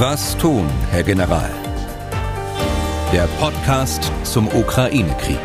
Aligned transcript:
Was 0.00 0.38
tun, 0.38 0.64
Herr 0.92 1.02
General? 1.02 1.50
Der 3.12 3.26
Podcast 3.40 4.12
zum 4.22 4.46
Ukraine-Krieg. 4.46 5.40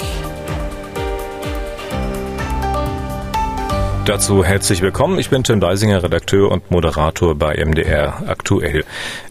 Dazu 4.05 4.45
herzlich 4.45 4.83
willkommen. 4.83 5.17
Ich 5.17 5.31
bin 5.31 5.43
Tim 5.43 5.59
Deisinger, 5.59 6.03
Redakteur 6.03 6.51
und 6.51 6.69
Moderator 6.69 7.33
bei 7.33 7.55
MDR 7.65 8.21
aktuell. 8.27 8.85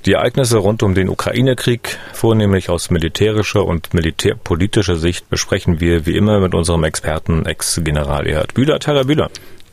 Die 0.06 0.14
Ereignisse 0.14 0.58
rund 0.58 0.82
um 0.82 0.96
den 0.96 1.08
Ukraine-Krieg, 1.08 2.00
vornehmlich 2.12 2.68
aus 2.68 2.90
militärischer 2.90 3.64
und 3.64 3.94
militärpolitischer 3.94 4.96
Sicht, 4.96 5.30
besprechen 5.30 5.78
wir 5.78 6.04
wie 6.04 6.16
immer 6.16 6.40
mit 6.40 6.52
unserem 6.52 6.82
Experten 6.82 7.46
Ex-General 7.46 8.26
Erhard 8.26 8.54
Bühler. 8.54 8.80
Herr 8.84 9.04
Bühler. 9.04 9.30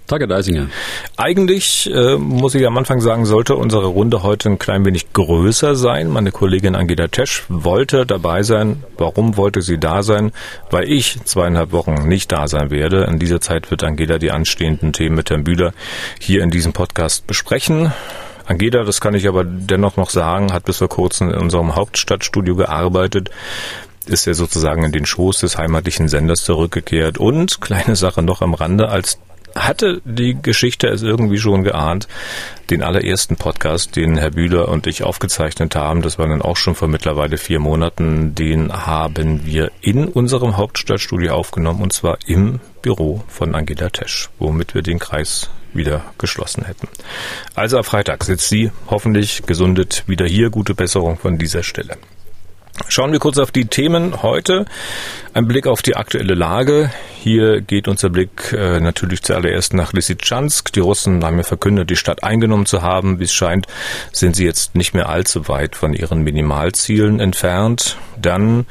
Tage 0.09 0.27
Deisinger. 0.27 0.69
Eigentlich, 1.17 1.87
äh, 1.93 2.17
muss 2.17 2.55
ich 2.55 2.65
am 2.65 2.75
Anfang 2.79 2.99
sagen, 2.99 3.27
sollte 3.27 3.55
unsere 3.55 3.85
Runde 3.85 4.23
heute 4.23 4.49
ein 4.49 4.57
klein 4.57 4.83
wenig 4.83 5.13
größer 5.13 5.75
sein. 5.75 6.09
Meine 6.09 6.31
Kollegin 6.31 6.75
Angela 6.75 7.09
Tesch 7.09 7.43
wollte 7.47 8.07
dabei 8.07 8.41
sein. 8.41 8.83
Warum 8.97 9.37
wollte 9.37 9.61
sie 9.61 9.77
da 9.77 10.01
sein? 10.01 10.31
Weil 10.71 10.91
ich 10.91 11.23
zweieinhalb 11.25 11.71
Wochen 11.73 12.07
nicht 12.07 12.31
da 12.31 12.47
sein 12.47 12.71
werde. 12.71 13.03
In 13.03 13.19
dieser 13.19 13.39
Zeit 13.39 13.69
wird 13.69 13.83
Angela 13.83 14.17
die 14.17 14.31
anstehenden 14.31 14.93
Themen 14.93 15.15
mit 15.15 15.29
Herrn 15.29 15.43
Bühler 15.43 15.73
hier 16.19 16.41
in 16.41 16.49
diesem 16.49 16.73
Podcast 16.73 17.27
besprechen. 17.27 17.93
Angela, 18.47 18.83
das 18.85 19.01
kann 19.01 19.13
ich 19.13 19.27
aber 19.27 19.43
dennoch 19.43 19.95
noch 19.95 20.09
sagen, 20.09 20.51
hat 20.51 20.65
bis 20.65 20.77
vor 20.77 20.89
kurzem 20.89 21.29
in 21.29 21.37
unserem 21.37 21.75
Hauptstadtstudio 21.75 22.55
gearbeitet 22.55 23.29
ist 24.09 24.25
ja 24.25 24.33
sozusagen 24.33 24.83
in 24.83 24.91
den 24.91 25.05
Schoß 25.05 25.41
des 25.41 25.57
heimatlichen 25.57 26.07
Senders 26.07 26.43
zurückgekehrt. 26.43 27.19
Und 27.19 27.61
kleine 27.61 27.95
Sache 27.95 28.23
noch 28.23 28.41
am 28.41 28.55
Rande, 28.55 28.89
als 28.89 29.19
hatte 29.55 30.01
die 30.05 30.37
Geschichte 30.41 30.87
es 30.87 31.01
irgendwie 31.01 31.37
schon 31.37 31.63
geahnt. 31.63 32.07
Den 32.69 32.83
allerersten 32.83 33.35
Podcast, 33.35 33.95
den 33.95 34.17
Herr 34.17 34.31
Bühler 34.31 34.69
und 34.69 34.87
ich 34.87 35.03
aufgezeichnet 35.03 35.75
haben, 35.75 36.01
das 36.01 36.19
war 36.19 36.27
dann 36.27 36.41
auch 36.41 36.57
schon 36.57 36.75
vor 36.75 36.87
mittlerweile 36.87 37.37
vier 37.37 37.59
Monaten, 37.59 38.35
den 38.35 38.71
haben 38.71 39.45
wir 39.45 39.71
in 39.81 40.07
unserem 40.07 40.57
Hauptstadtstudio 40.57 41.33
aufgenommen 41.33 41.81
und 41.81 41.93
zwar 41.93 42.17
im 42.27 42.59
Büro 42.81 43.23
von 43.27 43.55
Angela 43.55 43.89
Tesch, 43.89 44.29
womit 44.37 44.75
wir 44.75 44.83
den 44.83 44.99
Kreis 44.99 45.49
wieder 45.73 46.03
geschlossen 46.17 46.65
hätten. 46.65 46.87
Also 47.55 47.77
am 47.77 47.83
Freitag 47.83 48.23
sitzt 48.23 48.49
sie 48.49 48.71
hoffentlich 48.89 49.43
gesundet 49.45 50.03
wieder 50.07 50.25
hier. 50.25 50.49
Gute 50.49 50.73
Besserung 50.73 51.17
von 51.17 51.37
dieser 51.37 51.63
Stelle. 51.63 51.97
Schauen 52.87 53.11
wir 53.11 53.19
kurz 53.19 53.37
auf 53.37 53.51
die 53.51 53.65
Themen 53.65 54.23
heute. 54.23 54.65
Ein 55.33 55.47
Blick 55.47 55.67
auf 55.67 55.81
die 55.81 55.95
aktuelle 55.95 56.33
Lage. 56.33 56.91
Hier 57.21 57.61
geht 57.61 57.87
unser 57.87 58.09
Blick 58.09 58.53
äh, 58.53 58.79
natürlich 58.79 59.21
zuallererst 59.21 59.73
nach 59.73 59.93
Lysychansk. 59.93 60.71
Die 60.73 60.79
Russen 60.79 61.23
haben 61.23 61.37
ja 61.37 61.43
verkündet, 61.43 61.89
die 61.89 61.95
Stadt 61.95 62.23
eingenommen 62.23 62.65
zu 62.65 62.81
haben. 62.81 63.19
Wie 63.19 63.25
es 63.25 63.33
scheint, 63.33 63.67
sind 64.11 64.35
sie 64.35 64.45
jetzt 64.45 64.75
nicht 64.75 64.93
mehr 64.93 65.09
allzu 65.09 65.47
weit 65.47 65.75
von 65.75 65.93
ihren 65.93 66.23
Minimalzielen 66.23 67.19
entfernt. 67.19 67.97
Dann 68.19 68.65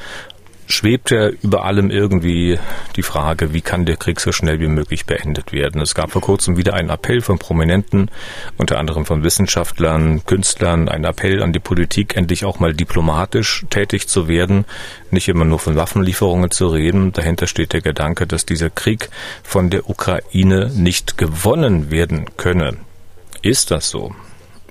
schwebt 0.69 1.11
ja 1.11 1.29
über 1.29 1.65
allem 1.65 1.91
irgendwie 1.91 2.59
die 2.95 3.03
Frage, 3.03 3.55
wie 3.55 3.63
kann 3.63 3.87
der 3.87 3.97
Krieg 3.97 4.21
so 4.21 4.33
schnell 4.33 4.61
wie 4.61 4.69
möglich 4.69 5.07
beendet 5.07 5.53
werden. 5.53 5.81
Es 5.81 5.95
gab 5.95 6.13
vor 6.13 6.23
kurzem 6.23 6.57
wieder 6.57 6.75
einen 6.75 6.91
Appell 6.91 7.23
von 7.23 7.39
Prominenten, 7.39 8.11
unter 8.59 8.79
anderem 8.79 9.07
von 9.07 9.25
Wissenschaftlern, 9.25 10.25
Künstlern, 10.27 10.89
einen 10.89 11.05
Appell 11.05 11.43
an 11.43 11.53
die 11.53 11.59
Politik, 11.59 12.17
endlich 12.17 12.45
auch 12.45 12.61
mal 12.61 12.75
diplomatisch 12.75 13.65
tätig 13.71 14.09
zu 14.09 14.29
werden, 14.29 14.67
nicht 15.11 15.29
immer 15.29 15.47
nur 15.47 15.59
von 15.59 15.75
Waffenlieferungen 15.75 16.51
zu 16.51 16.69
reden. 16.69 17.13
Dahinter 17.13 17.47
steht 17.47 17.73
der 17.73 17.81
Gedanke, 17.81 18.27
dass 18.27 18.45
dieser 18.45 18.71
Krieg 18.71 19.09
von 19.43 19.71
der 19.71 19.89
Ukraine 19.89 20.71
nicht 20.75 21.17
gewonnen 21.17 21.91
werden 21.91 22.27
könne. 22.37 22.77
Ist 23.41 23.71
das 23.71 23.89
so? 23.89 24.15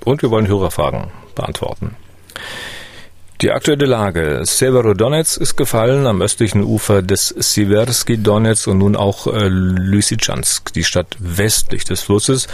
Und 0.04 0.22
wir 0.22 0.30
wollen 0.30 0.46
Hörerfragen 0.46 1.08
beantworten. 1.34 1.96
Die 3.40 3.52
aktuelle 3.52 3.86
Lage. 3.86 4.40
Severodonetsk 4.42 5.40
ist 5.40 5.54
gefallen 5.54 6.08
am 6.08 6.22
östlichen 6.22 6.64
Ufer 6.64 7.02
des 7.02 7.28
Siversky 7.28 8.18
Donetsk 8.18 8.66
und 8.66 8.78
nun 8.78 8.96
auch 8.96 9.28
äh, 9.28 9.46
Lysychansk, 9.46 10.72
die 10.72 10.82
Stadt 10.82 11.16
westlich 11.20 11.84
des 11.84 12.00
Flusses. 12.00 12.48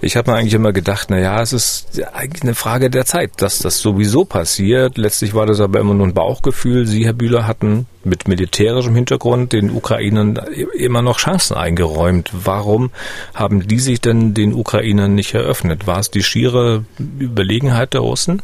Ich 0.00 0.16
habe 0.16 0.30
mir 0.30 0.36
eigentlich 0.36 0.54
immer 0.54 0.72
gedacht, 0.72 1.08
na 1.10 1.18
ja, 1.18 1.42
es 1.42 1.52
ist 1.52 2.00
eigentlich 2.12 2.44
eine 2.44 2.54
Frage 2.54 2.88
der 2.88 3.04
Zeit, 3.04 3.32
dass 3.38 3.58
das 3.58 3.80
sowieso 3.80 4.24
passiert. 4.24 4.96
Letztlich 4.96 5.34
war 5.34 5.44
das 5.44 5.58
aber 5.58 5.80
immer 5.80 5.94
nur 5.94 6.06
ein 6.06 6.14
Bauchgefühl. 6.14 6.86
Sie, 6.86 7.04
Herr 7.04 7.14
Bühler, 7.14 7.48
hatten 7.48 7.88
mit 8.04 8.28
militärischem 8.28 8.94
Hintergrund 8.94 9.52
den 9.52 9.72
Ukrainern 9.72 10.38
immer 10.72 11.02
noch 11.02 11.18
Chancen 11.18 11.56
eingeräumt. 11.56 12.30
Warum 12.32 12.92
haben 13.34 13.66
die 13.66 13.80
sich 13.80 14.00
denn 14.00 14.34
den 14.34 14.54
Ukrainern 14.54 15.16
nicht 15.16 15.34
eröffnet? 15.34 15.88
War 15.88 15.98
es 15.98 16.12
die 16.12 16.22
schiere 16.22 16.84
Überlegenheit 17.18 17.92
der 17.92 18.02
Russen? 18.02 18.40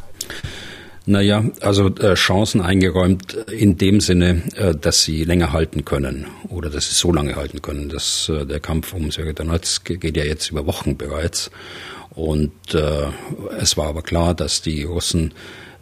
Naja, 1.07 1.45
also 1.61 1.89
äh, 1.97 2.15
Chancen 2.15 2.63
eingeräumt 2.63 3.35
in 3.51 3.77
dem 3.77 4.01
Sinne, 4.01 4.43
äh, 4.57 4.75
dass 4.75 5.03
sie 5.03 5.25
länger 5.25 5.53
halten 5.53 5.85
können 5.85 6.27
oder 6.49 6.71
dass 6.71 6.89
sie 6.89 6.95
so 6.95 7.13
lange 7.13 7.37
halten 7.37 7.61
können. 7.61 7.91
Das, 7.91 8.31
äh, 8.31 8.47
der 8.47 8.59
Kampf 8.59 8.95
um 8.95 9.11
Severodonetsk 9.11 10.01
geht 10.01 10.17
ja 10.17 10.25
jetzt 10.25 10.51
über 10.51 10.67
Wochen 10.67 10.97
bereits. 10.97 11.51
Und 12.15 12.53
äh, 12.75 13.09
es 13.59 13.77
war 13.77 13.89
aber 13.89 14.03
klar, 14.03 14.35
dass 14.35 14.63
die 14.63 14.85
Russen 14.85 15.35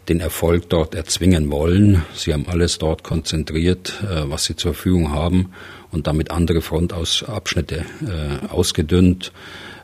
den 0.09 0.19
Erfolg 0.19 0.67
dort 0.67 0.95
erzwingen 0.95 1.49
wollen. 1.49 2.03
Sie 2.13 2.33
haben 2.33 2.47
alles 2.49 2.77
dort 2.77 3.03
konzentriert, 3.03 4.03
äh, 4.03 4.29
was 4.29 4.43
sie 4.43 4.57
zur 4.57 4.73
Verfügung 4.73 5.11
haben 5.11 5.53
und 5.91 6.07
damit 6.07 6.31
andere 6.31 6.61
Frontabschnitte 6.61 7.85
äh, 8.05 8.47
ausgedünnt. 8.49 9.31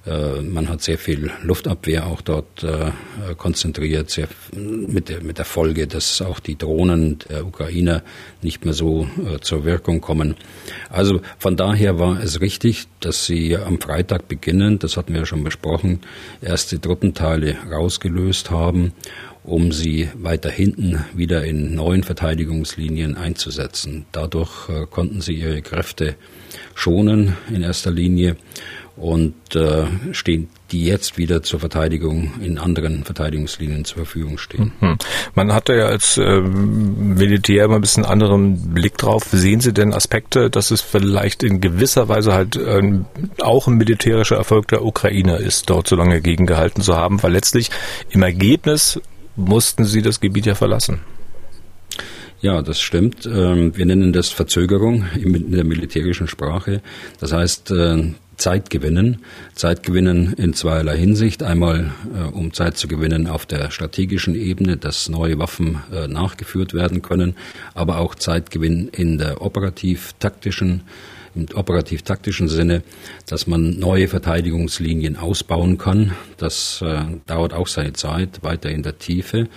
Äh, 0.10 0.42
man 0.42 0.70
hat 0.70 0.82
sehr 0.82 0.98
viel 0.98 1.30
Luftabwehr 1.44 2.08
auch 2.08 2.22
dort 2.22 2.64
äh, 2.64 2.92
konzentriert, 3.38 4.10
sehr, 4.10 4.28
mit, 4.56 5.10
der, 5.10 5.22
mit 5.22 5.38
der 5.38 5.46
Folge, 5.46 5.88
dass 5.88 6.22
auch 6.22 6.40
die 6.40 6.58
Drohnen 6.58 7.20
der 7.30 7.46
Ukrainer 7.46 8.02
nicht 8.42 8.66
mehr 8.66 8.74
so 8.74 9.08
äh, 9.26 9.40
zur 9.40 9.66
Wirkung 9.66 10.02
kommen. 10.02 10.36
Also 10.90 11.22
von 11.38 11.56
daher 11.56 12.00
war 12.00 12.22
es 12.24 12.42
richtig, 12.42 12.88
dass 13.02 13.26
sie 13.26 13.56
am 13.56 13.80
Freitag 13.80 14.28
beginnen, 14.28 14.80
das 14.80 14.98
hatten 14.98 15.14
wir 15.14 15.22
ja 15.22 15.26
schon 15.26 15.44
besprochen, 15.44 16.00
erste 16.42 16.82
Truppenteile 16.82 17.56
rausgelöst 17.72 18.50
haben 18.50 18.94
um 19.42 19.72
sie 19.72 20.10
weiter 20.16 20.50
hinten 20.50 21.04
wieder 21.16 21.46
in 21.46 21.74
neuen 21.74 22.04
Verteidigungslinien 22.04 23.16
einzusetzen. 23.16 24.06
Dadurch 24.12 24.68
konnten 24.92 25.22
sie 25.22 25.36
ihre 25.36 25.62
Kräfte 25.62 26.18
schonen 26.76 27.36
in 27.50 27.64
erster 27.64 27.90
Linie 27.90 28.36
und 29.00 29.56
äh, 29.56 29.86
stehen 30.12 30.50
die 30.72 30.86
jetzt 30.86 31.18
wieder 31.18 31.42
zur 31.42 31.60
Verteidigung 31.60 32.34
in 32.42 32.58
anderen 32.58 33.04
Verteidigungslinien 33.04 33.86
zur 33.86 33.98
Verfügung 33.98 34.38
stehen. 34.38 34.72
Mhm. 34.80 34.98
Man 35.34 35.54
hatte 35.54 35.74
ja 35.74 35.86
als 35.86 36.18
äh, 36.18 36.42
Militär 36.42 37.66
immer 37.66 37.76
ein 37.76 37.82
bisschen 37.82 38.06
anderen 38.06 38.74
Blick 38.74 38.98
drauf. 38.98 39.28
Sehen 39.32 39.62
Sie 39.62 39.74
denn 39.74 39.94
Aspekte, 39.94 40.50
dass 40.50 40.72
es 40.72 40.82
vielleicht 40.82 41.44
in 41.44 41.62
gewisser 41.62 42.08
Weise 42.10 42.34
halt 42.34 42.56
äh, 42.56 42.82
auch 43.42 43.68
ein 43.68 43.76
militärischer 43.76 44.36
Erfolg 44.36 44.68
der 44.68 44.86
Ukraine 44.86 45.38
ist, 45.38 45.70
dort 45.70 45.88
so 45.88 45.96
lange 45.96 46.22
gegengehalten 46.22 46.84
zu 46.84 46.96
haben? 46.96 47.24
Weil 47.24 47.32
letztlich 47.32 47.70
im 48.10 48.22
Ergebnis 48.22 49.00
mussten 49.36 49.86
sie 49.86 50.02
das 50.02 50.20
Gebiet 50.20 50.46
ja 50.46 50.56
verlassen. 50.56 51.00
Ja, 52.42 52.62
das 52.62 52.80
stimmt. 52.80 53.26
Ähm, 53.26 53.76
wir 53.76 53.86
nennen 53.86 54.14
das 54.14 54.30
Verzögerung 54.30 55.06
in 55.16 55.52
der 55.52 55.66
militärischen 55.66 56.28
Sprache. 56.28 56.82
Das 57.20 57.34
heißt, 57.34 57.72
äh, 57.72 58.14
Zeit 58.40 58.70
gewinnen. 58.70 59.24
Zeit 59.54 59.84
gewinnen 59.84 60.34
in 60.34 60.54
zweierlei 60.54 60.98
Hinsicht. 60.98 61.44
Einmal, 61.44 61.92
äh, 62.16 62.24
um 62.32 62.54
Zeit 62.54 62.78
zu 62.78 62.88
gewinnen 62.88 63.28
auf 63.28 63.46
der 63.46 63.70
strategischen 63.70 64.34
Ebene, 64.34 64.78
dass 64.78 65.10
neue 65.10 65.38
Waffen 65.38 65.80
äh, 65.94 66.08
nachgeführt 66.08 66.74
werden 66.74 67.02
können, 67.02 67.36
aber 67.76 68.00
auch 68.00 68.16
Zeit 68.16 68.50
gewinnen 68.50 68.90
in 68.90 69.18
der 69.18 69.42
operativ-taktischen 69.42 70.82
im 71.36 71.48
operativ-taktischen 71.54 72.48
Sinne, 72.48 72.84
dass 73.26 73.48
man 73.48 73.80
neue 73.80 74.08
Verteidigungslinien 74.08 75.16
ausbauen 75.18 75.78
kann. 75.78 76.14
Das 76.38 76.82
äh, 76.82 77.04
dauert 77.26 77.54
auch 77.54 77.68
seine 77.68 77.94
Zeit, 77.94 78.44
weiter 78.44 78.70
in 78.70 78.84
der 78.84 78.98
Tiefe. 78.98 79.48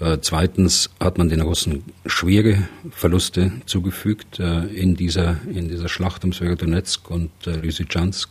Äh, 0.00 0.18
zweitens 0.20 0.90
hat 1.00 1.18
man 1.18 1.28
den 1.28 1.40
Russen 1.40 1.84
schwere 2.04 2.68
Verluste 2.90 3.52
zugefügt 3.66 4.38
äh, 4.40 4.66
in, 4.66 4.96
dieser, 4.96 5.36
in 5.52 5.68
dieser 5.68 5.88
Schlacht 5.88 6.24
um 6.24 6.32
Sverdlovsk 6.32 7.10
und 7.10 7.30
äh, 7.46 7.56
Lysychansk. 7.56 8.30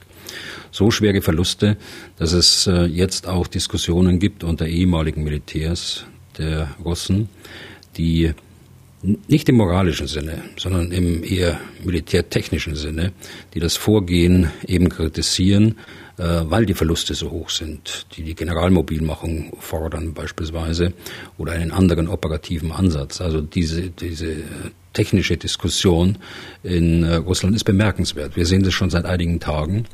So 0.72 0.92
schwere 0.92 1.22
Verluste, 1.22 1.78
dass 2.18 2.34
es 2.34 2.68
äh, 2.68 2.86
jetzt 2.86 3.28
auch 3.28 3.48
Diskussionen 3.48 4.20
gibt 4.20 4.44
unter 4.44 4.68
ehemaligen 4.68 5.24
Militärs 5.24 6.06
der 6.38 6.76
Russen, 6.84 7.30
die 7.98 8.34
nicht 9.28 9.50
im 9.50 9.56
moralischen 9.56 10.08
Sinne, 10.08 10.44
sondern 10.58 10.92
im 10.92 11.24
eher 11.24 11.60
militärtechnischen 11.84 12.76
Sinne, 12.76 13.12
die 13.54 13.60
das 13.60 13.78
Vorgehen 13.78 14.52
eben 14.68 14.90
kritisieren, 14.90 15.78
äh, 16.18 16.42
weil 16.44 16.66
die 16.66 16.74
Verluste 16.74 17.14
so 17.14 17.32
hoch 17.32 17.50
sind, 17.50 18.08
die 18.16 18.24
die 18.24 18.36
Generalmobilmachung 18.36 19.58
fordern 19.60 20.14
beispielsweise 20.14 20.94
oder 21.38 21.54
einen 21.54 21.72
anderen 21.72 22.08
operativen 22.08 22.72
Ansatz. 22.72 23.22
Also 23.22 23.42
diese, 23.42 23.90
diese 23.90 24.38
technische 24.94 25.38
Diskussion 25.38 26.18
in 26.64 27.04
äh, 27.04 27.16
Russland 27.16 27.56
ist 27.56 27.66
bemerkenswert. 27.66 28.36
Wir 28.36 28.46
sehen 28.46 28.64
das 28.64 28.74
schon 28.74 28.90
seit 28.90 29.06
einigen 29.06 29.40
Tagen. 29.40 29.86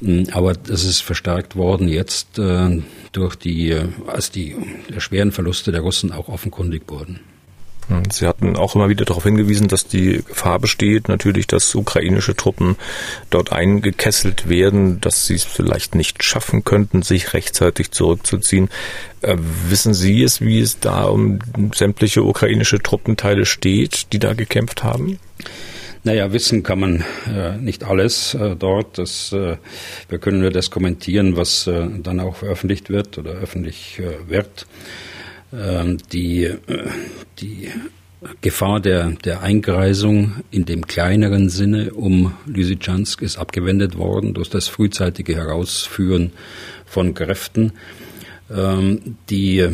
Hm, 0.00 0.26
aber 0.32 0.52
das 0.52 0.84
ist 0.84 1.00
verstärkt 1.00 1.56
worden 1.56 1.88
jetzt 1.88 2.38
äh, 2.38 2.82
durch 3.12 3.34
die, 3.36 3.70
äh, 3.70 3.88
als 4.06 4.30
die 4.30 4.54
schweren 4.98 5.32
Verluste 5.32 5.72
der 5.72 5.80
Russen 5.80 6.12
auch 6.12 6.28
offenkundig 6.28 6.82
wurden. 6.88 7.20
Sie 8.10 8.26
hatten 8.26 8.56
auch 8.56 8.74
immer 8.74 8.88
wieder 8.88 9.04
darauf 9.04 9.22
hingewiesen, 9.22 9.68
dass 9.68 9.86
die 9.86 10.22
Gefahr 10.26 10.58
besteht, 10.58 11.08
natürlich, 11.08 11.46
dass 11.46 11.74
ukrainische 11.74 12.34
Truppen 12.34 12.76
dort 13.30 13.52
eingekesselt 13.52 14.48
werden, 14.48 15.00
dass 15.00 15.26
sie 15.26 15.34
es 15.34 15.44
vielleicht 15.44 15.94
nicht 15.94 16.24
schaffen 16.24 16.64
könnten, 16.64 17.02
sich 17.02 17.32
rechtzeitig 17.32 17.92
zurückzuziehen. 17.92 18.70
Äh, 19.22 19.36
wissen 19.68 19.94
Sie 19.94 20.22
es, 20.22 20.40
wie 20.40 20.60
es 20.60 20.80
da 20.80 21.04
um 21.04 21.38
sämtliche 21.74 22.24
ukrainische 22.24 22.80
Truppenteile 22.80 23.46
steht, 23.46 24.12
die 24.12 24.18
da 24.18 24.34
gekämpft 24.34 24.82
haben? 24.82 25.20
Naja, 26.02 26.32
wissen 26.32 26.62
kann 26.62 26.78
man 26.78 27.04
äh, 27.28 27.56
nicht 27.56 27.82
alles 27.82 28.34
äh, 28.34 28.54
dort. 28.56 28.98
Das, 28.98 29.32
äh, 29.32 29.56
wir 30.08 30.18
können 30.18 30.40
nur 30.40 30.50
das 30.50 30.70
kommentieren, 30.70 31.36
was 31.36 31.66
äh, 31.66 31.86
dann 31.98 32.20
auch 32.20 32.36
veröffentlicht 32.36 32.90
wird 32.90 33.18
oder 33.18 33.32
öffentlich 33.32 33.98
äh, 33.98 34.28
wird. 34.28 34.66
Ähm, 35.56 35.98
die, 36.12 36.44
äh, 36.44 36.58
die 37.38 37.70
Gefahr 38.40 38.80
der, 38.80 39.10
der 39.24 39.42
Eingreisung 39.42 40.36
in 40.50 40.64
dem 40.64 40.86
kleineren 40.86 41.48
Sinne 41.48 41.92
um 41.92 42.34
Lysychansk 42.46 43.22
ist 43.22 43.38
abgewendet 43.38 43.96
worden 43.96 44.34
durch 44.34 44.50
das 44.50 44.68
frühzeitige 44.68 45.36
Herausführen 45.36 46.32
von 46.84 47.14
Kräften. 47.14 47.72
Ähm, 48.50 49.16
die 49.30 49.66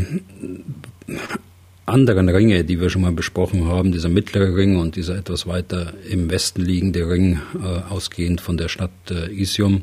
anderen 1.84 2.28
Ringe, 2.28 2.64
die 2.64 2.80
wir 2.80 2.90
schon 2.90 3.02
mal 3.02 3.12
besprochen 3.12 3.66
haben, 3.66 3.92
dieser 3.92 4.08
mittlere 4.08 4.54
Ring 4.54 4.76
und 4.78 4.96
dieser 4.96 5.16
etwas 5.16 5.46
weiter 5.46 5.92
im 6.08 6.30
Westen 6.30 6.62
liegende 6.62 7.08
Ring, 7.08 7.40
äh, 7.60 7.92
ausgehend 7.92 8.40
von 8.40 8.56
der 8.56 8.68
Stadt 8.68 8.90
äh, 9.10 9.32
Isium, 9.32 9.82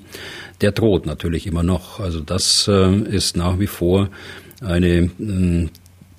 der 0.61 0.71
droht 0.71 1.05
natürlich 1.05 1.45
immer 1.45 1.63
noch. 1.63 1.99
Also 1.99 2.21
das 2.21 2.67
äh, 2.67 3.01
ist 3.09 3.35
nach 3.35 3.59
wie 3.59 3.67
vor 3.67 4.09
eine 4.61 5.09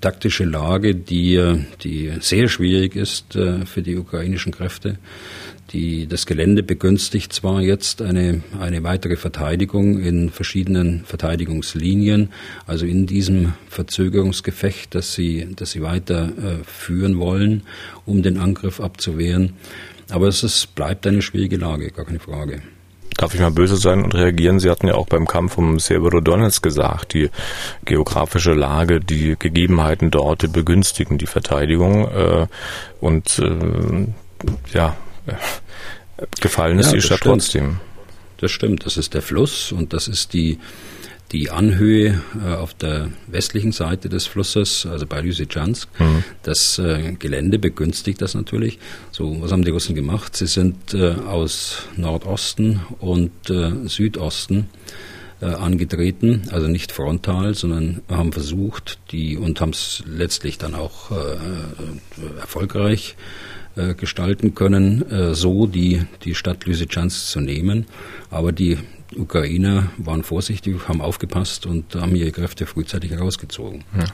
taktische 0.01 0.43
Lage, 0.43 0.95
die, 0.95 1.35
äh, 1.35 1.59
die 1.83 2.11
sehr 2.19 2.49
schwierig 2.49 2.95
ist 2.95 3.35
äh, 3.35 3.65
für 3.65 3.81
die 3.81 3.95
ukrainischen 3.95 4.51
Kräfte. 4.51 4.97
Die, 5.71 6.05
das 6.05 6.25
Gelände 6.25 6.63
begünstigt 6.63 7.31
zwar 7.31 7.61
jetzt 7.61 8.01
eine, 8.01 8.43
eine 8.59 8.83
weitere 8.83 9.15
Verteidigung 9.15 10.01
in 10.01 10.29
verschiedenen 10.29 11.05
Verteidigungslinien, 11.05 12.29
also 12.67 12.85
in 12.85 13.05
diesem 13.05 13.53
Verzögerungsgefecht, 13.69 14.93
das 14.93 15.13
sie, 15.13 15.47
das 15.55 15.71
sie 15.71 15.81
weiter 15.81 16.25
äh, 16.25 16.63
führen 16.65 17.19
wollen, 17.19 17.63
um 18.05 18.21
den 18.21 18.37
Angriff 18.37 18.81
abzuwehren. 18.81 19.53
Aber 20.09 20.27
es 20.27 20.43
ist, 20.43 20.75
bleibt 20.75 21.07
eine 21.07 21.21
schwierige 21.21 21.55
Lage, 21.55 21.89
gar 21.91 22.03
keine 22.03 22.19
Frage. 22.19 22.61
Darf 23.21 23.35
ich 23.35 23.39
mal 23.39 23.51
böse 23.51 23.77
sein 23.77 24.03
und 24.03 24.15
reagieren? 24.15 24.59
Sie 24.59 24.67
hatten 24.67 24.87
ja 24.87 24.95
auch 24.95 25.05
beim 25.05 25.27
Kampf 25.27 25.55
um 25.59 25.77
Severodonetsk 25.77 26.63
gesagt, 26.63 27.13
die 27.13 27.29
geografische 27.85 28.53
Lage, 28.53 28.99
die 28.99 29.35
Gegebenheiten 29.37 30.09
dort 30.09 30.51
begünstigen 30.51 31.19
die 31.19 31.27
Verteidigung. 31.27 32.07
Äh, 32.07 32.47
und 32.99 33.37
äh, 33.37 34.07
ja, 34.73 34.97
gefallen 36.39 36.79
ist 36.79 36.87
ja, 36.87 36.93
die 36.93 37.01
Stadt 37.03 37.19
stimmt. 37.19 37.35
trotzdem. 37.35 37.79
Das 38.37 38.49
stimmt, 38.49 38.87
das 38.87 38.97
ist 38.97 39.13
der 39.13 39.21
Fluss 39.21 39.71
und 39.71 39.93
das 39.93 40.07
ist 40.07 40.33
die, 40.33 40.57
die 41.31 41.49
Anhöhe 41.49 42.21
äh, 42.43 42.53
auf 42.55 42.73
der 42.73 43.09
westlichen 43.27 43.71
Seite 43.71 44.09
des 44.09 44.27
Flusses, 44.27 44.85
also 44.85 45.05
bei 45.05 45.21
Lysychansk. 45.21 45.87
Mhm. 45.99 46.23
Das 46.43 46.77
äh, 46.77 47.13
Gelände 47.17 47.57
begünstigt 47.57 48.21
das 48.21 48.33
natürlich. 48.33 48.79
So, 49.11 49.41
was 49.41 49.51
haben 49.51 49.63
die 49.63 49.71
Russen 49.71 49.95
gemacht? 49.95 50.35
Sie 50.35 50.47
sind 50.47 50.93
äh, 50.93 51.11
aus 51.11 51.83
Nordosten 51.95 52.81
und 52.99 53.49
äh, 53.49 53.71
Südosten 53.87 54.69
äh, 55.41 55.45
angetreten, 55.45 56.43
also 56.51 56.67
nicht 56.67 56.91
frontal, 56.91 57.53
sondern 57.53 58.01
haben 58.09 58.33
versucht, 58.33 58.99
die 59.11 59.37
und 59.37 59.61
haben 59.61 59.71
es 59.71 60.03
letztlich 60.05 60.57
dann 60.57 60.75
auch 60.75 61.11
äh, 61.11 62.39
erfolgreich 62.39 63.15
gestalten 63.95 64.53
können, 64.53 65.33
so 65.33 65.65
die, 65.65 66.01
die 66.25 66.35
Stadt 66.35 66.65
Lysychansk 66.65 67.27
zu 67.27 67.39
nehmen. 67.39 67.85
Aber 68.29 68.51
die 68.51 68.77
Ukrainer 69.15 69.91
waren 69.97 70.23
vorsichtig, 70.23 70.87
haben 70.87 71.01
aufgepasst 71.01 71.65
und 71.65 71.95
haben 71.95 72.15
ihre 72.15 72.31
Kräfte 72.31 72.65
frühzeitig 72.65 73.11
herausgezogen. 73.11 73.83
Ja. 73.97 74.05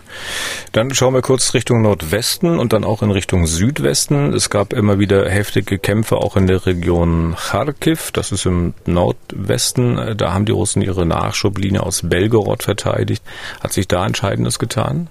Dann 0.72 0.94
schauen 0.94 1.14
wir 1.14 1.22
kurz 1.22 1.54
Richtung 1.54 1.82
Nordwesten 1.82 2.60
und 2.60 2.74
dann 2.74 2.84
auch 2.84 3.02
in 3.02 3.12
Richtung 3.12 3.48
Südwesten. 3.48 4.34
Es 4.34 4.50
gab 4.50 4.74
immer 4.74 5.00
wieder 5.00 5.30
heftige 5.30 5.78
Kämpfe 5.80 6.18
auch 6.18 6.36
in 6.36 6.48
der 6.48 6.66
Region 6.66 7.36
Kharkiv, 7.36 8.12
das 8.12 8.32
ist 8.32 8.46
im 8.46 8.74
Nordwesten. 8.86 10.18
Da 10.18 10.34
haben 10.34 10.46
die 10.46 10.52
Russen 10.52 10.82
ihre 10.82 11.06
Nachschublinie 11.06 11.84
aus 11.84 12.02
Belgorod 12.04 12.64
verteidigt. 12.64 13.24
Hat 13.62 13.74
sich 13.74 13.88
da 13.88 14.06
Entscheidendes 14.06 14.60
getan? 14.60 15.10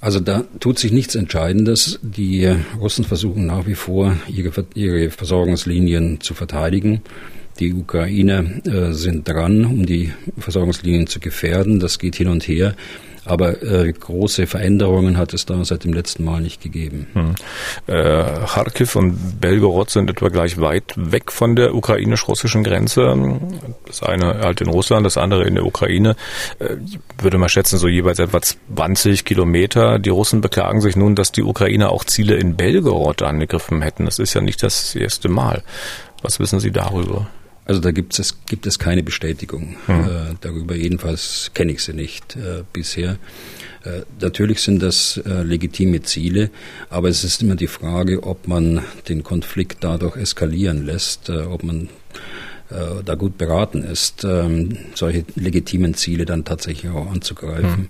Also 0.00 0.20
da 0.20 0.44
tut 0.60 0.78
sich 0.78 0.92
nichts 0.92 1.14
Entscheidendes. 1.14 1.98
Die 2.02 2.46
Russen 2.78 3.04
versuchen 3.04 3.46
nach 3.46 3.66
wie 3.66 3.74
vor, 3.74 4.16
ihre, 4.28 4.52
ihre 4.74 5.10
Versorgungslinien 5.10 6.20
zu 6.20 6.34
verteidigen. 6.34 7.02
Die 7.56 7.72
Ukrainer 7.72 8.44
äh, 8.66 8.92
sind 8.92 9.28
dran, 9.28 9.64
um 9.64 9.86
die 9.86 10.12
Versorgungslinien 10.38 11.06
zu 11.06 11.20
gefährden. 11.20 11.80
Das 11.80 11.98
geht 11.98 12.16
hin 12.16 12.28
und 12.28 12.46
her. 12.46 12.74
Aber 13.26 13.60
äh, 13.60 13.92
große 13.92 14.46
Veränderungen 14.46 15.18
hat 15.18 15.34
es 15.34 15.46
da 15.46 15.62
seit 15.64 15.82
dem 15.82 15.92
letzten 15.92 16.24
Mal 16.24 16.40
nicht 16.40 16.62
gegeben. 16.62 17.08
Hm. 17.12 17.34
Äh, 17.88 18.22
Kharkiv 18.46 18.94
und 18.94 19.40
Belgorod 19.40 19.90
sind 19.90 20.08
etwa 20.08 20.28
gleich 20.28 20.60
weit 20.60 20.94
weg 20.96 21.32
von 21.32 21.56
der 21.56 21.74
ukrainisch-russischen 21.74 22.62
Grenze. 22.62 23.16
Das 23.84 24.02
eine 24.04 24.38
halt 24.38 24.60
in 24.60 24.68
Russland, 24.68 25.04
das 25.04 25.16
andere 25.16 25.42
in 25.44 25.56
der 25.56 25.66
Ukraine. 25.66 26.14
Äh, 26.60 26.76
würde 27.20 27.38
man 27.38 27.48
schätzen, 27.48 27.78
so 27.78 27.88
jeweils 27.88 28.20
etwa 28.20 28.40
20 28.40 29.24
Kilometer. 29.24 29.98
Die 29.98 30.10
Russen 30.10 30.40
beklagen 30.40 30.80
sich 30.80 30.94
nun, 30.94 31.16
dass 31.16 31.32
die 31.32 31.42
Ukrainer 31.42 31.90
auch 31.90 32.04
Ziele 32.04 32.36
in 32.36 32.56
Belgorod 32.56 33.22
angegriffen 33.22 33.82
hätten. 33.82 34.04
Das 34.04 34.20
ist 34.20 34.34
ja 34.34 34.40
nicht 34.40 34.62
das 34.62 34.94
erste 34.94 35.28
Mal. 35.28 35.64
Was 36.22 36.38
wissen 36.38 36.60
Sie 36.60 36.70
darüber? 36.70 37.26
Also 37.66 37.80
da 37.80 37.90
gibt 37.90 38.16
es, 38.18 38.38
gibt 38.46 38.66
es 38.66 38.78
keine 38.78 39.02
Bestätigung 39.02 39.76
hm. 39.86 40.00
äh, 40.00 40.08
darüber. 40.40 40.76
Jedenfalls 40.76 41.50
kenne 41.52 41.72
ich 41.72 41.82
sie 41.82 41.94
nicht 41.94 42.36
äh, 42.36 42.62
bisher. 42.72 43.18
Äh, 43.84 44.02
natürlich 44.20 44.60
sind 44.60 44.82
das 44.82 45.16
äh, 45.18 45.42
legitime 45.42 46.02
Ziele, 46.02 46.50
aber 46.90 47.08
es 47.08 47.24
ist 47.24 47.42
immer 47.42 47.56
die 47.56 47.66
Frage, 47.66 48.22
ob 48.22 48.46
man 48.46 48.82
den 49.08 49.24
Konflikt 49.24 49.78
dadurch 49.82 50.16
eskalieren 50.16 50.86
lässt, 50.86 51.28
äh, 51.28 51.38
ob 51.38 51.64
man 51.64 51.88
äh, 52.70 53.02
da 53.04 53.14
gut 53.14 53.38
beraten 53.38 53.84
ist, 53.84 54.24
ähm, 54.24 54.76
solche 54.94 55.24
legitimen 55.36 55.94
Ziele 55.94 56.24
dann 56.24 56.44
tatsächlich 56.44 56.90
auch 56.90 57.10
anzugreifen. 57.10 57.74
Hm. 57.76 57.88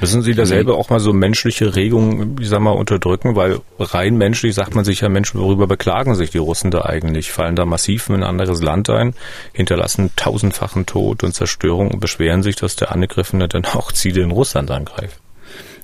Müssen 0.00 0.22
Sie 0.22 0.34
da 0.34 0.44
selber 0.44 0.76
auch 0.76 0.90
mal 0.90 1.00
so 1.00 1.12
menschliche 1.12 1.76
Regungen, 1.76 2.36
ich 2.40 2.48
sag 2.48 2.60
mal, 2.60 2.72
unterdrücken? 2.72 3.36
Weil 3.36 3.60
rein 3.78 4.18
menschlich 4.18 4.54
sagt 4.54 4.74
man 4.74 4.84
sich 4.84 5.00
ja, 5.00 5.08
Menschen, 5.08 5.40
worüber 5.40 5.66
beklagen 5.66 6.14
sich 6.14 6.30
die 6.30 6.38
Russen 6.38 6.70
da 6.70 6.84
eigentlich? 6.84 7.32
Fallen 7.32 7.56
da 7.56 7.64
massiv 7.64 8.08
in 8.10 8.16
ein 8.16 8.22
anderes 8.22 8.62
Land 8.62 8.90
ein, 8.90 9.14
hinterlassen 9.52 10.10
tausendfachen 10.16 10.84
Tod 10.84 11.24
und 11.24 11.32
Zerstörung 11.32 11.90
und 11.90 12.00
beschweren 12.00 12.42
sich, 12.42 12.56
dass 12.56 12.76
der 12.76 12.92
Angegriffene 12.92 13.48
dann 13.48 13.64
auch 13.64 13.92
Ziele 13.92 14.22
in 14.22 14.30
Russland 14.30 14.70
angreift? 14.70 15.20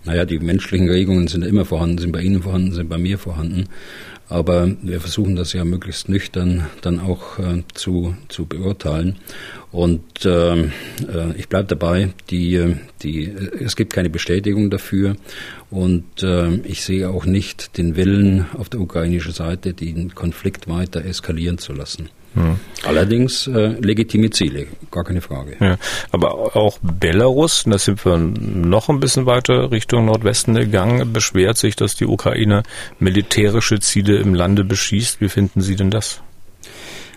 Naja, 0.04 0.26
die 0.26 0.38
menschlichen 0.38 0.90
Regungen 0.90 1.28
sind 1.28 1.44
immer 1.44 1.64
vorhanden, 1.64 1.98
sind 1.98 2.12
bei 2.12 2.20
Ihnen 2.20 2.42
vorhanden, 2.42 2.72
sind 2.72 2.90
bei 2.90 2.98
mir 2.98 3.18
vorhanden. 3.18 3.68
Aber 4.28 4.70
wir 4.82 5.00
versuchen 5.00 5.36
das 5.36 5.52
ja 5.52 5.64
möglichst 5.64 6.08
nüchtern 6.08 6.66
dann 6.80 6.98
auch 6.98 7.38
äh, 7.38 7.62
zu, 7.74 8.16
zu 8.28 8.46
beurteilen. 8.46 9.18
Und 9.70 10.24
ähm, 10.24 10.72
äh, 11.12 11.36
ich 11.36 11.48
bleibe 11.48 11.68
dabei, 11.68 12.10
die, 12.30 12.76
die, 13.02 13.24
es 13.60 13.76
gibt 13.76 13.92
keine 13.92 14.10
Bestätigung 14.10 14.70
dafür. 14.70 15.16
Und 15.70 16.22
äh, 16.22 16.54
ich 16.64 16.84
sehe 16.84 17.10
auch 17.10 17.26
nicht 17.26 17.76
den 17.76 17.96
Willen 17.96 18.46
auf 18.54 18.68
der 18.68 18.80
ukrainischen 18.80 19.32
Seite, 19.32 19.74
den 19.74 20.14
Konflikt 20.14 20.68
weiter 20.68 21.04
eskalieren 21.04 21.58
zu 21.58 21.72
lassen. 21.72 22.08
Hm. 22.34 22.58
Allerdings 22.84 23.46
äh, 23.46 23.76
legitime 23.80 24.30
Ziele, 24.30 24.66
gar 24.90 25.04
keine 25.04 25.20
Frage. 25.20 25.56
Ja, 25.60 25.78
aber 26.10 26.56
auch 26.56 26.78
Belarus, 26.82 27.64
da 27.66 27.78
sind 27.78 28.04
wir 28.04 28.18
noch 28.18 28.88
ein 28.88 29.00
bisschen 29.00 29.26
weiter 29.26 29.70
Richtung 29.70 30.06
Nordwesten 30.06 30.54
gegangen, 30.54 31.12
beschwert 31.12 31.56
sich, 31.56 31.76
dass 31.76 31.94
die 31.94 32.06
Ukraine 32.06 32.64
militärische 32.98 33.78
Ziele 33.80 34.18
im 34.18 34.34
Lande 34.34 34.64
beschießt. 34.64 35.20
Wie 35.20 35.28
finden 35.28 35.60
Sie 35.60 35.76
denn 35.76 35.90
das? 35.90 36.23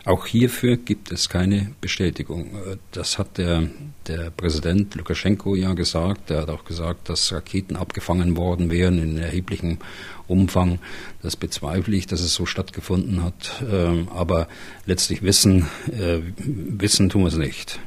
Auch 0.07 0.25
hierfür 0.25 0.77
gibt 0.77 1.11
es 1.11 1.27
keine 1.27 1.75
Bestätigung. 1.81 2.51
Das 2.93 3.19
hat 3.19 3.37
der, 3.37 3.67
der 4.07 4.29
Präsident 4.29 4.95
Lukaschenko 4.95 5.53
ja 5.53 5.73
gesagt. 5.73 6.31
Er 6.31 6.43
hat 6.43 6.49
auch 6.49 6.63
gesagt, 6.63 7.09
dass 7.09 7.33
Raketen 7.33 7.75
abgefangen 7.75 8.37
worden 8.37 8.71
wären 8.71 8.99
in 8.99 9.17
erheblichem 9.17 9.79
Umfang. 10.25 10.79
Das 11.21 11.35
bezweifle 11.35 11.97
ich, 11.97 12.07
dass 12.07 12.21
es 12.21 12.33
so 12.33 12.45
stattgefunden 12.45 13.21
hat. 13.21 13.61
Ähm, 13.69 14.07
aber 14.07 14.47
letztlich 14.85 15.23
wissen, 15.23 15.67
äh, 15.87 16.19
wissen 16.37 17.09
tun 17.09 17.23
wir 17.23 17.27
es 17.27 17.35
nicht. 17.35 17.77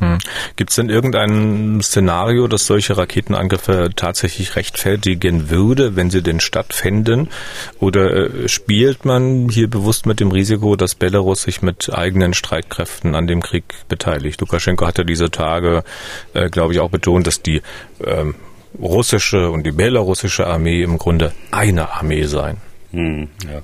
Hm. 0.00 0.18
Gibt 0.56 0.70
es 0.70 0.76
denn 0.76 0.88
irgendein 0.88 1.80
Szenario, 1.82 2.48
das 2.48 2.66
solche 2.66 2.96
Raketenangriffe 2.96 3.90
tatsächlich 3.94 4.56
rechtfertigen 4.56 5.50
würde, 5.50 5.94
wenn 5.94 6.10
sie 6.10 6.22
denn 6.22 6.40
stattfänden? 6.40 7.28
Oder 7.78 8.44
äh, 8.44 8.48
spielt 8.48 9.04
man 9.04 9.48
hier 9.48 9.68
bewusst 9.68 10.06
mit 10.06 10.20
dem 10.20 10.32
Risiko, 10.32 10.74
dass 10.76 10.94
Belarus 10.94 11.42
sich 11.42 11.62
mit 11.62 11.92
eigenen 11.92 12.34
Streitkräften 12.34 13.14
an 13.14 13.26
dem 13.26 13.40
Krieg 13.40 13.64
beteiligt? 13.88 14.40
Lukaschenko 14.40 14.86
hatte 14.86 15.04
diese 15.04 15.30
Tage, 15.30 15.84
äh, 16.32 16.48
glaube 16.50 16.72
ich, 16.72 16.80
auch 16.80 16.90
betont, 16.90 17.26
dass 17.26 17.42
die 17.42 17.62
ähm, 18.04 18.34
russische 18.80 19.50
und 19.50 19.64
die 19.64 19.72
belarussische 19.72 20.46
Armee 20.46 20.82
im 20.82 20.98
Grunde 20.98 21.32
eine 21.52 21.92
Armee 21.92 22.24
seien. 22.24 22.56
Hm, 22.90 23.28
ja. 23.44 23.62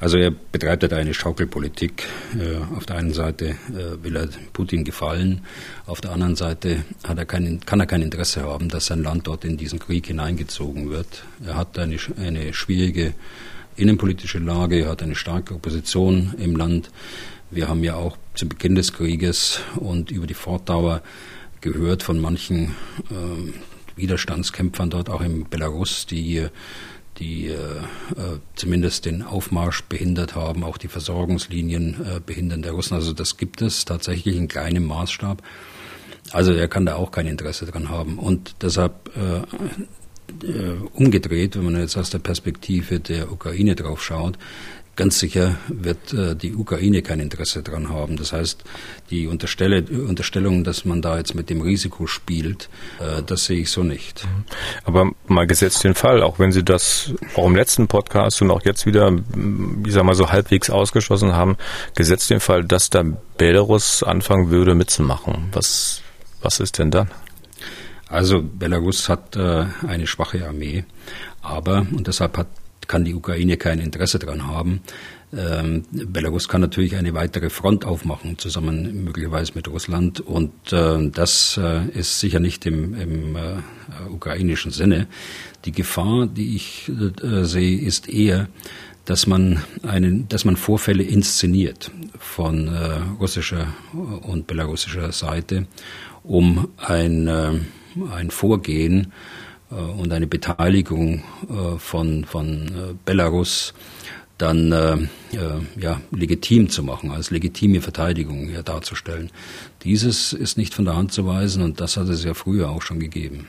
Also 0.00 0.16
er 0.16 0.30
betreibt 0.30 0.82
halt 0.82 0.92
eine 0.92 1.12
Schaukelpolitik. 1.12 2.04
Äh, 2.38 2.76
auf 2.76 2.86
der 2.86 2.96
einen 2.96 3.12
Seite 3.12 3.56
äh, 3.68 4.02
will 4.02 4.16
er 4.16 4.28
Putin 4.52 4.84
gefallen, 4.84 5.44
auf 5.86 6.00
der 6.00 6.12
anderen 6.12 6.36
Seite 6.36 6.84
hat 7.04 7.18
er 7.18 7.24
kein, 7.24 7.60
kann 7.66 7.80
er 7.80 7.86
kein 7.86 8.02
Interesse 8.02 8.42
haben, 8.42 8.68
dass 8.68 8.86
sein 8.86 9.02
Land 9.02 9.26
dort 9.26 9.44
in 9.44 9.56
diesen 9.56 9.78
Krieg 9.78 10.06
hineingezogen 10.06 10.90
wird. 10.90 11.24
Er 11.44 11.56
hat 11.56 11.78
eine, 11.78 11.96
eine 12.16 12.52
schwierige 12.54 13.14
innenpolitische 13.76 14.38
Lage, 14.38 14.82
er 14.82 14.90
hat 14.90 15.02
eine 15.02 15.16
starke 15.16 15.54
Opposition 15.54 16.34
im 16.38 16.54
Land. 16.54 16.90
Wir 17.50 17.68
haben 17.68 17.82
ja 17.82 17.94
auch 17.94 18.16
zu 18.34 18.48
Beginn 18.48 18.74
des 18.74 18.92
Krieges 18.92 19.60
und 19.76 20.10
über 20.10 20.26
die 20.26 20.34
Fortdauer 20.34 21.02
gehört 21.60 22.04
von 22.04 22.20
manchen 22.20 22.76
äh, 23.10 23.52
Widerstandskämpfern 23.96 24.90
dort 24.90 25.10
auch 25.10 25.22
in 25.22 25.48
Belarus, 25.48 26.06
die 26.06 26.46
die 27.18 27.48
äh, 27.48 27.54
äh, 27.54 28.38
zumindest 28.54 29.04
den 29.04 29.22
Aufmarsch 29.22 29.82
behindert 29.84 30.34
haben, 30.34 30.64
auch 30.64 30.78
die 30.78 30.88
Versorgungslinien 30.88 31.94
äh, 31.94 32.20
behindern 32.24 32.62
der 32.62 32.72
Russen. 32.72 32.94
Also 32.94 33.12
das 33.12 33.36
gibt 33.36 33.62
es 33.62 33.84
tatsächlich 33.84 34.36
in 34.36 34.48
kleinem 34.48 34.84
Maßstab. 34.84 35.42
Also 36.30 36.52
er 36.52 36.68
kann 36.68 36.86
da 36.86 36.96
auch 36.96 37.10
kein 37.10 37.26
Interesse 37.26 37.66
dran 37.66 37.88
haben. 37.88 38.18
Und 38.18 38.56
deshalb 38.62 39.10
äh, 39.16 40.46
äh, 40.46 40.76
umgedreht, 40.92 41.56
wenn 41.56 41.64
man 41.64 41.80
jetzt 41.80 41.96
aus 41.96 42.10
der 42.10 42.18
Perspektive 42.18 43.00
der 43.00 43.32
Ukraine 43.32 43.74
drauf 43.74 44.04
schaut, 44.04 44.38
Ganz 44.98 45.20
sicher 45.20 45.54
wird 45.68 46.12
äh, 46.12 46.34
die 46.34 46.56
Ukraine 46.56 47.02
kein 47.02 47.20
Interesse 47.20 47.62
daran 47.62 47.88
haben. 47.88 48.16
Das 48.16 48.32
heißt, 48.32 48.64
die 49.10 49.28
Unterstelle, 49.28 49.84
Unterstellung, 49.84 50.64
dass 50.64 50.84
man 50.84 51.02
da 51.02 51.18
jetzt 51.18 51.36
mit 51.36 51.50
dem 51.50 51.60
Risiko 51.60 52.08
spielt, 52.08 52.68
äh, 52.98 53.22
das 53.22 53.44
sehe 53.44 53.60
ich 53.60 53.70
so 53.70 53.84
nicht. 53.84 54.26
Aber 54.82 55.12
mal 55.28 55.46
gesetzt 55.46 55.84
den 55.84 55.94
Fall, 55.94 56.20
auch 56.20 56.40
wenn 56.40 56.50
Sie 56.50 56.64
das 56.64 57.12
auch 57.36 57.46
im 57.46 57.54
letzten 57.54 57.86
Podcast 57.86 58.42
und 58.42 58.50
auch 58.50 58.64
jetzt 58.64 58.86
wieder, 58.86 59.12
ich 59.86 59.92
sag 59.92 60.02
mal 60.02 60.16
so 60.16 60.32
halbwegs 60.32 60.68
ausgeschlossen 60.68 61.32
haben, 61.32 61.56
gesetzt 61.94 62.28
den 62.30 62.40
Fall, 62.40 62.64
dass 62.64 62.90
da 62.90 63.04
Belarus 63.36 64.02
anfangen 64.02 64.50
würde 64.50 64.74
mitzumachen. 64.74 65.46
Was, 65.52 66.02
was 66.42 66.58
ist 66.58 66.76
denn 66.76 66.90
dann? 66.90 67.08
Also 68.08 68.42
Belarus 68.42 69.08
hat 69.08 69.36
äh, 69.36 69.66
eine 69.86 70.08
schwache 70.08 70.44
Armee, 70.44 70.82
aber, 71.40 71.86
und 71.92 72.08
deshalb 72.08 72.36
hat 72.36 72.48
kann 72.88 73.04
die 73.04 73.14
Ukraine 73.14 73.56
kein 73.56 73.78
Interesse 73.78 74.18
daran 74.18 74.46
haben. 74.46 74.80
Ähm, 75.36 75.84
Belarus 75.90 76.48
kann 76.48 76.62
natürlich 76.62 76.96
eine 76.96 77.12
weitere 77.12 77.50
Front 77.50 77.84
aufmachen, 77.84 78.38
zusammen 78.38 79.04
möglicherweise 79.04 79.52
mit 79.54 79.68
Russland. 79.68 80.20
Und 80.20 80.72
äh, 80.72 81.10
das 81.10 81.60
äh, 81.62 81.86
ist 81.90 82.18
sicher 82.18 82.40
nicht 82.40 82.64
im, 82.64 82.94
im 82.94 83.36
äh, 83.36 83.58
ukrainischen 84.10 84.70
Sinne. 84.70 85.06
Die 85.66 85.72
Gefahr, 85.72 86.26
die 86.26 86.56
ich 86.56 86.90
äh, 87.22 87.44
sehe, 87.44 87.78
ist 87.78 88.08
eher, 88.08 88.48
dass 89.04 89.26
man 89.26 89.62
einen, 89.82 90.28
dass 90.28 90.44
man 90.44 90.56
Vorfälle 90.56 91.02
inszeniert 91.02 91.90
von 92.18 92.68
äh, 92.68 93.00
russischer 93.20 93.68
und 94.22 94.46
belarussischer 94.46 95.12
Seite, 95.12 95.66
um 96.22 96.68
ein, 96.76 97.26
äh, 97.26 97.52
ein 98.12 98.30
Vorgehen 98.30 99.12
und 99.70 100.12
eine 100.12 100.26
Beteiligung 100.26 101.22
äh, 101.48 101.78
von, 101.78 102.24
von 102.24 102.66
äh, 102.68 102.94
Belarus 103.04 103.74
dann 104.38 105.08
ja, 105.76 106.00
legitim 106.12 106.68
zu 106.68 106.84
machen, 106.84 107.10
als 107.10 107.32
legitime 107.32 107.80
Verteidigung 107.80 108.48
ja, 108.48 108.62
darzustellen. 108.62 109.30
Dieses 109.82 110.32
ist 110.32 110.56
nicht 110.56 110.74
von 110.74 110.84
der 110.84 110.94
Hand 110.94 111.10
zu 111.10 111.26
weisen 111.26 111.60
und 111.60 111.80
das 111.80 111.96
hat 111.96 112.08
es 112.08 112.22
ja 112.22 112.34
früher 112.34 112.70
auch 112.70 112.82
schon 112.82 113.00
gegeben. 113.00 113.48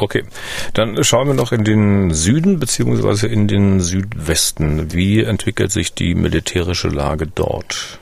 Okay, 0.00 0.24
dann 0.72 1.04
schauen 1.04 1.28
wir 1.28 1.34
noch 1.34 1.52
in 1.52 1.62
den 1.62 2.12
Süden 2.12 2.58
beziehungsweise 2.58 3.28
in 3.28 3.48
den 3.48 3.80
Südwesten. 3.80 4.92
Wie 4.92 5.22
entwickelt 5.22 5.70
sich 5.70 5.92
die 5.92 6.14
militärische 6.14 6.88
Lage 6.88 7.26
dort? 7.26 8.00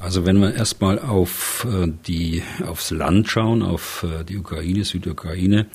Also 0.00 0.24
wenn 0.24 0.40
wir 0.40 0.54
erstmal 0.54 0.98
auf 0.98 1.66
äh, 1.70 1.86
die, 2.06 2.42
aufs 2.66 2.90
Land 2.90 3.28
schauen, 3.28 3.62
auf 3.62 4.02
äh, 4.02 4.24
die 4.24 4.38
Ukraine, 4.38 4.82
Südukraine, 4.82 5.66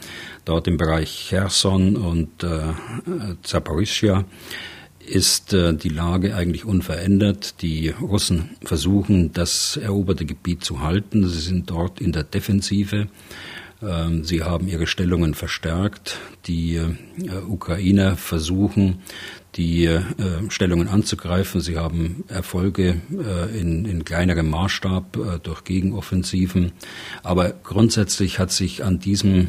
dort 0.45 0.67
im 0.67 0.77
Bereich 0.77 1.27
Cherson 1.29 1.95
und 1.95 2.43
äh, 2.43 2.73
Zaporizhia, 3.43 4.25
ist 5.05 5.53
äh, 5.53 5.75
die 5.75 5.89
Lage 5.89 6.35
eigentlich 6.35 6.65
unverändert. 6.65 7.61
Die 7.61 7.89
Russen 7.89 8.57
versuchen, 8.63 9.31
das 9.31 9.77
eroberte 9.77 10.25
Gebiet 10.25 10.63
zu 10.63 10.81
halten. 10.81 11.27
Sie 11.29 11.41
sind 11.41 11.69
dort 11.69 12.01
in 12.01 12.11
der 12.11 12.23
Defensive. 12.23 13.07
Ähm, 13.83 14.23
sie 14.23 14.43
haben 14.43 14.67
ihre 14.67 14.87
Stellungen 14.87 15.35
verstärkt. 15.35 16.17
Die 16.47 16.77
äh, 16.77 16.95
Ukrainer 17.47 18.15
versuchen, 18.15 19.03
die 19.55 19.85
äh, 19.85 20.01
Stellungen 20.49 20.87
anzugreifen. 20.87 21.61
Sie 21.61 21.77
haben 21.77 22.25
Erfolge 22.27 23.01
äh, 23.11 23.59
in, 23.59 23.85
in 23.85 24.03
kleinerem 24.03 24.49
Maßstab 24.49 25.17
äh, 25.17 25.39
durch 25.39 25.63
Gegenoffensiven. 25.63 26.73
Aber 27.23 27.51
grundsätzlich 27.51 28.39
hat 28.39 28.51
sich 28.51 28.83
an 28.83 28.99
diesem, 28.99 29.47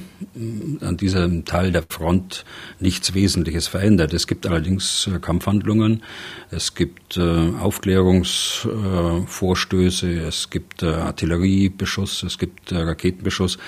an 0.81 0.97
diesem 0.97 1.45
Teil 1.45 1.71
der 1.73 1.83
Front 1.89 2.45
nichts 2.81 3.15
Wesentliches 3.15 3.69
verändert. 3.69 4.13
Es 4.15 4.27
gibt 4.27 4.47
allerdings 4.47 5.09
äh, 5.13 5.19
Kampfhandlungen, 5.19 6.03
es 6.51 6.75
gibt 6.75 7.17
äh, 7.17 7.53
Aufklärungsvorstöße, 7.61 10.21
es 10.21 10.51
gibt 10.51 10.83
äh, 10.83 10.89
Artilleriebeschuss, 10.89 12.23
es 12.23 12.39
gibt 12.39 12.73
Raketenbeschuss. 12.73 13.59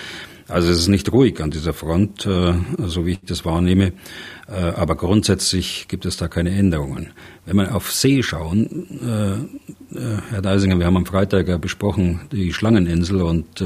Also 0.48 0.70
es 0.70 0.78
ist 0.78 0.88
nicht 0.88 1.12
ruhig 1.12 1.42
an 1.42 1.50
dieser 1.50 1.74
Front, 1.74 2.24
äh, 2.24 2.54
so 2.78 3.04
wie 3.04 3.12
ich 3.12 3.20
das 3.20 3.44
wahrnehme. 3.44 3.92
Äh, 4.48 4.52
aber 4.52 4.96
grundsätzlich 4.96 5.86
gibt 5.88 6.06
es 6.06 6.16
da 6.16 6.28
keine 6.28 6.50
Änderungen. 6.50 7.12
Wenn 7.44 7.56
wir 7.56 7.74
auf 7.74 7.92
See 7.92 8.22
schauen, 8.22 9.46
äh, 9.94 9.98
Herr 10.30 10.40
Deisinger, 10.40 10.78
wir 10.78 10.86
haben 10.86 10.96
am 10.96 11.06
Freitag 11.06 11.60
besprochen 11.60 12.20
die 12.32 12.52
Schlangeninsel 12.52 13.22
und 13.22 13.64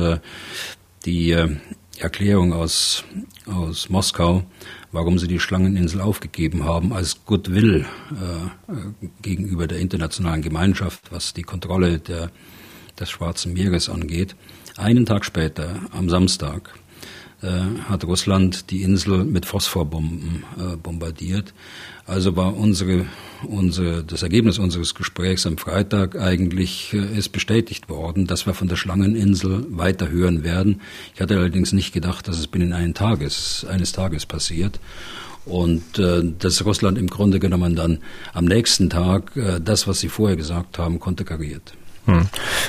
die 1.05 1.37
Erklärung 2.03 2.53
aus, 2.53 3.05
aus 3.47 3.89
Moskau, 3.89 4.45
warum 4.91 5.19
sie 5.19 5.29
die 5.29 5.41
Schlangeninsel 5.41 6.01
aufgegeben 6.01 6.65
haben 6.65 6.93
als 6.93 7.25
Goodwill 7.25 7.87
äh, 8.11 9.05
gegenüber 9.23 9.67
der 9.67 9.79
internationalen 9.79 10.43
Gemeinschaft, 10.43 11.11
was 11.11 11.33
die 11.33 11.43
Kontrolle 11.43 11.99
der, 11.99 12.31
des 12.99 13.11
Schwarzen 13.11 13.53
Meeres 13.53 13.89
angeht. 13.89 14.35
Einen 14.77 15.07
Tag 15.07 15.25
später, 15.25 15.77
am 15.93 16.09
Samstag, 16.09 16.75
äh, 17.43 17.49
hat 17.89 18.05
Russland 18.05 18.71
die 18.71 18.83
Insel 18.83 19.25
mit 19.25 19.47
Phosphorbomben 19.47 20.45
äh, 20.59 20.77
bombardiert. 20.77 21.55
Also 22.07 22.37
war 22.37 22.57
unsere, 22.57 23.07
unsere, 23.45 24.05
das 24.05 24.23
Ergebnis 24.23 24.59
unseres 24.59 24.95
Gesprächs 24.95 25.47
am 25.47 25.59
Freitag 25.59 26.19
eigentlich 26.19 26.93
äh, 26.95 27.19
ist 27.19 27.31
bestätigt 27.31 27.89
worden, 27.89 28.27
dass 28.27 28.47
wir 28.47 28.55
von 28.55 28.69
der 28.69 28.77
Schlangeninsel 28.77 29.67
weiter 29.71 30.11
hören 30.11 30.45
werden. 30.45 30.81
Ich 31.15 31.21
hatte 31.21 31.37
allerdings 31.37 31.73
nicht 31.73 31.93
gedacht, 31.93 32.29
dass 32.29 32.39
es 32.39 32.47
binnen 32.47 32.73
eines 32.73 32.95
Tages, 32.95 33.67
eines 33.69 33.93
Tages 33.93 34.27
passiert 34.27 34.81
und 35.45 35.99
äh, 35.99 36.23
dass 36.39 36.65
Russland 36.65 36.99
im 36.99 37.09
Grunde 37.09 37.41
genommen 37.41 37.77
dann 37.77 37.99
am 38.33 38.45
nächsten 38.45 38.91
Tag 38.91 39.37
äh, 39.37 39.61
das, 39.61 39.89
was 39.89 40.01
sie 40.01 40.09
vorher 40.09 40.37
gesagt 40.37 40.79
haben, 40.79 41.01
konterkariert. 41.01 41.75
Hm. 42.07 42.27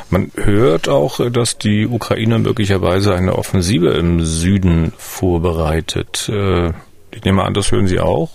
Man 0.10 0.32
hört 0.36 0.88
auch, 0.88 1.20
dass 1.32 1.58
die 1.58 1.88
Ukraine 1.88 2.38
möglicherweise 2.40 3.16
eine 3.16 3.36
Offensive 3.36 3.90
im 3.90 4.24
Süden 4.24 4.94
vorbereitet. 4.98 6.30
Äh, 6.30 6.70
ich 7.12 7.24
nehme 7.24 7.44
an, 7.44 7.54
das 7.54 7.72
hören 7.72 7.88
Sie 7.88 8.00
auch? 8.00 8.32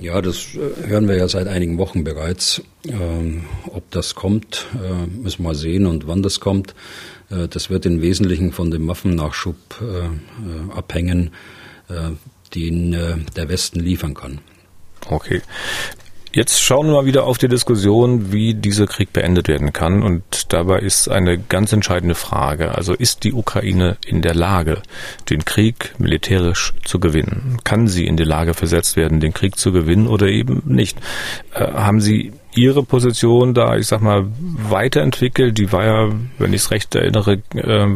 Ja, 0.00 0.22
das 0.22 0.54
äh, 0.54 0.88
hören 0.88 1.08
wir 1.08 1.16
ja 1.16 1.28
seit 1.28 1.46
einigen 1.46 1.76
Wochen 1.76 2.04
bereits. 2.04 2.62
Ähm, 2.88 3.44
ob 3.70 3.90
das 3.90 4.14
kommt, 4.14 4.66
äh, 4.74 5.06
müssen 5.06 5.40
wir 5.42 5.50
mal 5.50 5.54
sehen 5.54 5.86
und 5.86 6.06
wann 6.06 6.22
das 6.22 6.40
kommt. 6.40 6.74
Äh, 7.28 7.48
das 7.48 7.68
wird 7.68 7.84
im 7.84 8.00
Wesentlichen 8.00 8.52
von 8.52 8.70
dem 8.70 8.88
Waffennachschub 8.88 9.56
äh, 9.82 10.72
abhängen, 10.74 11.32
äh, 11.90 12.12
den 12.54 12.92
der 13.36 13.48
Westen 13.48 13.78
liefern 13.78 14.14
kann. 14.14 14.40
Okay. 15.06 15.42
Jetzt 16.32 16.62
schauen 16.62 16.86
wir 16.86 16.92
mal 16.92 17.06
wieder 17.06 17.24
auf 17.24 17.38
die 17.38 17.48
Diskussion, 17.48 18.30
wie 18.30 18.54
dieser 18.54 18.86
Krieg 18.86 19.12
beendet 19.12 19.48
werden 19.48 19.72
kann. 19.72 20.00
Und 20.00 20.52
dabei 20.52 20.78
ist 20.78 21.08
eine 21.08 21.38
ganz 21.38 21.72
entscheidende 21.72 22.14
Frage. 22.14 22.76
Also 22.76 22.94
ist 22.94 23.24
die 23.24 23.32
Ukraine 23.32 23.96
in 24.06 24.22
der 24.22 24.34
Lage, 24.34 24.80
den 25.28 25.44
Krieg 25.44 25.92
militärisch 25.98 26.72
zu 26.84 27.00
gewinnen? 27.00 27.58
Kann 27.64 27.88
sie 27.88 28.06
in 28.06 28.16
die 28.16 28.22
Lage 28.22 28.54
versetzt 28.54 28.94
werden, 28.94 29.18
den 29.18 29.34
Krieg 29.34 29.56
zu 29.56 29.72
gewinnen 29.72 30.06
oder 30.06 30.28
eben 30.28 30.62
nicht? 30.66 30.98
Äh, 31.52 31.64
haben 31.72 32.00
Sie 32.00 32.32
Ihre 32.54 32.82
Position 32.82 33.54
da, 33.54 33.76
ich 33.76 33.86
sag 33.86 34.00
mal, 34.02 34.26
weiterentwickelt? 34.38 35.56
Die 35.56 35.72
war 35.72 35.84
ja, 35.84 36.08
wenn 36.38 36.52
ich 36.52 36.62
es 36.62 36.70
recht 36.70 36.94
erinnere, 36.94 37.42
äh, 37.54 37.86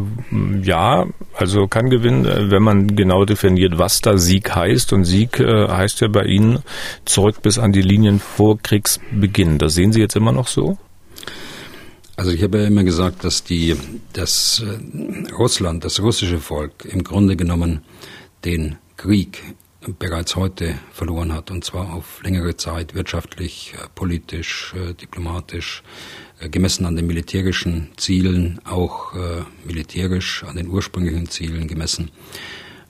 ja, 0.61 1.05
also 1.33 1.67
kann 1.67 1.89
gewinnen, 1.89 2.51
wenn 2.51 2.63
man 2.63 2.95
genau 2.95 3.25
definiert, 3.25 3.77
was 3.77 4.01
da 4.01 4.17
Sieg 4.17 4.55
heißt. 4.55 4.93
Und 4.93 5.03
Sieg 5.05 5.39
äh, 5.39 5.67
heißt 5.67 6.01
ja 6.01 6.07
bei 6.07 6.23
Ihnen 6.25 6.59
zurück 7.03 7.41
bis 7.41 7.59
an 7.59 7.73
die 7.73 7.81
Linien 7.81 8.19
vor 8.19 8.57
Kriegsbeginn. 8.57 9.57
Das 9.57 9.73
sehen 9.73 9.91
Sie 9.91 9.99
jetzt 9.99 10.15
immer 10.15 10.31
noch 10.31 10.47
so? 10.47 10.77
Also 12.17 12.31
ich 12.31 12.41
habe 12.43 12.59
ja 12.59 12.67
immer 12.67 12.83
gesagt, 12.85 13.25
dass 13.25 13.43
die, 13.43 13.75
dass 14.13 14.63
äh, 14.65 15.33
Russland, 15.33 15.83
das 15.83 16.01
russische 16.01 16.39
Volk 16.39 16.85
im 16.85 17.03
Grunde 17.03 17.35
genommen 17.35 17.81
den 18.45 18.77
Krieg 18.95 19.43
bereits 19.99 20.35
heute 20.35 20.75
verloren 20.91 21.33
hat, 21.33 21.51
und 21.51 21.63
zwar 21.63 21.93
auf 21.93 22.21
längere 22.23 22.57
Zeit 22.57 22.95
wirtschaftlich, 22.95 23.73
äh, 23.75 23.87
politisch, 23.93 24.73
äh, 24.75 24.93
diplomatisch, 24.93 25.83
äh, 26.39 26.49
gemessen 26.49 26.85
an 26.85 26.95
den 26.95 27.07
militärischen 27.07 27.89
Zielen, 27.97 28.59
auch 28.65 29.13
militärisch 29.63 30.43
an 30.43 30.55
den 30.57 30.67
ursprünglichen 30.67 31.29
Zielen 31.29 31.67
gemessen. 31.67 32.11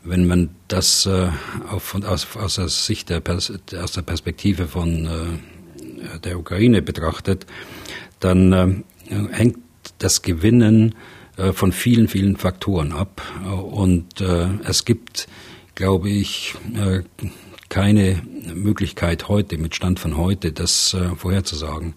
Wenn 0.03 0.27
man 0.27 0.49
das 0.67 1.07
aus, 1.07 2.55
der 2.55 2.69
Sicht 2.69 3.09
der, 3.09 3.21
aus 3.27 3.91
der 3.91 4.01
Perspektive 4.01 4.67
von 4.67 5.39
der 6.23 6.39
Ukraine 6.39 6.81
betrachtet, 6.81 7.45
dann 8.19 8.83
hängt 9.31 9.57
das 9.99 10.21
Gewinnen 10.21 10.95
von 11.53 11.71
vielen, 11.71 12.07
vielen 12.07 12.37
Faktoren 12.37 12.91
ab. 12.91 13.21
Und 13.71 14.21
es 14.21 14.85
gibt 14.85 15.27
glaube 15.75 16.09
ich, 16.09 16.55
äh, 16.73 17.01
keine 17.69 18.21
Möglichkeit 18.53 19.27
heute, 19.27 19.57
mit 19.57 19.75
Stand 19.75 19.99
von 19.99 20.17
heute, 20.17 20.51
das 20.51 20.93
äh, 20.93 21.15
vorherzusagen. 21.15 21.93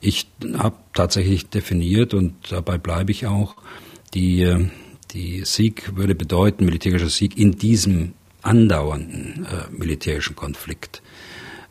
Ich 0.00 0.26
habe 0.54 0.76
tatsächlich 0.92 1.48
definiert 1.48 2.14
und 2.14 2.34
dabei 2.50 2.78
bleibe 2.78 3.12
ich 3.12 3.26
auch, 3.26 3.54
die, 4.12 4.42
äh, 4.42 4.66
die 5.12 5.44
Sieg 5.44 5.96
würde 5.96 6.14
bedeuten, 6.14 6.64
militärischer 6.64 7.08
Sieg 7.08 7.38
in 7.38 7.52
diesem 7.52 8.14
andauernden 8.42 9.46
militärischen 9.70 10.34
Konflikt 10.34 11.02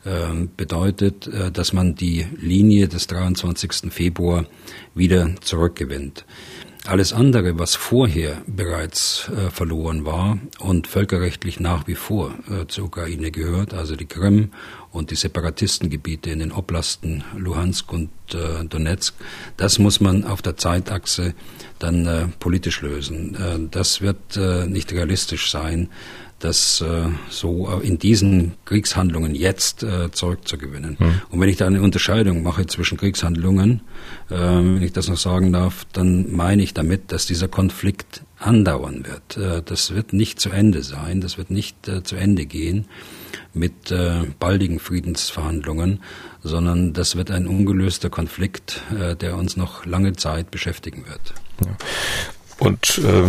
äh, 0.05 0.45
bedeutet, 0.55 1.27
dass 1.51 1.73
man 1.73 1.95
die 1.95 2.27
Linie 2.39 2.87
des 2.87 3.07
23. 3.07 3.91
Februar 3.91 4.45
wieder 4.93 5.35
zurückgewinnt. 5.41 6.25
Alles 6.89 7.13
andere, 7.13 7.59
was 7.59 7.75
vorher 7.75 8.41
bereits 8.47 9.29
äh, 9.29 9.51
verloren 9.51 10.05
war 10.05 10.39
und 10.57 10.87
völkerrechtlich 10.87 11.59
nach 11.59 11.85
wie 11.85 11.93
vor 11.93 12.33
äh, 12.49 12.65
zur 12.65 12.85
Ukraine 12.85 13.29
gehört, 13.29 13.75
also 13.75 13.95
die 13.95 14.07
Krim 14.07 14.49
und 14.91 15.11
die 15.11 15.15
Separatistengebiete 15.15 16.31
in 16.31 16.39
den 16.39 16.51
Oblasten 16.51 17.23
Luhansk 17.37 17.93
und 17.93 18.09
äh, 18.33 18.65
Donetsk, 18.65 19.13
das 19.55 19.77
muss 19.77 19.99
man 19.99 20.23
auf 20.23 20.41
der 20.41 20.57
Zeitachse 20.57 21.35
dann 21.77 22.07
äh, 22.07 22.25
politisch 22.39 22.81
lösen. 22.81 23.35
Äh, 23.35 23.69
das 23.69 24.01
wird 24.01 24.35
äh, 24.35 24.65
nicht 24.65 24.91
realistisch 24.91 25.51
sein 25.51 25.89
das 26.39 26.81
äh, 26.81 27.09
so 27.29 27.79
in 27.81 27.99
diesen 27.99 28.53
Kriegshandlungen 28.65 29.35
jetzt 29.35 29.83
äh, 29.83 30.11
zurückzugewinnen. 30.11 30.97
Mhm. 30.99 31.21
Und 31.29 31.41
wenn 31.41 31.49
ich 31.49 31.57
da 31.57 31.67
eine 31.67 31.81
Unterscheidung 31.81 32.43
mache 32.43 32.65
zwischen 32.65 32.97
Kriegshandlungen, 32.97 33.81
äh, 34.29 34.35
wenn 34.35 34.81
ich 34.81 34.93
das 34.93 35.07
noch 35.07 35.17
sagen 35.17 35.51
darf, 35.53 35.85
dann 35.93 36.31
meine 36.31 36.63
ich 36.63 36.73
damit, 36.73 37.11
dass 37.11 37.25
dieser 37.25 37.47
Konflikt 37.47 38.23
andauern 38.39 39.05
wird. 39.05 39.37
Äh, 39.37 39.61
das 39.63 39.93
wird 39.93 40.13
nicht 40.13 40.39
zu 40.39 40.49
Ende 40.49 40.83
sein, 40.83 41.21
das 41.21 41.37
wird 41.37 41.51
nicht 41.51 41.87
äh, 41.87 42.03
zu 42.03 42.15
Ende 42.15 42.45
gehen 42.45 42.85
mit 43.53 43.91
äh, 43.91 44.23
baldigen 44.39 44.79
Friedensverhandlungen, 44.79 46.01
sondern 46.43 46.93
das 46.93 47.15
wird 47.15 47.31
ein 47.31 47.47
ungelöster 47.47 48.09
Konflikt, 48.09 48.81
äh, 48.97 49.15
der 49.15 49.35
uns 49.35 49.57
noch 49.57 49.85
lange 49.85 50.13
Zeit 50.13 50.51
beschäftigen 50.51 51.05
wird. 51.07 51.33
Ja. 51.65 51.75
Und 52.59 52.99
äh, 52.99 53.23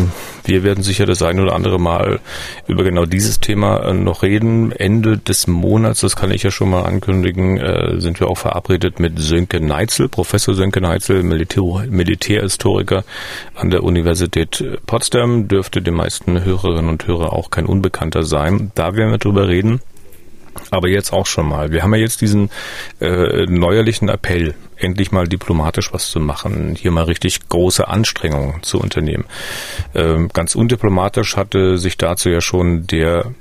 wir 0.44 0.64
werden 0.64 0.82
sicher 0.82 1.06
das 1.06 1.22
eine 1.22 1.42
oder 1.42 1.54
andere 1.54 1.78
Mal 1.78 2.20
über 2.66 2.82
genau 2.82 3.06
dieses 3.06 3.38
Thema 3.38 3.78
äh, 3.78 3.94
noch 3.94 4.22
reden. 4.22 4.72
Ende 4.72 5.18
des 5.18 5.46
Monats, 5.46 6.00
das 6.00 6.16
kann 6.16 6.32
ich 6.32 6.42
ja 6.42 6.50
schon 6.50 6.70
mal 6.70 6.82
ankündigen, 6.82 7.58
äh, 7.58 8.00
sind 8.00 8.18
wir 8.18 8.28
auch 8.28 8.38
verabredet 8.38 8.98
mit 8.98 9.18
Sönke 9.18 9.60
Neitzel, 9.60 10.08
Professor 10.08 10.54
Sönke 10.54 10.80
Neitzel, 10.80 11.22
Militär, 11.22 11.86
Militärhistoriker 11.88 13.04
an 13.54 13.70
der 13.70 13.84
Universität 13.84 14.64
Potsdam. 14.86 15.46
Dürfte 15.46 15.80
den 15.80 15.94
meisten 15.94 16.44
Hörerinnen 16.44 16.88
und 16.88 17.06
Hörer 17.06 17.32
auch 17.32 17.50
kein 17.50 17.66
Unbekannter 17.66 18.24
sein. 18.24 18.72
Da 18.74 18.96
werden 18.96 19.12
wir 19.12 19.18
drüber 19.18 19.48
reden. 19.48 19.80
Aber 20.70 20.88
jetzt 20.88 21.12
auch 21.12 21.26
schon 21.26 21.48
mal. 21.48 21.70
Wir 21.70 21.82
haben 21.82 21.94
ja 21.94 22.00
jetzt 22.00 22.20
diesen 22.20 22.50
äh, 23.00 23.46
neuerlichen 23.46 24.08
Appell, 24.08 24.54
endlich 24.82 25.12
mal 25.12 25.26
diplomatisch 25.26 25.92
was 25.92 26.10
zu 26.10 26.20
machen, 26.20 26.76
hier 26.76 26.90
mal 26.90 27.04
richtig 27.04 27.48
große 27.48 27.86
Anstrengungen 27.88 28.62
zu 28.62 28.80
unternehmen. 28.80 29.24
Ähm, 29.94 30.28
ganz 30.32 30.54
undiplomatisch 30.54 31.36
hatte 31.36 31.78
sich 31.78 31.96
dazu 31.96 32.28
ja 32.28 32.40
schon 32.40 32.86
der 32.86 33.32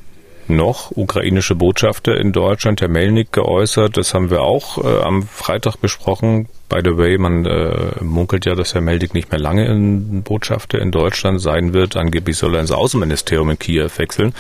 noch 0.49 0.91
ukrainische 0.95 1.55
Botschafter 1.55 2.17
in 2.17 2.31
Deutschland, 2.31 2.81
Herr 2.81 2.87
Melnik, 2.87 3.31
geäußert. 3.31 3.97
Das 3.97 4.13
haben 4.13 4.29
wir 4.29 4.41
auch 4.41 4.83
äh, 4.83 5.01
am 5.03 5.23
Freitag 5.23 5.77
besprochen. 5.77 6.47
By 6.67 6.81
the 6.83 6.97
way, 6.97 7.17
man 7.17 7.45
äh, 7.45 8.03
munkelt 8.03 8.45
ja, 8.45 8.55
dass 8.55 8.73
Herr 8.73 8.81
Melnik 8.81 9.13
nicht 9.13 9.31
mehr 9.31 9.39
lange 9.39 9.65
in 9.65 10.23
Botschafter 10.23 10.79
in 10.79 10.91
Deutschland 10.91 11.41
sein 11.41 11.73
wird. 11.73 11.95
Angeblich 11.95 12.37
soll 12.37 12.55
er 12.55 12.61
ins 12.61 12.71
Außenministerium 12.71 13.51
in 13.51 13.59
Kiew 13.59 13.89
wechseln. 13.97 14.33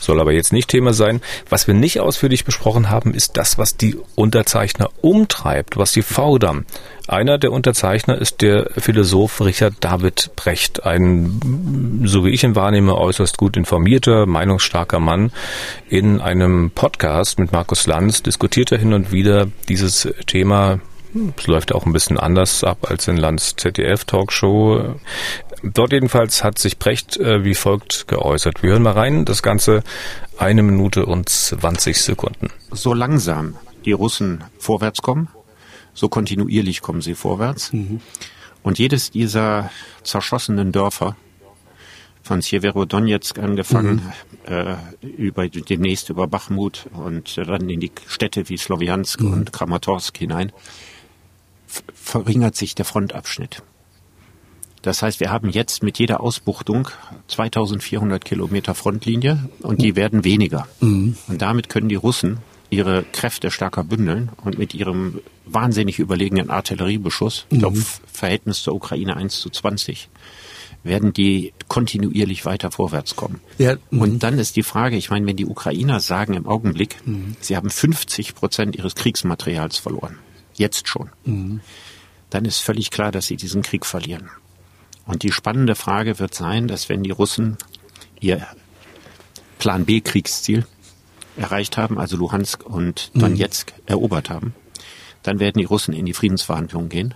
Soll 0.00 0.20
aber 0.20 0.32
jetzt 0.32 0.52
nicht 0.52 0.68
Thema 0.68 0.92
sein. 0.92 1.20
Was 1.48 1.66
wir 1.66 1.74
nicht 1.74 2.00
ausführlich 2.00 2.44
besprochen 2.44 2.90
haben, 2.90 3.14
ist 3.14 3.36
das, 3.36 3.58
was 3.58 3.76
die 3.76 3.96
Unterzeichner 4.14 4.90
umtreibt, 5.00 5.76
was 5.76 5.92
sie 5.92 6.02
fordern. 6.02 6.64
Einer 7.06 7.38
der 7.38 7.52
Unterzeichner 7.52 8.18
ist 8.18 8.42
der 8.42 8.70
Philosoph 8.76 9.40
Richard 9.40 9.76
David 9.80 10.30
Brecht, 10.36 10.84
ein, 10.84 12.02
so 12.04 12.24
wie 12.24 12.30
ich 12.30 12.44
ihn 12.44 12.54
wahrnehme, 12.54 12.96
äußerst 12.96 13.38
gut 13.38 13.56
informierter, 13.56 14.26
meinungsstarker 14.26 15.00
Mann. 15.00 15.32
In 15.88 16.20
einem 16.20 16.70
Podcast 16.70 17.38
mit 17.38 17.50
Markus 17.50 17.86
Lanz 17.86 18.22
diskutiert 18.22 18.72
er 18.72 18.78
hin 18.78 18.92
und 18.92 19.10
wieder 19.10 19.46
dieses 19.68 20.08
Thema 20.26 20.80
es 21.36 21.46
läuft 21.46 21.72
auch 21.72 21.86
ein 21.86 21.92
bisschen 21.92 22.18
anders 22.18 22.64
ab 22.64 22.90
als 22.90 23.08
in 23.08 23.16
Lanz 23.16 23.56
ZDF 23.56 24.04
Talkshow. 24.04 24.96
Dort 25.62 25.92
jedenfalls 25.92 26.44
hat 26.44 26.58
sich 26.58 26.78
Brecht 26.78 27.16
äh, 27.16 27.44
wie 27.44 27.54
folgt 27.54 28.08
geäußert. 28.08 28.62
Wir 28.62 28.72
hören 28.72 28.82
mal 28.82 28.92
rein, 28.92 29.24
das 29.24 29.42
Ganze 29.42 29.82
eine 30.38 30.62
Minute 30.62 31.06
und 31.06 31.28
20 31.28 32.00
Sekunden. 32.00 32.50
So 32.70 32.94
langsam 32.94 33.56
die 33.84 33.92
Russen 33.92 34.44
vorwärts 34.58 35.02
kommen, 35.02 35.28
so 35.94 36.08
kontinuierlich 36.08 36.80
kommen 36.80 37.00
sie 37.00 37.14
vorwärts. 37.14 37.72
Mhm. 37.72 38.00
Und 38.62 38.78
jedes 38.78 39.10
dieser 39.10 39.70
zerschossenen 40.02 40.72
Dörfer, 40.72 41.16
von 42.28 42.42
Sjeverodonetsk 42.42 43.38
angefangen, 43.38 44.02
mhm. 44.46 44.52
äh, 44.52 44.76
über 45.02 45.48
demnächst 45.48 46.10
über 46.10 46.26
Bachmut 46.26 46.86
und 46.92 47.38
dann 47.38 47.70
in 47.70 47.80
die 47.80 47.90
Städte 48.06 48.50
wie 48.50 48.58
Sloviansk 48.58 49.22
mhm. 49.22 49.32
und 49.32 49.52
Kramatorsk 49.52 50.16
hinein, 50.18 50.52
verringert 51.94 52.56
sich 52.56 52.74
der 52.74 52.84
Frontabschnitt. 52.84 53.62
Das 54.82 55.02
heißt, 55.02 55.20
wir 55.20 55.30
haben 55.30 55.50
jetzt 55.50 55.82
mit 55.82 55.98
jeder 55.98 56.20
Ausbuchtung 56.20 56.88
2400 57.26 58.24
Kilometer 58.24 58.74
Frontlinie 58.74 59.48
und 59.60 59.82
die 59.82 59.96
werden 59.96 60.24
weniger. 60.24 60.68
Mhm. 60.80 61.16
Und 61.26 61.42
damit 61.42 61.68
können 61.68 61.88
die 61.88 61.96
Russen 61.96 62.38
ihre 62.70 63.02
Kräfte 63.12 63.50
stärker 63.50 63.82
bündeln 63.82 64.30
und 64.44 64.58
mit 64.58 64.74
ihrem 64.74 65.20
wahnsinnig 65.46 65.98
überlegenen 65.98 66.50
Artilleriebeschuss, 66.50 67.46
mhm. 67.50 67.54
ich 67.54 67.58
glaube 67.60 67.84
Verhältnis 68.12 68.62
zur 68.62 68.74
Ukraine 68.74 69.16
1 69.16 69.40
zu 69.40 69.50
20, 69.50 70.08
werden 70.84 71.12
die 71.12 71.52
kontinuierlich 71.66 72.44
weiter 72.44 72.70
vorwärts 72.70 73.16
kommen. 73.16 73.40
Ja, 73.58 73.76
mhm. 73.90 74.00
und 74.00 74.22
dann 74.22 74.38
ist 74.38 74.56
die 74.56 74.62
Frage, 74.62 74.96
ich 74.96 75.10
meine, 75.10 75.26
wenn 75.26 75.36
die 75.36 75.46
Ukrainer 75.46 76.00
sagen 76.00 76.34
im 76.34 76.46
Augenblick, 76.46 76.96
mhm. 77.04 77.36
sie 77.40 77.56
haben 77.56 77.70
50 77.70 78.34
Prozent 78.34 78.76
ihres 78.76 78.94
Kriegsmaterials 78.94 79.78
verloren, 79.78 80.18
jetzt 80.58 80.88
schon, 80.88 81.10
mhm. 81.24 81.60
dann 82.30 82.44
ist 82.44 82.58
völlig 82.58 82.90
klar, 82.90 83.12
dass 83.12 83.26
sie 83.26 83.36
diesen 83.36 83.62
Krieg 83.62 83.86
verlieren. 83.86 84.30
Und 85.06 85.22
die 85.22 85.32
spannende 85.32 85.74
Frage 85.74 86.18
wird 86.18 86.34
sein, 86.34 86.68
dass 86.68 86.88
wenn 86.88 87.02
die 87.02 87.10
Russen 87.10 87.56
ihr 88.20 88.46
Plan 89.58 89.84
B 89.84 90.00
Kriegsziel 90.00 90.66
erreicht 91.36 91.76
haben, 91.76 91.98
also 91.98 92.16
Luhansk 92.16 92.64
und. 92.64 93.10
Donetsk 93.14 93.72
mhm. 93.72 93.82
erobert 93.86 94.30
haben, 94.30 94.54
dann 95.22 95.40
werden 95.40 95.58
die 95.58 95.64
Russen 95.64 95.94
in 95.94 96.06
die 96.06 96.14
Friedensverhandlungen 96.14 96.88
gehen 96.88 97.14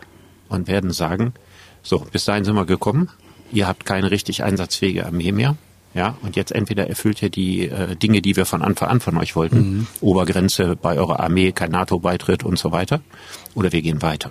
und 0.49 0.69
werden 0.69 0.91
sagen, 0.91 1.35
so, 1.83 1.99
bis 1.99 2.25
dahin 2.25 2.45
sind 2.45 2.55
wir 2.55 2.67
gekommen, 2.67 3.11
ihr 3.53 3.67
habt 3.67 3.85
keine 3.85 4.11
richtig 4.11 4.43
einsatzfähige 4.43 5.07
Armee 5.07 5.33
mehr, 5.33 5.57
ja, 5.95 6.17
und 6.23 6.37
jetzt 6.37 6.53
entweder 6.53 6.89
erfüllt 6.89 7.23
ihr 7.23 7.31
die 7.31 7.69
äh, 7.69 7.97
Dinge, 7.97 8.23
die 8.23 8.37
wir 8.37 8.47
von 8.47 8.63
Anfang 8.63 8.89
an 8.89 9.01
von 9.01 9.17
euch 9.19 9.37
wollten, 9.37 9.59
mhm. 9.59 9.87
Obergrenze 10.01 10.77
bei 10.77 10.97
eurer 10.97 11.21
Armee, 11.21 11.53
kein 11.53 11.71
NATO-Beitritt 11.71 12.45
und 12.45 12.59
so 12.59 12.73
weiter, 12.73 13.03
oder 13.55 13.73
wir 13.73 13.83
gehen 13.83 14.03
weiter. 14.03 14.31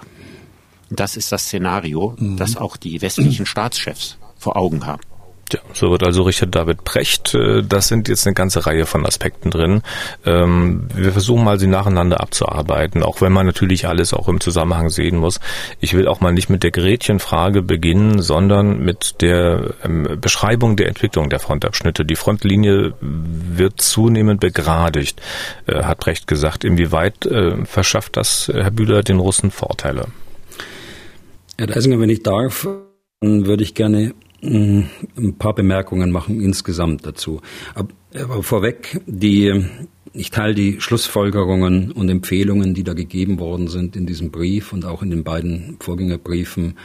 Das 0.90 1.16
ist 1.16 1.32
das 1.32 1.44
Szenario, 1.46 2.16
mhm. 2.18 2.38
das 2.38 2.58
auch 2.58 2.78
die 2.78 3.02
westlichen 3.02 3.46
Staatschefs 3.46 4.18
vor 4.38 4.58
Augen 4.58 4.86
haben. 4.86 5.02
Ja, 5.54 5.60
so 5.74 5.92
wird 5.92 6.04
also 6.04 6.24
Richard 6.24 6.56
David 6.56 6.84
Precht. 6.84 7.34
Äh, 7.34 7.64
das 7.64 7.88
sind 7.88 8.08
jetzt 8.08 8.26
eine 8.26 8.34
ganze 8.34 8.66
Reihe 8.66 8.86
von 8.86 9.06
Aspekten 9.06 9.50
drin. 9.50 9.82
Ähm, 10.26 10.88
wir 10.94 11.12
versuchen 11.12 11.44
mal, 11.44 11.60
sie 11.60 11.68
nacheinander 11.68 12.22
abzuarbeiten, 12.22 13.04
auch 13.04 13.22
wenn 13.22 13.34
man 13.34 13.46
natürlich 13.46 13.88
alles 13.88 14.14
auch 14.14 14.28
im 14.28 14.40
Zusammenhang 14.40 14.90
sehen 14.90 15.18
muss. 15.18 15.40
Ich 15.80 15.94
will 15.94 16.08
auch 16.08 16.22
mal 16.22 16.32
nicht 16.32 16.50
mit 16.50 16.64
der 16.64 16.72
Gretchenfrage 16.72 17.62
beginnen, 17.62 18.22
sondern 18.22 18.80
mit 18.80 19.22
der 19.22 19.74
ähm, 19.84 20.18
Beschreibung 20.20 20.76
der 20.76 20.88
Entwicklung 20.88 21.30
der 21.30 21.40
Frontabschnitte. 21.40 22.06
Die 22.06 22.16
Frontlinie 22.16 22.94
wird 23.02 23.82
zunehmend 23.82 24.40
begradigt, 24.40 25.22
äh, 25.68 25.84
hat 25.84 26.00
Precht 26.00 26.28
gesagt. 26.28 26.64
Inwieweit 26.64 27.26
äh, 27.26 27.66
verschafft 27.66 28.16
das, 28.18 28.50
Herr 28.54 28.72
Bühler, 28.72 29.04
den 29.04 29.20
Russen 29.20 29.52
Vorteile? 29.52 30.08
Herr 31.58 31.68
Deisinger, 31.68 32.00
wenn 32.00 32.10
ich 32.10 32.24
darf, 32.24 32.68
würde 33.22 33.64
ich 33.64 33.76
gerne 33.76 34.14
ein 34.44 35.36
paar 35.38 35.54
Bemerkungen 35.54 36.12
machen 36.12 36.42
insgesamt 36.42 37.06
dazu. 37.06 37.42
Aber 37.76 38.44
vorweg, 38.44 39.00
die, 39.06 39.66
ich 40.14 40.32
teile 40.32 40.56
die 40.56 40.82
Schlussfolgerungen 40.82 41.92
und 41.92 42.10
Empfehlungen, 42.10 42.74
die 42.74 42.84
da 42.84 42.94
gegeben 42.94 43.40
worden 43.40 43.68
sind 43.68 43.96
in 43.96 44.06
diesem 44.06 44.32
Brief 44.32 44.74
und 44.74 44.86
auch 44.86 45.02
in 45.04 45.10
den 45.10 45.24
beiden 45.24 45.78
Vorgängerbriefen 45.80 46.76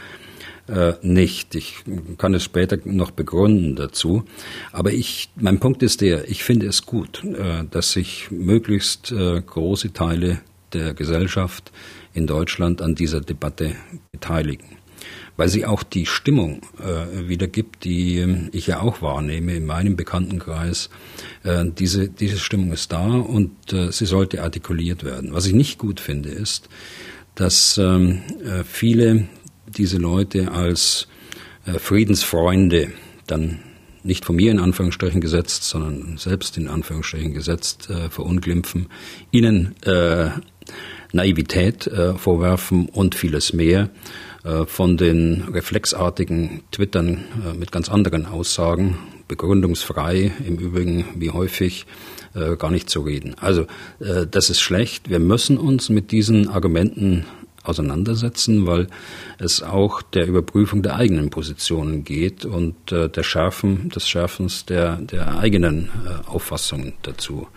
äh, 0.67 0.93
nicht. 1.01 1.55
Ich 1.55 1.83
kann 2.17 2.33
es 2.33 2.43
später 2.43 2.77
noch 2.85 3.11
begründen 3.11 3.75
dazu. 3.75 4.23
Aber 4.71 4.93
ich, 4.93 5.29
mein 5.35 5.59
Punkt 5.59 5.81
ist 5.81 6.01
der, 6.01 6.29
ich 6.29 6.43
finde 6.43 6.67
es 6.67 6.85
gut, 6.85 7.23
äh, 7.23 7.63
dass 7.69 7.91
sich 7.91 8.29
möglichst 8.29 9.11
äh, 9.11 9.41
große 9.41 9.93
Teile 9.93 10.41
der 10.73 10.93
Gesellschaft 10.93 11.71
in 12.13 12.27
Deutschland 12.27 12.81
an 12.81 12.95
dieser 12.95 13.21
Debatte 13.21 13.75
beteiligen 14.11 14.77
weil 15.37 15.49
sie 15.49 15.65
auch 15.65 15.83
die 15.83 16.05
Stimmung 16.05 16.61
äh, 16.79 17.29
wiedergibt, 17.29 17.83
die 17.85 18.17
äh, 18.17 18.49
ich 18.51 18.67
ja 18.67 18.81
auch 18.81 19.01
wahrnehme 19.01 19.55
in 19.55 19.65
meinem 19.65 19.95
Bekanntenkreis. 19.95 20.89
Äh, 21.43 21.65
diese, 21.77 22.09
diese 22.09 22.39
Stimmung 22.39 22.73
ist 22.73 22.91
da 22.91 23.05
und 23.05 23.71
äh, 23.71 23.91
sie 23.91 24.05
sollte 24.05 24.43
artikuliert 24.43 25.03
werden. 25.03 25.33
Was 25.33 25.45
ich 25.45 25.53
nicht 25.53 25.77
gut 25.77 25.99
finde, 25.99 26.29
ist, 26.29 26.67
dass 27.35 27.77
ähm, 27.77 28.23
äh, 28.43 28.63
viele 28.63 29.27
diese 29.67 29.97
Leute 29.97 30.51
als 30.51 31.07
äh, 31.65 31.77
Friedensfreunde 31.77 32.91
dann 33.27 33.59
nicht 34.03 34.25
von 34.25 34.37
mir 34.37 34.51
in 34.51 34.59
Anführungsstrichen 34.59 35.21
gesetzt, 35.21 35.63
sondern 35.63 36.17
selbst 36.17 36.57
in 36.57 36.67
Anführungsstrichen 36.67 37.33
gesetzt 37.33 37.89
äh, 37.89 38.09
verunglimpfen, 38.09 38.87
ihnen 39.31 39.75
äh, 39.83 40.29
Naivität 41.11 41.87
äh, 41.87 42.13
vorwerfen 42.13 42.87
und 42.87 43.15
vieles 43.15 43.53
mehr. 43.53 43.89
Äh, 44.47 44.65
von 44.65 44.95
den 44.95 45.43
reflexartigen 45.53 46.61
Twittern 46.71 47.25
äh, 47.45 47.53
mit 47.53 47.71
ganz 47.71 47.89
anderen 47.89 48.25
Aussagen, 48.25 48.97
begründungsfrei, 49.27 50.31
im 50.45 50.57
Übrigen 50.57 51.05
wie 51.15 51.31
häufig, 51.31 51.85
äh, 52.33 52.55
gar 52.55 52.71
nicht 52.71 52.89
zu 52.89 53.01
reden. 53.01 53.35
Also 53.39 53.65
das 53.99 54.49
ist 54.49 54.61
schlecht. 54.61 55.09
Wir 55.09 55.19
müssen 55.19 55.57
uns 55.57 55.89
mit 55.89 56.11
diesen 56.11 56.49
Argumenten 56.49 57.25
auseinandersetzen, 57.63 58.65
weil 58.67 58.87
es 59.39 59.63
auch 59.63 60.01
der 60.01 60.27
Überprüfung 60.27 60.81
der 60.81 60.95
eigenen 60.95 61.29
Positionen 61.29 62.03
geht 62.03 62.45
und 62.45 62.75
der 62.91 63.23
Schärfen, 63.23 63.89
des 63.89 64.07
Schärfens 64.07 64.65
der, 64.65 64.97
der 64.97 65.39
eigenen 65.39 65.89
Auffassungen 66.27 66.93
dazu. 67.01 67.47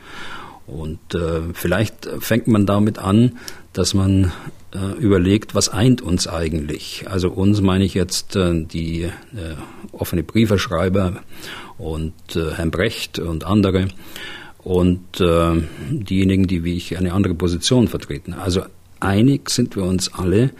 Und 0.66 1.14
äh, 1.14 1.42
vielleicht 1.53 2.09
fängt 2.20 2.48
man 2.48 2.66
damit 2.66 2.98
an, 2.98 3.38
dass 3.72 3.94
man 3.94 4.33
äh, 4.74 4.98
überlegt, 4.98 5.54
was 5.54 5.68
eint 5.68 6.02
uns 6.02 6.26
eigentlich. 6.26 7.04
Also 7.09 7.30
uns 7.30 7.61
meine 7.61 7.85
ich 7.85 7.94
jetzt 7.94 8.37
äh, 8.37 8.64
die 8.64 9.02
äh, 9.02 9.11
offene 9.92 10.22
Brieferschreiber 10.22 11.22
und 11.78 12.14
äh, 12.35 12.52
Herrn 12.52 12.70
Brecht 12.70 13.18
und 13.18 13.44
andere 13.44 13.88
und 14.59 15.20
äh, 15.20 15.62
diejenigen, 15.90 16.46
die 16.46 16.64
wie 16.64 16.76
ich 16.76 16.96
eine 16.98 17.12
andere 17.12 17.35
Position 17.35 17.88
vertreten. 17.88 18.35
Also 18.35 18.62
einig 19.00 19.50
sind 19.50 19.76
wir 19.76 19.85
uns 19.85 20.12
alle, 20.12 20.50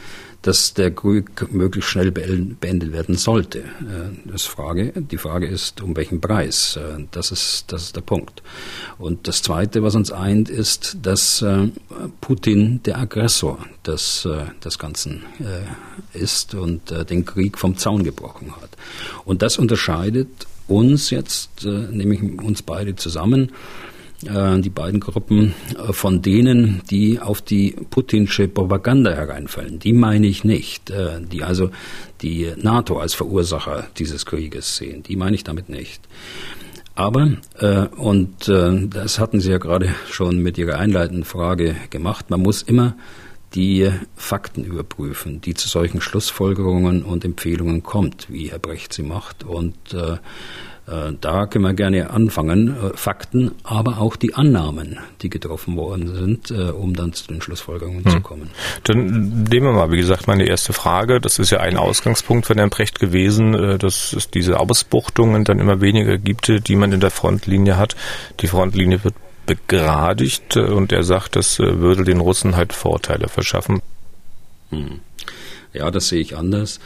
dass 0.43 0.73
der 0.73 0.91
Krieg 0.91 1.53
möglichst 1.53 1.91
schnell 1.91 2.11
beendet 2.11 2.93
werden 2.93 3.17
sollte. 3.17 3.59
Äh, 3.59 4.17
das 4.25 4.45
Frage, 4.45 4.93
die 4.97 5.19
Frage 5.19 5.47
ist, 5.47 5.83
um 5.83 5.95
welchen 5.97 6.21
Preis. 6.21 6.77
Äh, 6.77 7.05
das 7.11 7.31
ist, 7.31 7.65
das 7.69 7.83
ist 7.83 7.97
der 7.97 8.01
Punkt. 8.01 8.43
Und 8.99 9.29
das 9.29 9.43
Zweite, 9.43 9.83
was 9.83 9.95
uns 9.95 10.11
eint, 10.11 10.49
ist, 10.49 10.97
dass 11.03 11.43
äh, 11.43 11.69
Putin 12.21 12.83
der 12.85 12.99
Aggressor 12.99 13.59
des, 13.87 14.29
des 14.63 14.79
Ganzen 14.79 15.25
ist 16.13 16.55
und 16.55 16.91
den 17.09 17.25
Krieg 17.25 17.57
vom 17.57 17.79
Zaun 17.79 18.05
gebrochen 18.05 18.55
hat. 18.61 18.71
Und 19.25 19.41
das 19.41 19.59
unterscheidet 19.59 20.29
uns 20.69 21.09
jetzt, 21.09 21.65
nämlich 21.65 22.23
uns 22.23 22.61
beide 22.63 22.95
zusammen, 22.97 23.53
die 24.23 24.71
beiden 24.71 25.01
Gruppen 25.01 25.55
äh, 25.77 25.93
von 25.93 26.21
denen, 26.21 26.83
die 26.91 27.21
auf 27.21 27.41
die 27.41 27.75
putinsche 27.89 28.49
Propaganda 28.49 29.13
hereinfallen. 29.13 29.79
Die 29.79 29.95
meine 29.95 30.27
ich 30.27 30.45
nicht, 30.45 30.91
äh, 30.91 31.21
die 31.21 31.43
also 31.43 31.71
die 32.21 32.53
NATO 32.57 32.99
als 32.99 33.15
Verursacher 33.15 33.87
dieses 33.99 34.27
Krieges 34.27 34.77
sehen. 34.77 35.03
Die 35.03 35.17
meine 35.17 35.37
ich 35.37 35.45
damit 35.45 35.71
nicht. 35.71 36.03
Aber, 36.95 37.33
äh, 37.59 37.87
und 37.97 38.49
äh, 38.49 38.87
das 38.89 39.19
hatten 39.19 39.41
Sie 39.41 39.51
ja 39.51 39.59
gerade 39.59 39.95
schon 40.11 40.43
mit 40.43 40.59
Ihrer 40.59 40.79
einleitenden 40.79 41.25
Frage 41.25 41.75
gemacht, 41.89 42.29
man 42.29 42.41
muss 42.41 42.61
immer 42.61 42.95
die 43.55 43.91
Fakten 44.17 44.65
überprüfen, 44.65 45.41
die 45.41 45.55
zu 45.55 45.69
solchen 45.69 46.01
Schlussfolgerungen 46.01 47.03
und 47.03 47.25
Empfehlungen 47.25 47.83
kommt, 47.83 48.31
wie 48.31 48.51
Herr 48.51 48.59
Brecht 48.59 48.93
sie 48.93 49.03
macht. 49.03 49.45
Und 49.45 49.77
äh, 49.93 50.13
äh, 50.13 50.19
da 51.21 51.47
können 51.47 51.65
wir 51.65 51.75
gerne 51.75 52.11
anfangen. 52.11 52.69
Äh, 52.69 52.97
Fakten, 52.97 53.53
aber 53.63 53.99
auch 53.99 54.17
die 54.17 54.35
Annahmen, 54.35 54.99
die 55.23 55.31
getroffen 55.31 55.77
worden 55.77 56.15
sind, 56.15 56.51
äh, 56.51 56.71
um 56.71 56.95
dann 56.95 57.13
zu 57.13 57.29
den 57.29 57.41
Schlussfolgerungen 57.41 58.05
hm. 58.05 58.11
zu 58.11 58.21
kommen. 58.21 58.51
Dann 58.85 59.45
nehmen 59.45 59.67
wir 59.67 59.73
mal, 59.73 59.91
wie 59.91 59.99
gesagt, 59.99 60.27
meine 60.27 60.47
erste 60.47 60.73
Frage. 60.73 61.21
Das 61.21 61.39
ist 61.39 61.51
ja 61.51 61.59
ein 61.61 61.77
Ausgangspunkt 61.77 62.47
von 62.47 62.57
Herrn 62.57 62.71
Precht 62.71 62.99
gewesen, 62.99 63.79
dass 63.79 64.13
es 64.13 64.31
diese 64.31 64.59
Ausbuchtungen 64.59 65.45
dann 65.45 65.59
immer 65.59 65.81
weniger 65.81 66.19
gibt, 66.19 66.69
die 66.69 66.77
man 66.77 66.93
in 66.93 67.01
der 67.01 67.11
Frontlinie 67.11 67.77
hat. 67.77 67.97
Die 68.41 68.47
Frontlinie 68.47 69.05
wird 69.05 69.15
begradigt 69.47 70.57
und 70.57 70.93
er 70.93 71.03
sagt, 71.03 71.37
das 71.37 71.59
würde 71.59 72.05
den 72.05 72.21
Russen 72.21 72.57
halt 72.57 72.73
Vorteile 72.73 73.29
verschaffen. 73.29 73.83
Hm. 74.71 75.01
Ja, 75.73 75.91
das 75.91 76.09
sehe 76.09 76.21
ich 76.21 76.37
anders. 76.37 76.81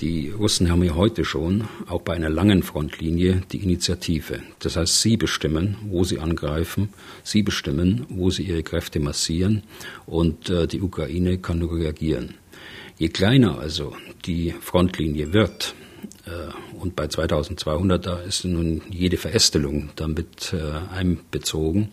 Die 0.00 0.30
Russen 0.30 0.70
haben 0.70 0.82
ja 0.82 0.94
heute 0.94 1.26
schon, 1.26 1.68
auch 1.86 2.00
bei 2.00 2.14
einer 2.14 2.30
langen 2.30 2.62
Frontlinie, 2.62 3.42
die 3.52 3.62
Initiative. 3.62 4.40
Das 4.58 4.76
heißt, 4.76 5.02
sie 5.02 5.18
bestimmen, 5.18 5.76
wo 5.84 6.04
sie 6.04 6.20
angreifen, 6.20 6.88
sie 7.22 7.42
bestimmen, 7.42 8.06
wo 8.08 8.30
sie 8.30 8.44
ihre 8.44 8.62
Kräfte 8.62 8.98
massieren 8.98 9.62
und 10.06 10.48
äh, 10.48 10.66
die 10.66 10.80
Ukraine 10.80 11.36
kann 11.36 11.58
nur 11.58 11.76
reagieren. 11.76 12.34
Je 12.96 13.10
kleiner 13.10 13.58
also 13.58 13.94
die 14.24 14.54
Frontlinie 14.58 15.34
wird, 15.34 15.74
äh, 16.24 16.76
und 16.78 16.96
bei 16.96 17.06
2200 17.06 18.06
da 18.06 18.20
ist 18.20 18.46
nun 18.46 18.80
jede 18.88 19.18
Verästelung 19.18 19.90
damit 19.96 20.54
äh, 20.54 20.94
einbezogen, 20.94 21.90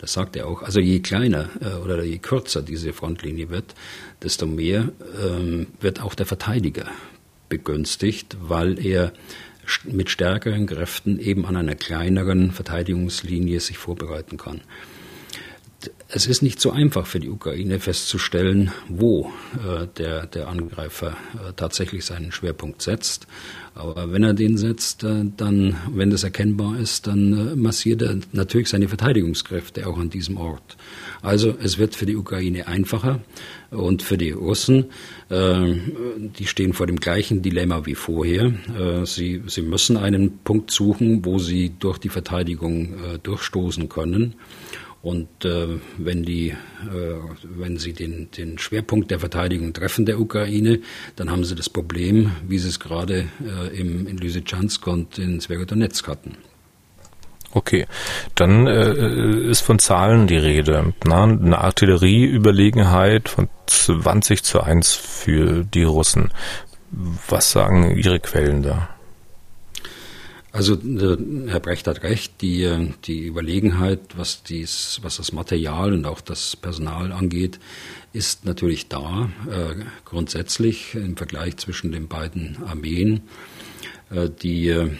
das 0.00 0.14
sagt 0.14 0.36
er 0.36 0.46
auch. 0.46 0.62
Also 0.62 0.80
je 0.80 1.00
kleiner 1.00 1.50
äh, 1.60 1.74
oder 1.84 2.02
je 2.02 2.16
kürzer 2.16 2.62
diese 2.62 2.94
Frontlinie 2.94 3.50
wird, 3.50 3.74
desto 4.22 4.46
mehr 4.46 4.90
ähm, 5.22 5.66
wird 5.82 6.00
auch 6.00 6.14
der 6.14 6.24
Verteidiger 6.24 6.86
begünstigt, 7.52 8.38
weil 8.40 8.82
er 8.82 9.12
mit 9.84 10.08
stärkeren 10.08 10.66
Kräften 10.66 11.18
eben 11.18 11.44
an 11.44 11.54
einer 11.54 11.74
kleineren 11.74 12.50
Verteidigungslinie 12.50 13.60
sich 13.60 13.76
vorbereiten 13.76 14.38
kann. 14.38 14.62
Es 16.14 16.26
ist 16.26 16.42
nicht 16.42 16.60
so 16.60 16.70
einfach 16.70 17.06
für 17.06 17.20
die 17.20 17.30
Ukraine 17.30 17.80
festzustellen, 17.80 18.70
wo 18.86 19.32
äh, 19.54 19.86
der, 19.96 20.26
der 20.26 20.48
Angreifer 20.48 21.16
äh, 21.32 21.54
tatsächlich 21.56 22.04
seinen 22.04 22.32
Schwerpunkt 22.32 22.82
setzt. 22.82 23.26
Aber 23.74 24.12
wenn 24.12 24.22
er 24.22 24.34
den 24.34 24.58
setzt, 24.58 25.04
äh, 25.04 25.24
dann, 25.38 25.74
wenn 25.90 26.10
das 26.10 26.22
erkennbar 26.22 26.78
ist, 26.78 27.06
dann 27.06 27.52
äh, 27.52 27.56
massiert 27.56 28.02
er 28.02 28.18
natürlich 28.32 28.68
seine 28.68 28.88
Verteidigungskräfte 28.88 29.86
auch 29.86 29.98
an 29.98 30.10
diesem 30.10 30.36
Ort. 30.36 30.76
Also 31.22 31.54
es 31.62 31.78
wird 31.78 31.96
für 31.96 32.04
die 32.04 32.16
Ukraine 32.16 32.68
einfacher 32.68 33.20
und 33.70 34.02
für 34.02 34.18
die 34.18 34.32
Russen, 34.32 34.90
äh, 35.30 35.76
die 36.38 36.46
stehen 36.46 36.74
vor 36.74 36.86
dem 36.86 36.96
gleichen 36.96 37.40
Dilemma 37.40 37.86
wie 37.86 37.94
vorher. 37.94 38.52
Äh, 38.78 39.06
sie, 39.06 39.42
sie 39.46 39.62
müssen 39.62 39.96
einen 39.96 40.40
Punkt 40.40 40.72
suchen, 40.72 41.24
wo 41.24 41.38
sie 41.38 41.72
durch 41.78 41.96
die 41.96 42.10
Verteidigung 42.10 42.96
durchstoßen 43.22 43.88
können. 43.88 44.34
Und 45.02 45.44
äh, 45.44 45.80
wenn, 45.98 46.22
die, 46.22 46.50
äh, 46.50 46.56
wenn 47.42 47.76
sie 47.76 47.92
den, 47.92 48.30
den 48.30 48.58
Schwerpunkt 48.58 49.10
der 49.10 49.18
Verteidigung 49.18 49.72
treffen 49.72 50.06
der 50.06 50.20
Ukraine, 50.20 50.78
dann 51.16 51.30
haben 51.30 51.44
sie 51.44 51.56
das 51.56 51.68
Problem, 51.68 52.30
wie 52.46 52.58
sie 52.58 52.68
es 52.68 52.78
gerade 52.78 53.26
äh, 53.44 53.76
im, 53.76 54.06
in 54.06 54.16
Lysychansk 54.16 54.86
und 54.86 55.18
in 55.18 55.40
Sverodonetsk 55.40 56.06
hatten. 56.06 56.36
Okay, 57.54 57.86
dann 58.36 58.66
äh, 58.66 59.50
ist 59.50 59.60
von 59.60 59.78
Zahlen 59.78 60.26
die 60.26 60.38
Rede. 60.38 60.94
Na, 61.04 61.24
eine 61.24 61.58
Artillerieüberlegenheit 61.58 63.28
von 63.28 63.48
20 63.66 64.42
zu 64.42 64.62
1 64.62 64.94
für 64.94 65.64
die 65.64 65.82
Russen. 65.82 66.30
Was 67.28 67.50
sagen 67.50 67.96
Ihre 67.96 68.20
Quellen 68.20 68.62
da? 68.62 68.88
Also 70.52 70.74
äh, 70.74 71.16
Herr 71.48 71.60
Brecht 71.60 71.86
hat 71.86 72.02
recht, 72.02 72.42
die, 72.42 72.90
die 73.04 73.26
Überlegenheit, 73.26 74.00
was, 74.16 74.42
dies, 74.42 75.00
was 75.02 75.16
das 75.16 75.32
Material 75.32 75.94
und 75.94 76.04
auch 76.04 76.20
das 76.20 76.56
Personal 76.56 77.10
angeht, 77.10 77.58
ist 78.12 78.44
natürlich 78.44 78.88
da, 78.88 79.30
äh, 79.50 79.82
grundsätzlich 80.04 80.94
im 80.94 81.16
Vergleich 81.16 81.56
zwischen 81.56 81.90
den 81.90 82.06
beiden 82.06 82.58
Armeen. 82.66 83.22
Äh, 84.10 84.28
die 84.28 84.68
äh, 84.68 84.90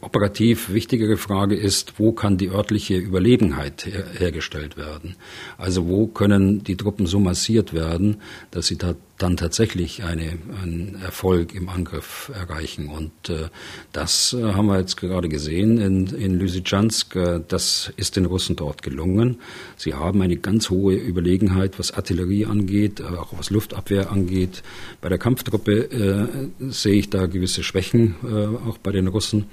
operativ 0.00 0.72
wichtigere 0.72 1.16
Frage 1.16 1.56
ist, 1.56 1.98
wo 1.98 2.12
kann 2.12 2.36
die 2.36 2.50
örtliche 2.50 2.96
Überlegenheit 2.96 3.86
her 3.86 4.04
hergestellt 4.16 4.76
werden? 4.76 5.16
Also 5.58 5.88
wo 5.88 6.06
können 6.06 6.62
die 6.62 6.76
Truppen 6.76 7.06
so 7.06 7.18
massiert 7.18 7.72
werden, 7.72 8.18
dass 8.52 8.68
sie 8.68 8.78
da 8.78 8.94
dann 9.18 9.36
tatsächlich 9.36 10.04
eine, 10.04 10.38
einen 10.62 11.00
Erfolg 11.02 11.54
im 11.54 11.68
Angriff 11.68 12.30
erreichen. 12.34 12.88
Und 12.88 13.12
äh, 13.28 13.48
das 13.92 14.34
äh, 14.34 14.52
haben 14.52 14.66
wir 14.66 14.78
jetzt 14.78 14.96
gerade 14.96 15.28
gesehen 15.28 15.78
in, 15.78 16.06
in 16.08 16.38
Lysychansk. 16.38 17.16
Äh, 17.16 17.40
das 17.46 17.92
ist 17.96 18.16
den 18.16 18.26
Russen 18.26 18.56
dort 18.56 18.82
gelungen. 18.82 19.40
Sie 19.76 19.94
haben 19.94 20.20
eine 20.22 20.36
ganz 20.36 20.70
hohe 20.70 20.94
Überlegenheit, 20.94 21.78
was 21.78 21.92
Artillerie 21.92 22.46
angeht, 22.46 23.02
auch 23.02 23.32
was 23.36 23.50
Luftabwehr 23.50 24.10
angeht. 24.10 24.62
Bei 25.00 25.08
der 25.08 25.18
Kampftruppe 25.18 25.72
äh, 25.72 26.70
sehe 26.70 26.94
ich 26.94 27.10
da 27.10 27.26
gewisse 27.26 27.62
Schwächen, 27.62 28.16
äh, 28.22 28.68
auch 28.68 28.78
bei 28.78 28.92
den 28.92 29.06
Russen. 29.06 29.46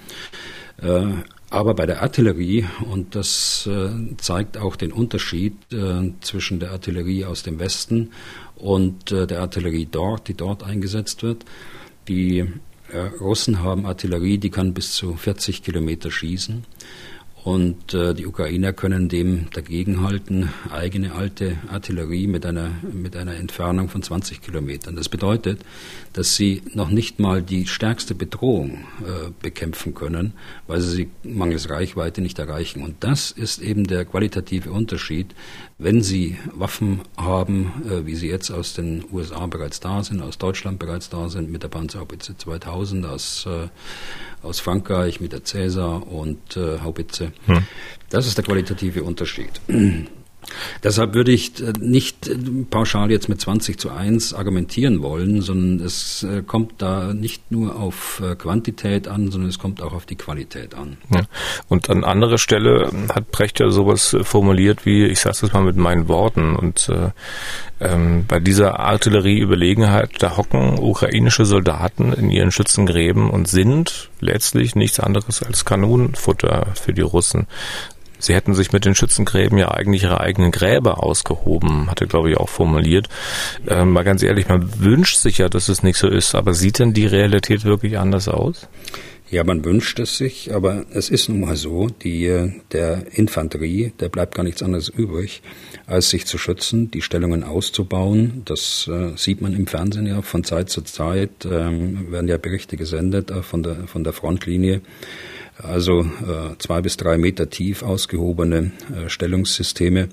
Äh, 0.82 1.06
aber 1.50 1.76
bei 1.76 1.86
der 1.86 2.02
Artillerie, 2.02 2.66
und 2.90 3.14
das 3.14 3.70
äh, 3.72 3.90
zeigt 4.18 4.58
auch 4.58 4.76
den 4.76 4.92
Unterschied 4.92 5.54
äh, 5.72 6.12
zwischen 6.22 6.60
der 6.60 6.72
Artillerie 6.72 7.26
aus 7.26 7.44
dem 7.44 7.60
Westen 7.60 8.10
und 8.64 9.12
äh, 9.12 9.28
der 9.28 9.42
Artillerie 9.42 9.90
dort, 9.92 10.30
die 10.30 10.36
dort 10.36 10.64
eingesetzt 10.64 11.22
wird, 11.22 11.44
die 12.08 12.40
äh, 12.90 12.98
Russen 13.20 13.62
haben 13.62 13.86
Artillerie, 13.86 14.38
die 14.38 14.52
kann 14.52 14.74
bis 14.74 14.94
zu 14.94 15.16
40 15.16 15.64
Kilometer 15.64 16.10
schießen. 16.10 16.64
Und 17.44 17.94
äh, 17.94 18.14
die 18.14 18.26
Ukrainer 18.26 18.72
können 18.72 19.10
dem 19.10 19.50
dagegenhalten, 19.52 20.50
eigene 20.72 21.14
alte 21.14 21.58
Artillerie 21.68 22.28
mit 22.28 22.46
einer, 22.46 22.72
mit 22.94 23.18
einer 23.18 23.36
Entfernung 23.36 23.90
von 23.90 24.02
20 24.02 24.42
Kilometern. 24.42 24.96
Das 24.96 25.10
bedeutet, 25.10 25.60
dass 26.14 26.36
sie 26.38 26.62
noch 26.74 26.90
nicht 26.90 27.20
mal 27.20 27.42
die 27.42 27.68
stärkste 27.68 28.16
Bedrohung 28.16 28.86
äh, 29.02 29.32
bekämpfen 29.42 29.94
können, 29.94 30.34
weil 30.68 30.80
sie 30.80 30.94
sie 30.94 31.10
mangels 31.24 31.70
Reichweite 31.70 32.22
nicht 32.22 32.40
erreichen. 32.40 32.82
Und 32.82 33.04
das 33.04 33.32
ist 33.32 33.62
eben 33.62 33.86
der 33.86 34.06
qualitative 34.06 34.72
Unterschied, 34.72 35.36
wenn 35.78 36.02
sie 36.02 36.38
Waffen 36.54 37.02
haben, 37.18 37.84
äh, 37.90 38.06
wie 38.06 38.16
sie 38.16 38.30
jetzt 38.30 38.52
aus 38.52 38.74
den 38.74 39.04
USA 39.12 39.46
bereits 39.48 39.80
da 39.80 40.04
sind, 40.04 40.22
aus 40.22 40.38
Deutschland 40.38 40.80
bereits 40.80 41.10
da 41.10 41.30
sind, 41.30 41.52
mit 41.52 41.64
der 41.64 41.68
Panzerhaubitze 41.68 42.38
2000, 42.38 43.06
aus 43.06 43.46
äh, 43.48 43.68
aus 44.44 44.60
Frankreich 44.60 45.20
mit 45.20 45.32
der 45.32 45.44
Cäsar 45.44 46.08
und 46.08 46.58
äh, 46.58 46.80
Haubitze. 46.82 47.32
Hm. 47.48 47.66
Das 48.10 48.28
ist 48.28 48.38
der 48.38 48.46
qualitative 48.46 49.04
Unterschied. 49.04 49.62
Deshalb 50.84 51.14
würde 51.14 51.32
ich 51.32 51.62
äh, 51.62 51.74
nicht 51.80 52.28
äh, 52.28 52.38
pauschal 52.70 53.12
jetzt 53.12 53.30
mit 53.30 53.42
20 53.42 53.80
zu 53.80 53.92
1 53.92 54.34
argumentieren 54.34 55.02
wollen, 55.02 55.42
sondern 55.42 55.86
es 55.86 56.24
äh, 56.24 56.42
kommt 56.42 56.82
da 56.82 57.14
nicht 57.14 57.52
nur 57.52 57.76
auf 57.76 58.22
Quantität 58.38 59.08
an, 59.08 59.32
sondern 59.32 59.50
es 59.50 59.60
kommt 59.60 59.82
auch 59.82 59.94
auf 59.94 60.06
die 60.06 60.16
Qualität 60.16 60.76
an. 60.76 60.98
Ja. 61.14 61.22
Und 61.68 61.90
an 61.90 62.04
anderer 62.04 62.38
Stelle 62.38 62.92
hat 63.14 63.32
Brecht 63.32 63.60
ja 63.60 63.70
sowas 63.70 64.16
formuliert 64.24 64.86
wie, 64.86 65.06
ich 65.06 65.20
sage 65.20 65.38
es 65.42 65.54
mal 65.54 65.64
mit 65.64 65.78
meinen 65.78 66.08
Worten, 66.08 66.56
und 66.56 66.90
äh, 66.90 67.12
ähm, 67.80 68.26
bei 68.28 68.40
dieser 68.40 68.80
Artillerieüberlegenheit, 68.80 70.12
da 70.20 70.38
hocken 70.38 70.80
ukrainische 70.80 71.46
Soldaten 71.46 72.14
in 72.14 72.30
ihren 72.30 72.52
Schützengräben 72.52 73.30
und 73.30 73.48
sind 73.48 74.10
letztlich 74.20 74.76
nichts 74.76 75.00
anderes 75.00 75.44
als 75.44 75.66
Kanonenfutter 75.66 76.68
für 76.76 76.94
die 76.94 77.02
Russen. 77.02 77.48
Sie 78.24 78.34
hätten 78.34 78.54
sich 78.54 78.72
mit 78.72 78.86
den 78.86 78.96
Schützengräben 78.96 79.58
ja 79.58 79.72
eigentlich 79.72 80.04
ihre 80.04 80.22
eigenen 80.22 80.52
Gräber 80.52 81.04
ausgehoben, 81.04 81.92
hatte, 81.92 82.08
glaube 82.08 82.32
ich, 82.32 82.38
auch 82.38 82.48
formuliert. 82.48 83.10
Ähm, 83.68 83.92
mal 83.92 84.04
ganz 84.04 84.24
ehrlich, 84.24 84.48
man 84.48 84.80
wünscht 84.80 85.18
sich 85.18 85.40
ja, 85.40 85.50
dass 85.50 85.68
es 85.68 85.84
nicht 85.84 85.98
so 85.98 86.08
ist, 86.08 86.34
aber 86.34 86.54
sieht 86.54 86.80
denn 86.80 86.94
die 86.94 87.06
Realität 87.06 87.66
wirklich 87.66 87.98
anders 87.98 88.30
aus? 88.30 88.70
Ja, 89.30 89.44
man 89.44 89.66
wünscht 89.66 90.00
es 90.00 90.18
sich, 90.18 90.54
aber 90.54 90.86
es 90.94 91.10
ist 91.10 91.28
nun 91.28 91.42
mal 91.42 91.58
so, 91.58 91.88
die, 91.88 92.52
der 92.72 93.04
Infanterie, 93.12 93.92
der 94.00 94.08
bleibt 94.08 94.36
gar 94.36 94.44
nichts 94.44 94.64
anderes 94.64 94.88
übrig, 94.88 95.42
als 95.86 96.10
sich 96.10 96.26
zu 96.26 96.38
schützen, 96.38 96.92
die 96.92 97.02
Stellungen 97.02 97.44
auszubauen. 97.44 98.44
Das 98.46 98.88
äh, 98.88 99.18
sieht 99.18 99.42
man 99.42 99.54
im 99.54 99.68
Fernsehen 99.68 100.06
ja 100.06 100.22
von 100.22 100.46
Zeit 100.46 100.70
zu 100.70 100.82
Zeit, 100.82 101.46
ähm, 101.46 102.12
werden 102.12 102.28
ja 102.30 102.38
Berichte 102.38 102.78
gesendet 102.78 103.32
äh, 103.32 103.42
von, 103.42 103.64
der, 103.64 103.88
von 103.88 104.06
der 104.06 104.14
Frontlinie 104.14 104.82
also 105.62 106.02
äh, 106.02 106.58
zwei 106.58 106.82
bis 106.82 106.98
drei 106.98 107.18
Meter 107.18 107.50
tief 107.50 107.84
ausgehobene 107.84 108.72
äh, 108.96 109.10
Stellungssysteme, 109.10 110.10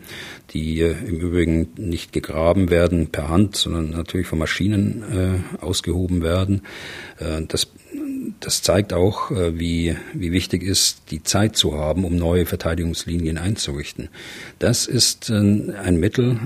die 0.51 0.81
äh, 0.81 0.95
im 1.07 1.19
Übrigen 1.19 1.69
nicht 1.77 2.13
gegraben 2.13 2.71
werden 2.71 3.09
per 3.09 3.29
Hand, 3.29 3.57
sondern 3.57 3.91
natürlich 3.91 4.27
von 4.27 4.39
Maschinen 4.39 5.03
äh, 5.03 5.65
ausgehoben 5.65 6.23
werden. 6.23 6.63
Äh, 7.19 7.43
das 7.49 7.69
das 8.39 8.63
zeigt 8.63 8.93
auch, 8.93 9.31
äh, 9.31 9.59
wie, 9.59 9.97
wie 10.15 10.31
wichtig 10.31 10.63
ist, 10.63 11.11
die 11.11 11.23
Zeit 11.23 11.57
zu 11.57 11.75
haben, 11.75 12.05
um 12.05 12.17
neue 12.17 12.45
Verteidigungslinien 12.47 13.39
einzurichten. 13.39 14.11
Das 14.59 14.87
ist 14.87 15.31
ein 15.31 15.99
Mittel, 15.99 16.39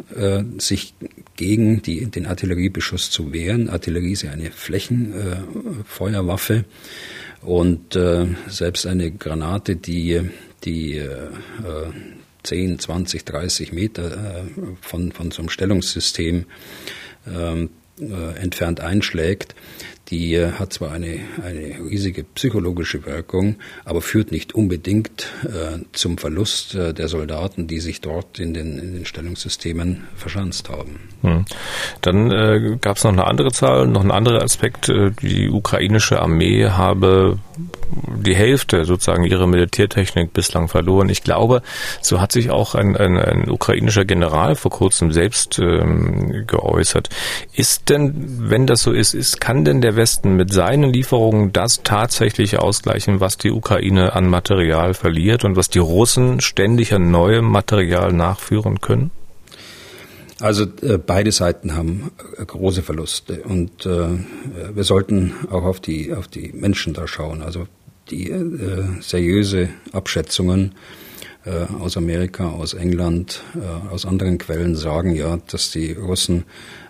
sich 0.58 0.94
gegen 1.36 1.82
die, 1.82 2.06
den 2.06 2.26
Artilleriebeschuss 2.26 3.10
zu 3.10 3.32
wehren. 3.32 3.68
Artillerie 3.68 4.12
ist 4.12 4.22
ja 4.22 4.30
eine 4.30 4.50
Flächenfeuerwaffe. 4.50 6.64
Und 7.44 7.94
äh, 7.94 8.26
selbst 8.48 8.86
eine 8.86 9.10
Granate, 9.10 9.76
die, 9.76 10.30
die 10.64 10.96
äh, 10.96 11.30
10, 12.42 12.78
20, 12.78 13.24
30 13.24 13.72
Meter 13.72 14.12
äh, 14.12 14.42
von, 14.80 15.12
von 15.12 15.30
so 15.30 15.42
einem 15.42 15.48
Stellungssystem 15.50 16.46
ähm, 17.26 17.70
äh, 18.00 18.38
entfernt 18.38 18.80
einschlägt, 18.80 19.54
die 20.10 20.34
äh, 20.34 20.52
hat 20.52 20.72
zwar 20.72 20.92
eine, 20.92 21.20
eine 21.42 21.78
riesige 21.90 22.24
psychologische 22.24 23.06
Wirkung, 23.06 23.56
aber 23.84 24.00
führt 24.02 24.32
nicht 24.32 24.54
unbedingt 24.54 25.28
äh, 25.44 25.78
zum 25.92 26.18
Verlust 26.18 26.74
äh, 26.74 26.92
der 26.92 27.08
Soldaten, 27.08 27.66
die 27.66 27.80
sich 27.80 28.00
dort 28.00 28.38
in 28.38 28.54
den, 28.54 28.78
in 28.78 28.94
den 28.94 29.06
Stellungssystemen 29.06 30.04
verschanzt 30.16 30.68
haben. 30.68 31.00
Hm. 31.22 31.44
Dann 32.00 32.30
äh, 32.30 32.76
gab 32.80 32.96
es 32.96 33.04
noch 33.04 33.12
eine 33.12 33.26
andere 33.26 33.52
Zahl, 33.52 33.86
noch 33.86 34.04
ein 34.04 34.10
anderer 34.10 34.42
Aspekt. 34.42 34.88
Äh, 34.88 35.10
die 35.22 35.48
ukrainische 35.48 36.20
Armee 36.20 36.66
habe 36.66 37.38
die 38.16 38.34
Hälfte 38.34 38.84
sozusagen 38.84 39.24
ihrer 39.24 39.46
Militärtechnik 39.46 40.32
bislang 40.32 40.68
verloren. 40.68 41.08
Ich 41.08 41.22
glaube, 41.22 41.62
so 42.00 42.20
hat 42.20 42.32
sich 42.32 42.50
auch 42.50 42.74
ein, 42.74 42.96
ein, 42.96 43.16
ein 43.16 43.50
ukrainischer 43.50 44.04
General 44.04 44.56
vor 44.56 44.70
kurzem 44.70 45.12
selbst 45.12 45.58
ähm, 45.58 46.44
geäußert. 46.46 47.08
Ist 47.52 47.90
denn, 47.90 48.50
wenn 48.50 48.66
das 48.66 48.82
so 48.82 48.92
ist, 48.92 49.14
ist, 49.14 49.40
kann 49.40 49.64
denn 49.64 49.80
der 49.80 49.96
Westen 49.96 50.36
mit 50.36 50.52
seinen 50.52 50.92
Lieferungen 50.92 51.52
das 51.52 51.82
tatsächlich 51.82 52.58
ausgleichen, 52.58 53.20
was 53.20 53.38
die 53.38 53.50
Ukraine 53.50 54.14
an 54.14 54.28
Material 54.28 54.94
verliert 54.94 55.44
und 55.44 55.56
was 55.56 55.68
die 55.68 55.78
Russen 55.78 56.40
ständig 56.40 56.92
an 56.94 57.10
neuem 57.10 57.46
Material 57.46 58.12
nachführen 58.12 58.80
können? 58.80 59.10
Also 60.40 60.64
äh, 60.82 60.98
beide 60.98 61.30
Seiten 61.30 61.74
haben 61.74 62.10
äh, 62.36 62.44
große 62.44 62.82
Verluste 62.82 63.42
und 63.42 63.86
äh, 63.86 64.08
wir 64.74 64.84
sollten 64.84 65.32
auch 65.50 65.64
auf 65.64 65.80
die 65.80 66.12
auf 66.12 66.26
die 66.26 66.52
Menschen 66.52 66.92
da 66.92 67.06
schauen. 67.06 67.40
Also 67.40 67.66
die 68.10 68.30
äh, 68.30 69.00
seriöse 69.00 69.68
Abschätzungen 69.92 70.74
äh, 71.44 71.64
aus 71.78 71.96
Amerika, 71.96 72.50
aus 72.50 72.74
England, 72.74 73.42
äh, 73.54 73.92
aus 73.92 74.06
anderen 74.06 74.38
Quellen 74.38 74.76
sagen 74.76 75.14
ja, 75.14 75.38
dass 75.48 75.70
die 75.70 75.92
Russen 75.92 76.44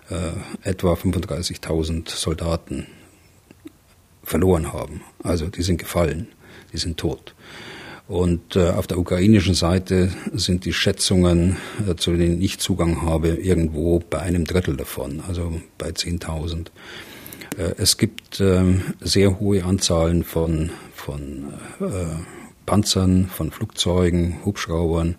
äh, 0.09 0.69
etwa 0.69 0.93
35.000 0.93 2.09
Soldaten 2.09 2.87
verloren 4.23 4.73
haben. 4.73 5.01
Also 5.23 5.47
die 5.47 5.63
sind 5.63 5.77
gefallen, 5.77 6.27
die 6.73 6.77
sind 6.77 6.97
tot. 6.97 7.35
Und 8.07 8.55
äh, 8.55 8.69
auf 8.69 8.85
der 8.85 8.99
ukrainischen 8.99 9.55
Seite 9.55 10.11
sind 10.33 10.65
die 10.65 10.73
Schätzungen, 10.73 11.57
äh, 11.87 11.95
zu 11.95 12.15
denen 12.15 12.39
ich 12.41 12.59
Zugang 12.59 13.01
habe, 13.01 13.29
irgendwo 13.29 13.99
bei 13.99 14.19
einem 14.19 14.45
Drittel 14.45 14.77
davon, 14.77 15.21
also 15.27 15.59
bei 15.79 15.89
10.000. 15.89 16.67
Äh, 17.57 17.73
es 17.77 17.97
gibt 17.97 18.39
ähm, 18.39 18.83
sehr 19.01 19.39
hohe 19.39 19.63
Anzahlen 19.63 20.23
von, 20.23 20.69
von 21.05 21.53
äh, 21.79 21.85
Panzern, 22.65 23.27
von 23.27 23.51
Flugzeugen, 23.51 24.43
Hubschraubern 24.43 25.15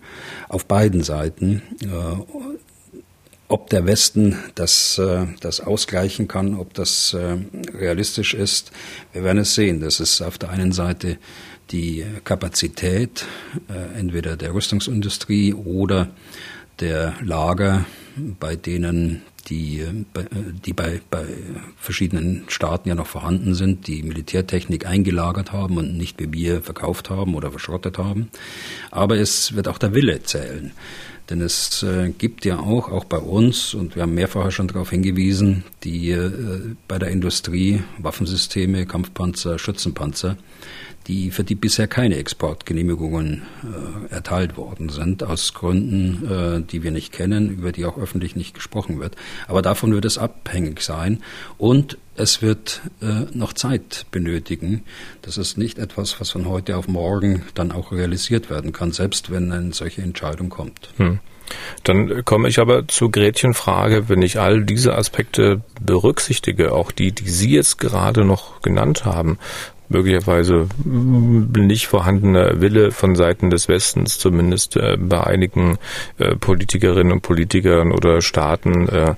auf 0.49 0.65
beiden 0.65 1.01
Seiten. 1.01 1.61
Äh, 1.81 1.87
ob 3.49 3.69
der 3.69 3.85
Westen 3.85 4.37
das, 4.55 5.01
das 5.39 5.61
ausgleichen 5.61 6.27
kann, 6.27 6.53
ob 6.53 6.73
das 6.73 7.15
realistisch 7.15 8.33
ist, 8.33 8.73
wir 9.13 9.23
werden 9.23 9.37
es 9.37 9.55
sehen. 9.55 9.79
Das 9.79 10.01
ist 10.01 10.21
auf 10.21 10.37
der 10.37 10.49
einen 10.49 10.73
Seite 10.73 11.17
die 11.71 12.03
Kapazität 12.25 13.25
entweder 13.95 14.35
der 14.35 14.53
Rüstungsindustrie 14.53 15.53
oder 15.53 16.09
der 16.81 17.13
Lager, 17.23 17.85
bei 18.37 18.57
denen 18.57 19.21
die, 19.47 19.79
äh, 19.79 20.05
die 20.65 20.73
bei, 20.73 21.01
bei 21.09 21.25
verschiedenen 21.77 22.43
Staaten 22.47 22.89
ja 22.89 22.95
noch 22.95 23.07
vorhanden 23.07 23.55
sind, 23.55 23.87
die 23.87 24.03
Militärtechnik 24.03 24.85
eingelagert 24.85 25.51
haben 25.51 25.77
und 25.77 25.97
nicht 25.97 26.19
wie 26.19 26.31
wir 26.33 26.61
verkauft 26.61 27.09
haben 27.09 27.35
oder 27.35 27.51
verschrottet 27.51 27.97
haben. 27.97 28.29
Aber 28.91 29.17
es 29.17 29.55
wird 29.55 29.67
auch 29.67 29.77
der 29.77 29.93
Wille 29.93 30.23
zählen. 30.23 30.71
Denn 31.29 31.41
es 31.41 31.83
äh, 31.83 32.09
gibt 32.17 32.45
ja 32.45 32.59
auch, 32.59 32.89
auch 32.89 33.03
bei 33.03 33.17
uns, 33.17 33.73
und 33.73 33.95
wir 33.95 34.03
haben 34.03 34.13
mehrfach 34.13 34.49
schon 34.51 34.69
darauf 34.69 34.91
hingewiesen, 34.91 35.65
die 35.83 36.11
äh, 36.11 36.75
bei 36.87 36.99
der 36.99 37.09
Industrie 37.09 37.83
Waffensysteme, 37.97 38.85
Kampfpanzer, 38.85 39.59
Schützenpanzer, 39.59 40.37
die, 41.07 41.31
für 41.31 41.43
die 41.43 41.55
bisher 41.55 41.87
keine 41.87 42.17
Exportgenehmigungen 42.17 43.43
äh, 43.63 44.13
erteilt 44.13 44.57
worden 44.57 44.89
sind, 44.89 45.23
aus 45.23 45.53
Gründen, 45.53 46.29
äh, 46.29 46.61
die 46.61 46.83
wir 46.83 46.91
nicht 46.91 47.13
kennen, 47.13 47.49
über 47.49 47.71
die 47.71 47.85
auch 47.85 47.97
öffentlich 47.97 48.35
nicht 48.35 48.53
gesprochen 48.53 48.99
wird. 48.99 49.15
Aber 49.47 49.61
davon 49.61 49.93
wird 49.93 50.05
es 50.05 50.17
abhängig 50.17 50.81
sein 50.81 51.23
und 51.57 51.97
es 52.15 52.41
wird 52.41 52.81
äh, 53.01 53.25
noch 53.33 53.53
Zeit 53.53 54.05
benötigen. 54.11 54.83
Das 55.21 55.37
ist 55.37 55.57
nicht 55.57 55.77
etwas, 55.77 56.19
was 56.19 56.31
von 56.31 56.47
heute 56.47 56.75
auf 56.75 56.87
morgen 56.87 57.43
dann 57.53 57.71
auch 57.71 57.91
realisiert 57.91 58.49
werden 58.49 58.73
kann, 58.73 58.91
selbst 58.91 59.31
wenn 59.31 59.51
eine 59.51 59.73
solche 59.73 60.01
Entscheidung 60.01 60.49
kommt. 60.49 60.89
Hm. 60.97 61.19
Dann 61.83 62.25
komme 62.25 62.49
ich 62.49 62.59
aber 62.59 62.87
zur 62.89 63.11
Gretchenfrage, 63.11 64.09
wenn 64.09 64.21
ich 64.21 64.39
all 64.39 64.65
diese 64.65 64.97
Aspekte 64.97 65.61
berücksichtige, 65.81 66.73
auch 66.73 66.91
die, 66.91 67.13
die 67.13 67.29
Sie 67.29 67.51
jetzt 67.51 67.77
gerade 67.77 68.25
noch 68.25 68.61
genannt 68.61 69.05
haben, 69.05 69.37
möglicherweise 69.89 70.67
nicht 70.85 71.87
vorhandener 71.87 72.61
Wille 72.61 72.91
von 72.91 73.15
Seiten 73.15 73.49
des 73.49 73.67
Westens, 73.67 74.19
zumindest 74.19 74.75
äh, 74.75 74.97
bei 74.99 75.23
einigen 75.25 75.77
äh, 76.17 76.35
Politikerinnen 76.35 77.13
und 77.13 77.21
Politikern 77.21 77.91
oder 77.91 78.21
Staaten. 78.21 78.87
Äh, 78.89 79.15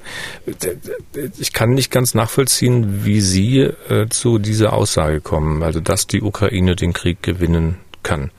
ich 1.39 1.53
kann 1.53 1.71
nicht 1.71 1.91
ganz 1.91 2.13
nachvollziehen, 2.13 3.05
wie 3.05 3.21
Sie 3.21 3.69
zu 4.09 4.39
dieser 4.39 4.73
Aussage 4.73 5.21
kommen, 5.21 5.63
also 5.63 5.79
dass 5.79 6.07
die 6.07 6.21
Ukraine 6.21 6.75
den 6.75 6.93
Krieg 6.93 7.21
gewinnen 7.21 7.77
kann. 8.03 8.31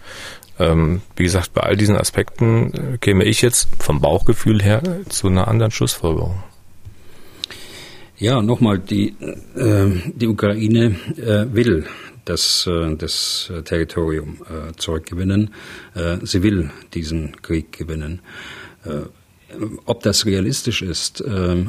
Ähm, 0.58 1.02
wie 1.16 1.24
gesagt, 1.24 1.54
bei 1.54 1.62
all 1.62 1.76
diesen 1.76 1.96
Aspekten 1.96 2.98
käme 3.00 3.24
ich 3.24 3.42
jetzt 3.42 3.68
vom 3.78 4.00
Bauchgefühl 4.00 4.62
her 4.62 4.82
zu 5.08 5.28
einer 5.28 5.48
anderen 5.48 5.70
Schlussfolgerung. 5.70 6.42
Ja, 8.20 8.42
nochmal, 8.42 8.78
die, 8.78 9.14
äh, 9.56 9.86
die 10.14 10.26
Ukraine 10.26 10.94
äh, 11.16 11.46
will 11.54 11.86
das, 12.30 12.66
äh, 12.66 12.94
das 12.96 13.52
Territorium 13.64 14.38
äh, 14.48 14.72
zurückgewinnen. 14.76 15.50
Äh, 15.94 16.18
sie 16.22 16.42
will 16.42 16.70
diesen 16.94 17.40
Krieg 17.42 17.72
gewinnen. 17.72 18.20
Ob 19.84 20.02
das 20.02 20.24
realistisch 20.24 20.80
ist 20.80 21.22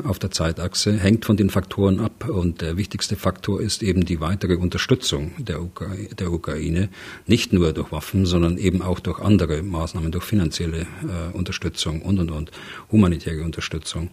auf 0.06 0.18
der 0.18 0.32
Zeitachse, 0.32 0.98
hängt 0.98 1.26
von 1.26 1.36
den 1.36 1.50
Faktoren 1.50 2.00
ab. 2.00 2.30
Und 2.30 2.62
der 2.62 2.78
wichtigste 2.78 3.18
Faktor 3.18 3.60
ist 3.60 3.84
eben 3.84 4.06
die 4.06 4.22
weitere 4.22 4.56
Unterstützung 4.56 5.34
der, 5.40 5.62
Ukra 5.62 5.88
der 6.18 6.32
Ukraine, 6.32 6.88
nicht 7.28 7.52
nur 7.52 7.74
durch 7.74 7.92
Waffen, 7.92 8.26
sondern 8.26 8.58
eben 8.58 8.82
auch 8.82 9.02
durch 9.02 9.20
andere 9.20 9.62
Maßnahmen, 9.62 10.10
durch 10.10 10.24
finanzielle 10.24 10.88
Unterstützung 11.34 12.02
und, 12.02 12.20
und, 12.20 12.32
und, 12.32 12.52
humanitäre 12.92 13.44
Unterstützung. 13.44 14.10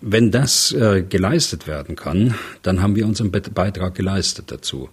Wenn 0.00 0.30
das 0.30 0.72
äh, 0.72 1.02
geleistet 1.02 1.66
werden 1.66 1.94
kann, 1.96 2.34
dann 2.62 2.82
haben 2.82 2.96
wir 2.96 3.06
unseren 3.06 3.30
Beitrag 3.30 3.94
geleistet 3.94 4.50
dazu. 4.50 4.88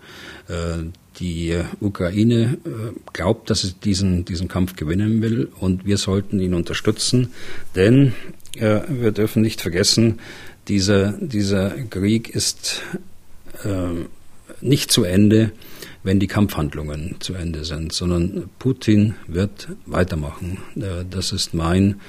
Äh, 0.48 0.90
die 1.20 1.60
Ukraine 1.80 2.58
äh, 2.66 3.00
glaubt, 3.13 3.50
dass 3.50 3.62
sie 3.62 3.74
diesen, 3.74 4.26
diesen 4.26 4.48
Kampf 4.48 4.76
gewinnen 4.76 5.22
will 5.22 5.50
und 5.60 5.86
wir 5.86 5.98
sollten 5.98 6.40
ihn 6.40 6.54
unterstützen, 6.54 7.34
denn 7.76 8.13
äh, 8.56 8.82
wir 8.88 9.12
dürfen 9.12 9.42
nicht 9.42 9.62
vergessen, 9.62 10.20
dieser, 10.68 11.13
dieser 11.13 11.72
Krieg 11.72 12.30
ist 12.30 12.82
äh, 13.63 14.06
nicht 14.62 14.92
zu 14.92 15.04
Ende, 15.04 15.52
wenn 16.04 16.20
die 16.20 16.28
Kampfhandlungen 16.28 17.16
zu 17.20 17.34
Ende 17.34 17.66
sind, 17.66 17.94
sondern 17.94 18.50
Putin 18.60 19.16
wird 19.28 19.70
weitermachen. 19.86 20.58
Das 21.10 21.34
ist 21.34 21.54
mein 21.54 22.00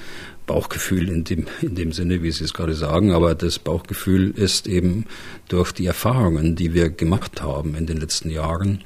Bauchgefühl 0.49 1.09
in 1.09 1.23
dem, 1.25 1.45
in 1.61 1.75
dem 1.75 1.91
Sinne, 1.91 2.23
wie 2.23 2.31
Sie 2.31 2.43
es 2.43 2.55
gerade 2.55 2.73
sagen, 2.73 3.11
aber 3.11 3.35
das 3.35 3.59
Bauchgefühl 3.59 4.31
ist 4.31 4.65
eben 4.65 5.05
durch 5.47 5.71
die 5.71 5.85
Erfahrungen, 5.85 6.55
die 6.55 6.73
wir 6.73 6.89
gemacht 6.89 7.43
haben 7.43 7.75
in 7.75 7.85
den 7.85 7.97
letzten 7.97 8.31
Jahren, 8.31 8.81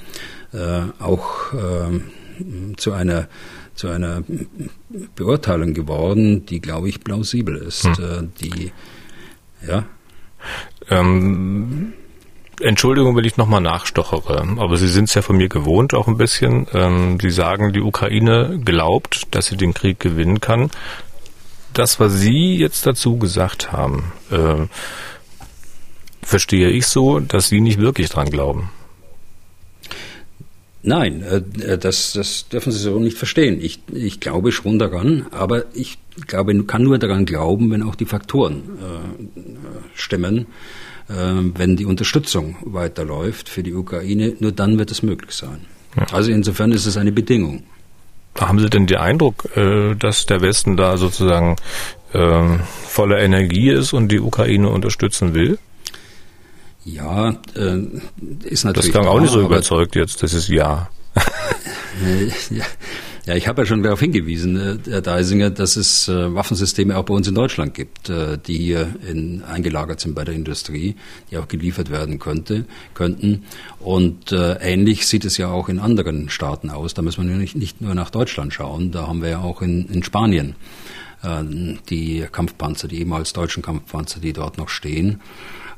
äh, 0.52 0.82
auch 1.00 1.54
äh, 1.54 2.02
zu 2.76 2.92
einer 2.92 3.30
zu 3.76 3.88
einer 3.88 4.24
Beurteilung 5.16 5.74
geworden, 5.74 6.46
die, 6.46 6.60
glaube 6.60 6.90
ich, 6.90 7.04
plausibel 7.04 7.56
ist. 7.56 7.86
Hm. 7.86 7.94
Äh, 7.94 8.28
die, 8.40 8.72
ja. 9.68 9.86
Ähm, 10.92 11.94
Entschuldigung, 12.60 13.16
wenn 13.16 13.24
ich 13.24 13.38
nochmal 13.38 13.62
nachstochere, 13.62 14.46
aber 14.58 14.78
Sie 14.78 14.90
sind 14.90 15.06
es 15.06 15.16
ja 15.16 15.24
von 15.24 15.38
mir 15.38 15.50
gewohnt 15.50 15.96
auch 15.96 16.08
ein 16.08 16.18
bisschen. 16.18 16.68
Ähm, 16.74 17.18
Sie 17.20 17.32
sagen, 17.32 17.74
die 17.74 17.82
Ukraine 17.82 18.60
glaubt, 18.64 19.34
dass 19.34 19.48
sie 19.48 19.58
den 19.58 19.74
Krieg 19.74 20.00
gewinnen 20.00 20.40
kann 20.40 20.70
das, 21.74 22.00
was 22.00 22.20
Sie 22.20 22.56
jetzt 22.56 22.86
dazu 22.86 23.18
gesagt 23.18 23.72
haben, 23.72 24.12
äh, 24.32 24.68
verstehe 26.22 26.70
ich 26.70 26.88
so, 26.88 27.20
dass 27.20 27.50
Sie 27.50 27.62
nicht 27.62 27.80
wirklich 27.80 28.10
dran 28.10 28.30
glauben. 28.30 28.70
Nein, 30.84 31.22
äh, 31.22 31.78
das, 31.78 32.14
das 32.14 32.50
dürfen 32.50 32.72
Sie 32.72 32.80
so 32.80 33.00
nicht 33.00 33.18
verstehen. 33.18 33.60
Ich, 33.62 33.80
ich 33.94 34.20
glaube 34.20 34.52
schon 34.52 34.80
daran, 34.80 35.28
aber 35.32 35.66
ich 35.74 35.98
glaube, 36.28 36.62
kann 36.66 36.84
nur 36.84 36.98
daran 36.98 37.26
glauben, 37.26 37.72
wenn 37.72 37.84
auch 37.84 37.96
die 37.96 38.06
Faktoren 38.06 38.64
äh, 38.80 39.96
stimmen, 39.96 40.48
äh, 41.08 41.14
wenn 41.56 41.78
die 41.78 41.86
Unterstützung 41.86 42.58
weiterläuft 42.62 43.48
für 43.48 43.64
die 43.64 43.74
Ukraine. 43.74 44.36
Nur 44.40 44.52
dann 44.52 44.78
wird 44.78 44.92
es 44.92 45.04
möglich 45.04 45.32
sein. 45.32 45.66
Ja. 45.96 46.08
Also 46.12 46.32
insofern 46.32 46.72
ist 46.74 46.86
es 46.86 46.98
eine 46.98 47.14
Bedingung. 47.14 47.64
Haben 48.40 48.60
Sie 48.60 48.70
denn 48.70 48.88
den 48.88 48.98
Eindruck, 48.98 49.56
äh, 49.56 49.96
dass 49.96 50.26
der 50.26 50.42
Westen 50.42 50.76
da 50.76 50.98
sozusagen 50.98 51.56
äh, 52.14 52.58
voller 52.88 53.20
Energie 53.20 53.70
ist 53.70 53.94
und 53.94 54.10
die 54.10 54.20
Ukraine 54.20 54.70
unterstützen 54.70 55.34
will? 55.34 55.60
Ja, 56.86 57.30
äh, 57.56 57.80
ist 58.44 58.66
natürlich. 58.66 58.88
Das 58.88 58.90
klang 58.90 59.08
auch 59.08 59.20
nicht 59.20 59.32
so 59.32 59.42
überzeugt 59.42 59.96
jetzt, 59.96 60.24
das 60.24 60.34
ist 60.34 60.50
ja. 60.50 60.90
ja. 62.50 62.66
Ja, 63.26 63.36
ich 63.36 63.48
habe 63.48 63.62
ja 63.62 63.66
schon 63.66 63.84
darauf 63.84 64.02
hingewiesen, 64.02 64.58
äh, 64.58 64.78
Herr 64.90 65.02
Deisinger, 65.02 65.50
dass 65.50 65.78
es 65.78 66.10
äh, 66.10 66.36
Waffensysteme 66.36 66.98
auch 66.98 67.06
bei 67.06 67.14
uns 67.14 67.26
in 67.26 67.36
Deutschland 67.36 67.74
gibt, 67.74 68.10
äh, 68.10 68.38
die 68.38 68.58
hier 68.58 68.96
in, 69.08 69.44
eingelagert 69.44 70.02
sind 70.02 70.14
bei 70.14 70.26
der 70.26 70.34
Industrie, 70.34 70.96
die 71.32 71.38
auch 71.38 71.48
geliefert 71.48 71.90
werden 71.90 72.20
könnte, 72.20 72.66
könnten. 72.94 73.44
Und 73.80 74.34
äh, 74.34 74.56
ähnlich 74.56 75.08
sieht 75.08 75.24
es 75.24 75.38
ja 75.38 75.48
auch 75.48 75.70
in 75.70 75.80
anderen 75.80 76.28
Staaten 76.28 76.70
aus. 76.70 76.96
Da 76.96 77.02
müssen 77.02 77.30
wir 77.30 77.38
nicht, 77.38 77.56
nicht 77.56 77.80
nur 77.80 77.96
nach 77.96 78.10
Deutschland 78.10 78.54
schauen, 78.54 78.92
da 78.92 79.08
haben 79.08 79.22
wir 79.22 79.30
ja 79.30 79.40
auch 79.40 79.62
in, 79.62 79.88
in 79.88 80.04
Spanien 80.04 80.56
die 81.90 82.26
Kampfpanzer, 82.30 82.90
die 82.90 83.00
ehemals 83.00 83.32
deutschen 83.32 83.64
Kampfpanzer, 83.64 84.20
die 84.20 84.34
dort 84.34 84.58
noch 84.58 84.68
stehen 84.68 85.22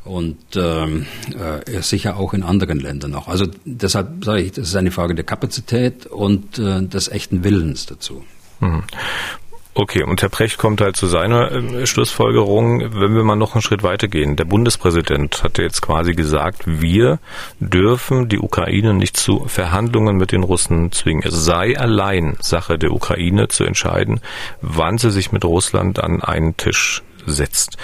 und 0.06 0.38
ähm, 0.56 1.08
äh, 1.38 1.82
sicher 1.82 2.18
auch 2.18 2.34
in 2.34 2.44
anderen 2.44 2.80
Ländern 2.80 3.12
noch. 3.12 3.28
Also 3.28 3.46
deshalb 3.66 4.24
sage 4.24 4.42
ich, 4.42 4.52
das 4.52 4.70
ist 4.70 4.76
eine 4.76 4.92
Frage 4.92 5.16
der 5.16 5.26
Kapazität 5.26 6.06
und 6.06 6.60
äh, 6.60 6.84
des 6.84 7.10
echten 7.10 7.44
Willens 7.44 7.86
dazu. 7.88 8.24
Mhm. 8.60 8.84
Okay, 9.78 10.04
und 10.04 10.22
Herr 10.22 10.30
Precht 10.30 10.58
kommt 10.58 10.80
halt 10.80 10.96
zu 10.96 11.06
seiner 11.06 11.52
äh, 11.52 11.86
Schlussfolgerung, 11.86 12.80
wenn 12.94 13.14
wir 13.14 13.24
mal 13.26 13.36
noch 13.36 13.56
einen 13.56 13.62
Schritt 13.62 13.84
weitergehen. 13.84 14.38
Der 14.38 14.46
Bundespräsident 14.46 15.44
hat 15.44 15.58
jetzt 15.58 15.82
quasi 15.82 16.14
gesagt, 16.14 16.62
wir 16.66 17.20
dürfen 17.60 18.30
die 18.30 18.40
Ukraine 18.40 18.94
nicht 18.94 19.18
zu 19.18 19.44
Verhandlungen 19.48 20.16
mit 20.16 20.32
den 20.32 20.44
Russen 20.44 20.94
zwingen. 20.94 21.24
Es 21.28 21.44
sei 21.44 21.78
allein 21.78 22.38
Sache 22.40 22.78
der 22.80 22.92
Ukraine 22.92 23.50
zu 23.50 23.66
entscheiden, 23.66 24.22
wann 24.62 24.98
sie 24.98 25.12
sich 25.12 25.34
mit 25.34 25.44
Russland 25.44 26.02
an 26.02 26.22
einen 26.22 26.56
Tisch 26.56 27.04
setzt. 27.26 27.78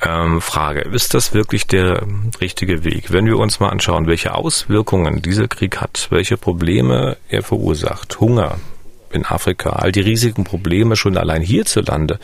Ähm, 0.00 0.40
Frage, 0.40 0.80
ist 0.80 1.14
das 1.14 1.34
wirklich 1.34 1.66
der 1.66 2.06
richtige 2.40 2.84
Weg? 2.84 3.12
Wenn 3.12 3.26
wir 3.26 3.38
uns 3.38 3.58
mal 3.58 3.70
anschauen, 3.70 4.06
welche 4.06 4.34
Auswirkungen 4.34 5.22
dieser 5.22 5.48
Krieg 5.48 5.80
hat, 5.80 6.06
welche 6.10 6.36
Probleme 6.36 7.16
er 7.28 7.42
verursacht, 7.42 8.20
Hunger 8.20 8.58
in 9.10 9.24
Afrika, 9.24 9.70
all 9.70 9.92
die 9.92 10.00
riesigen 10.00 10.44
Probleme 10.44 10.96
schon 10.96 11.16
allein 11.16 11.42
hierzulande. 11.42 12.18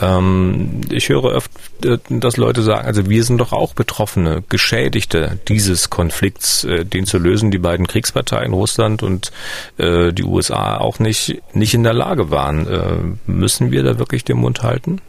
Ähm, 0.00 0.80
ich 0.90 1.08
höre 1.08 1.24
oft, 1.24 1.50
äh, 1.84 1.98
dass 2.08 2.36
Leute 2.36 2.62
sagen, 2.62 2.86
also 2.86 3.08
wir 3.08 3.24
sind 3.24 3.38
doch 3.38 3.52
auch 3.52 3.74
Betroffene, 3.74 4.42
Geschädigte 4.48 5.38
dieses 5.48 5.90
Konflikts, 5.90 6.64
äh, 6.64 6.84
den 6.84 7.06
zu 7.06 7.18
lösen 7.18 7.50
die 7.50 7.58
beiden 7.58 7.86
Kriegsparteien 7.86 8.52
Russland 8.52 9.02
und 9.02 9.32
äh, 9.76 10.12
die 10.12 10.24
USA 10.24 10.78
auch 10.78 10.98
nicht, 10.98 11.42
nicht 11.52 11.74
in 11.74 11.82
der 11.82 11.94
Lage 11.94 12.30
waren. 12.30 12.66
Äh, 12.66 13.30
müssen 13.30 13.70
wir 13.70 13.82
da 13.82 13.98
wirklich 13.98 14.24
den 14.24 14.38
Mund 14.38 14.62
halten? 14.62 15.00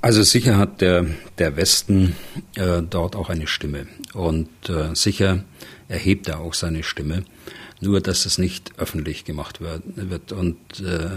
Also 0.00 0.22
sicher 0.22 0.56
hat 0.56 0.80
der, 0.80 1.06
der 1.38 1.56
Westen 1.56 2.14
äh, 2.54 2.82
dort 2.82 3.16
auch 3.16 3.30
eine 3.30 3.48
Stimme. 3.48 3.88
Und 4.14 4.48
äh, 4.68 4.94
sicher 4.94 5.44
erhebt 5.88 6.28
er 6.28 6.40
auch 6.40 6.54
seine 6.54 6.84
Stimme. 6.84 7.24
Nur, 7.80 8.00
dass 8.00 8.26
es 8.26 8.38
nicht 8.38 8.72
öffentlich 8.78 9.24
gemacht 9.24 9.60
wird. 9.60 10.32
Und 10.32 10.80
äh, 10.80 11.10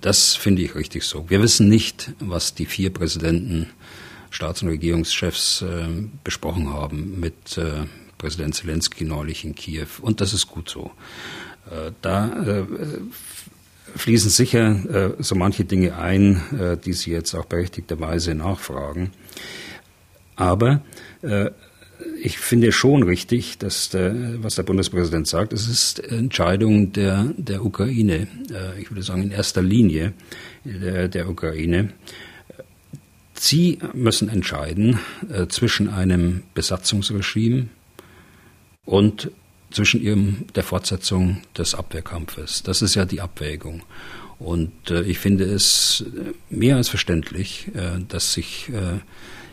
das 0.00 0.34
finde 0.34 0.62
ich 0.62 0.74
richtig 0.74 1.04
so. 1.04 1.28
Wir 1.30 1.42
wissen 1.42 1.68
nicht, 1.68 2.12
was 2.20 2.54
die 2.54 2.66
vier 2.66 2.92
Präsidenten, 2.92 3.70
Staats- 4.30 4.62
und 4.62 4.68
Regierungschefs 4.68 5.62
äh, 5.62 5.88
besprochen 6.22 6.72
haben 6.72 7.18
mit 7.20 7.58
äh, 7.58 7.86
Präsident 8.18 8.54
Zelensky 8.54 9.04
neulich 9.04 9.44
in 9.44 9.54
Kiew. 9.54 9.86
Und 10.00 10.20
das 10.20 10.32
ist 10.32 10.48
gut 10.48 10.68
so. 10.68 10.90
Äh, 11.70 11.92
da 12.02 12.42
äh, 12.42 12.64
fließen 13.96 14.30
sicher 14.30 15.14
äh, 15.18 15.22
so 15.22 15.34
manche 15.34 15.64
Dinge 15.64 15.96
ein, 15.96 16.42
äh, 16.58 16.76
die 16.76 16.92
Sie 16.92 17.10
jetzt 17.10 17.34
auch 17.34 17.46
berechtigterweise 17.46 18.34
nachfragen. 18.34 19.12
Aber 20.36 20.82
äh, 21.22 21.50
ich 22.22 22.38
finde 22.38 22.72
schon 22.72 23.02
richtig, 23.02 23.58
dass 23.58 23.88
der, 23.88 24.42
was 24.42 24.56
der 24.56 24.62
Bundespräsident 24.62 25.26
sagt, 25.26 25.52
es 25.52 25.66
ist 25.66 25.98
Entscheidung 25.98 26.92
der, 26.92 27.32
der 27.38 27.64
Ukraine, 27.64 28.28
ich 28.78 28.90
würde 28.90 29.02
sagen 29.02 29.22
in 29.22 29.30
erster 29.30 29.62
Linie 29.62 30.12
der, 30.64 31.08
der 31.08 31.28
Ukraine. 31.28 31.94
Sie 33.32 33.78
müssen 33.94 34.28
entscheiden 34.28 34.98
zwischen 35.48 35.88
einem 35.88 36.42
Besatzungsregime 36.52 37.68
und 38.84 39.30
zwischen 39.76 40.02
ihrem, 40.02 40.46
der 40.54 40.62
Fortsetzung 40.62 41.42
des 41.56 41.74
Abwehrkampfes. 41.74 42.62
Das 42.62 42.80
ist 42.80 42.94
ja 42.94 43.04
die 43.04 43.20
Abwägung. 43.20 43.82
Und 44.38 44.90
äh, 44.90 45.02
ich 45.02 45.18
finde 45.18 45.44
es 45.44 46.02
mehr 46.48 46.76
als 46.76 46.88
verständlich, 46.88 47.68
äh, 47.74 48.00
dass 48.08 48.32
sich 48.32 48.70
äh, 48.70 49.00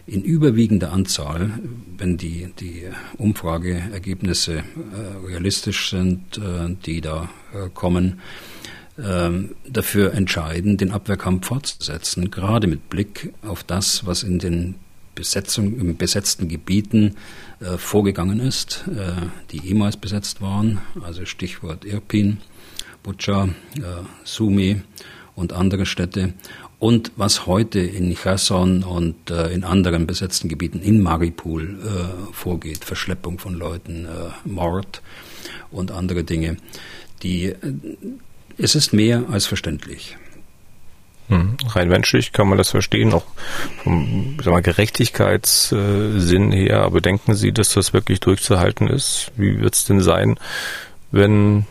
in 0.08 0.24
überwiegender 0.24 0.94
Anzahl, 0.94 1.60
wenn 1.98 2.16
die, 2.16 2.54
die 2.58 2.84
Umfrageergebnisse 3.18 4.60
äh, 4.60 4.64
realistisch 5.28 5.90
sind, 5.90 6.38
äh, 6.38 6.74
die 6.86 7.02
da 7.02 7.30
äh, 7.54 7.70
kommen, 7.74 8.22
ähm, 8.98 9.56
dafür 9.68 10.14
entscheiden, 10.14 10.78
den 10.78 10.92
Abwehrkampf 10.92 11.48
fortzusetzen, 11.48 12.32
gerade 12.32 12.68
mit 12.68 12.90
Blick 12.90 13.34
auf 13.42 13.64
das, 13.64 14.06
was 14.06 14.24
in 14.24 14.40
den 14.40 14.76
Besetzung, 15.16 15.80
in 15.80 15.98
besetzten 15.98 16.48
Gebieten 16.48 17.16
äh, 17.60 17.78
vorgegangen 17.78 18.40
ist, 18.40 18.86
äh, 18.88 19.28
die 19.52 19.68
ehemals 19.68 19.98
besetzt 19.98 20.42
waren, 20.42 20.82
also 21.04 21.26
Stichwort 21.26 21.86
Irpin, 21.86 22.38
Bucha, 23.04 23.50
äh, 23.78 23.82
Sumi 24.24 24.82
und 25.36 25.54
andere 25.54 25.86
Städte 25.86 26.34
und 26.80 27.12
was 27.16 27.46
heute 27.48 27.80
in 27.80 28.16
Cherson 28.16 28.84
und 28.84 29.30
äh, 29.30 29.54
in 29.54 29.64
anderen 29.64 30.08
besetzten 30.08 30.50
Gebieten 30.50 30.80
in 30.80 31.02
Maripol 31.02 31.80
äh, 31.80 32.34
vorgeht, 32.34 32.84
Verschleppung 32.84 33.40
von 33.40 33.54
Leuten, 33.54 34.08
Mord 34.46 35.02
und 35.72 35.92
andere 35.92 36.24
Dinge, 36.24 36.58
die 37.24 37.54
es 38.58 38.76
ist 38.76 38.94
mehr 38.94 39.26
als 39.30 39.46
verständlich. 39.46 40.18
Hm. 41.30 41.58
Rein 41.68 41.88
menschlich 41.88 42.34
kann 42.34 42.48
man 42.50 42.58
das 42.58 42.72
verstehen, 42.72 43.14
auch 43.14 43.24
vom 43.84 44.38
sag 44.44 44.52
mal, 44.52 44.62
Gerechtigkeitssinn 44.62 46.52
her. 46.52 46.82
Aber 46.82 47.02
denken 47.02 47.34
Sie, 47.34 47.52
dass 47.52 47.74
das 47.74 47.94
wirklich 47.94 48.20
durchzuhalten 48.20 48.88
ist? 48.88 49.32
Wie 49.38 49.60
wird 49.60 49.74
es 49.74 49.86
denn 49.86 50.02
sein, 50.02 50.38
wenn 51.12 51.66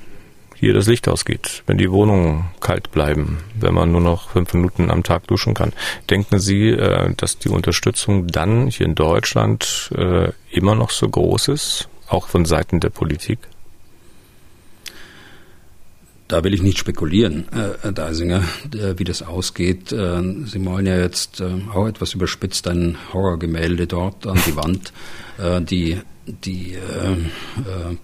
hier 0.57 0.73
das 0.73 0.87
Licht 0.87 1.09
ausgeht, 1.09 1.65
wenn 1.67 1.77
die 1.77 1.91
Wohnungen 1.91 2.47
kalt 2.61 2.93
bleiben, 2.93 3.39
wenn 3.59 3.75
man 3.75 3.91
nur 3.91 4.01
noch 4.01 4.31
fünf 4.31 4.55
Minuten 4.55 4.91
am 4.91 5.03
Tag 5.03 5.27
duschen 5.27 5.55
kann? 5.55 5.73
Denken 6.09 6.39
Sie, 6.39 6.69
äh, 6.71 7.13
dass 7.17 7.39
die 7.39 7.49
Unterstützung 7.49 8.29
dann 8.29 8.69
hier 8.69 8.87
in 8.87 8.95
Deutschland 8.95 9.91
äh, 9.97 10.31
immer 10.51 10.75
noch 10.75 10.91
so 10.91 11.09
groß 11.09 11.49
ist, 11.49 11.89
auch 12.09 12.29
von 12.29 12.45
Seiten 12.47 12.81
der 12.81 12.91
Politik? 12.91 13.39
Da 16.33 16.43
will 16.45 16.55
ich 16.55 16.63
nicht 16.63 16.79
spekulieren, 16.79 17.45
äh, 17.53 17.75
Herr 17.83 17.93
Deisinger, 17.93 18.43
äh, 18.73 18.95
wie 18.97 19.05
das 19.05 19.21
ausgeht. 19.21 19.93
Äh, 19.93 20.47
Sie 20.47 20.59
malen 20.59 20.87
ja 20.87 20.99
jetzt 20.99 21.43
auch 21.75 21.87
etwas 21.87 22.15
überspitzt 22.15 22.67
ein 22.69 22.97
Horrorgemälde 23.13 23.87
dort 23.87 24.27
an 24.27 24.41
die 24.47 24.57
Wand. 24.57 24.95
Die, 25.69 25.99
die 26.27 26.73
äh, 26.73 27.13
äh, 27.13 27.17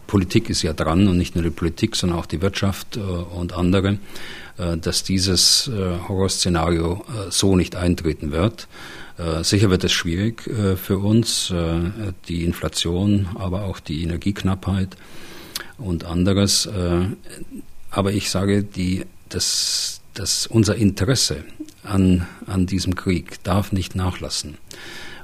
Politik 0.07 0.51
ist 0.51 0.61
ja 0.61 0.75
dran 0.75 1.09
und 1.09 1.17
nicht 1.17 1.37
nur 1.37 1.45
die 1.45 1.51
Politik, 1.51 1.97
sondern 1.97 2.19
auch 2.19 2.27
die 2.27 2.43
Wirtschaft 2.43 2.99
äh, 2.99 3.01
und 3.01 3.55
andere, 3.55 3.99
dass 4.83 5.05
dieses 5.05 5.71
Horrorszenario 6.09 7.05
so 7.31 7.55
nicht 7.55 7.77
eintreten 7.77 8.33
wird. 8.33 8.67
Sicher 9.43 9.71
wird 9.71 9.85
es 9.85 9.93
schwierig 9.93 10.43
für 10.43 10.99
uns, 10.99 11.55
die 12.27 12.45
Inflation, 12.45 13.29
aber 13.37 13.67
auch 13.67 13.79
die 13.79 14.03
Energieknappheit 14.03 14.97
und 15.79 16.05
anderes. 16.05 16.69
Aber 17.91 18.13
ich 18.13 18.31
sage, 18.31 18.63
die, 18.63 19.05
dass, 19.29 20.01
dass 20.15 20.47
unser 20.47 20.77
Interesse 20.77 21.45
an, 21.83 22.27
an 22.47 22.67
diesem 22.67 22.95
Krieg 22.95 23.43
darf 23.43 23.73
nicht 23.73 23.95
nachlassen. 23.95 24.59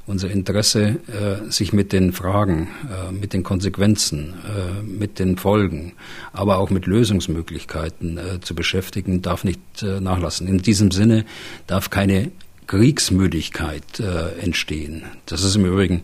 Unser 0.06 0.30
Interesse, 0.30 0.98
äh, 1.08 1.50
sich 1.50 1.72
mit 1.72 1.92
den 1.92 2.12
Fragen, 2.12 2.68
äh, 2.90 3.10
mit 3.10 3.32
den 3.32 3.42
Konsequenzen, 3.42 4.34
äh, 4.44 4.82
mit 4.82 5.18
den 5.18 5.38
Folgen, 5.38 5.94
aber 6.34 6.58
auch 6.58 6.68
mit 6.68 6.84
Lösungsmöglichkeiten 6.84 8.18
äh, 8.18 8.40
zu 8.42 8.54
beschäftigen, 8.54 9.22
darf 9.22 9.44
nicht 9.44 9.60
äh, 9.82 10.00
nachlassen. 10.00 10.46
In 10.46 10.58
diesem 10.58 10.90
Sinne 10.90 11.24
darf 11.66 11.88
keine 11.88 12.32
Kriegsmüdigkeit 12.66 14.00
äh, 14.00 14.38
entstehen. 14.40 15.04
Das 15.26 15.42
ist 15.42 15.56
im 15.56 15.64
Übrigen 15.64 16.02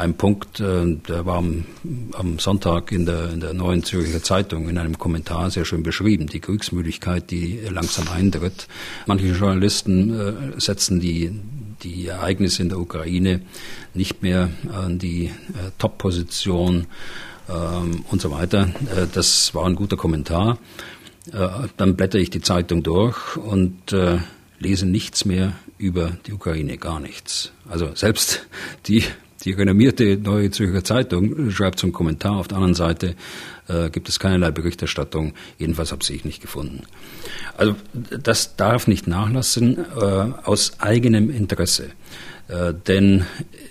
ein 0.00 0.14
Punkt, 0.14 0.60
äh, 0.60 0.96
der 1.08 1.26
war 1.26 1.38
am, 1.38 2.38
Sonntag 2.38 2.90
in 2.90 3.06
der, 3.06 3.30
in 3.30 3.40
der 3.40 3.52
Neuen 3.52 3.84
Zürcher 3.84 4.22
Zeitung 4.22 4.68
in 4.68 4.78
einem 4.78 4.98
Kommentar 4.98 5.50
sehr 5.50 5.64
schön 5.64 5.82
beschrieben, 5.82 6.26
die 6.26 6.40
Kriegsmüdigkeit, 6.40 7.30
die 7.30 7.60
langsam 7.68 8.08
eintritt. 8.08 8.66
Manche 9.06 9.26
Journalisten 9.26 10.18
äh, 10.18 10.60
setzen 10.60 11.00
die, 11.00 11.30
die 11.82 12.06
Ereignisse 12.06 12.62
in 12.62 12.70
der 12.70 12.78
Ukraine 12.78 13.42
nicht 13.94 14.22
mehr 14.22 14.48
an 14.72 14.98
die 14.98 15.26
äh, 15.26 15.70
Top-Position 15.78 16.86
ähm, 17.48 18.04
und 18.10 18.20
so 18.20 18.30
weiter. 18.30 18.70
Das 19.12 19.54
war 19.54 19.66
ein 19.66 19.76
guter 19.76 19.96
Kommentar. 19.96 20.58
Dann 21.76 21.96
blätter 21.96 22.18
ich 22.18 22.30
die 22.30 22.40
Zeitung 22.40 22.82
durch 22.82 23.36
und 23.36 23.94
lese 24.58 24.86
nichts 24.86 25.26
mehr 25.26 25.52
über 25.76 26.12
die 26.26 26.32
Ukraine, 26.32 26.78
gar 26.78 26.98
nichts. 26.98 27.52
Also 27.68 27.94
selbst 27.94 28.46
die 28.86 29.04
die 29.44 29.52
renommierte 29.52 30.16
Neue 30.16 30.50
Zürcher 30.50 30.84
Zeitung 30.84 31.50
schreibt 31.50 31.78
zum 31.78 31.92
Kommentar, 31.92 32.36
auf 32.36 32.48
der 32.48 32.58
anderen 32.58 32.74
Seite 32.74 33.14
äh, 33.68 33.90
gibt 33.90 34.08
es 34.08 34.18
keinerlei 34.18 34.50
Berichterstattung, 34.50 35.32
jedenfalls 35.58 35.92
habe 35.92 36.02
ich 36.08 36.24
nicht 36.24 36.42
gefunden. 36.42 36.82
Also 37.56 37.74
das 37.92 38.56
darf 38.56 38.86
nicht 38.86 39.06
nachlassen 39.06 39.78
äh, 39.78 40.00
aus 40.00 40.80
eigenem 40.80 41.30
Interesse, 41.30 41.90
äh, 42.48 42.74
denn 42.86 43.24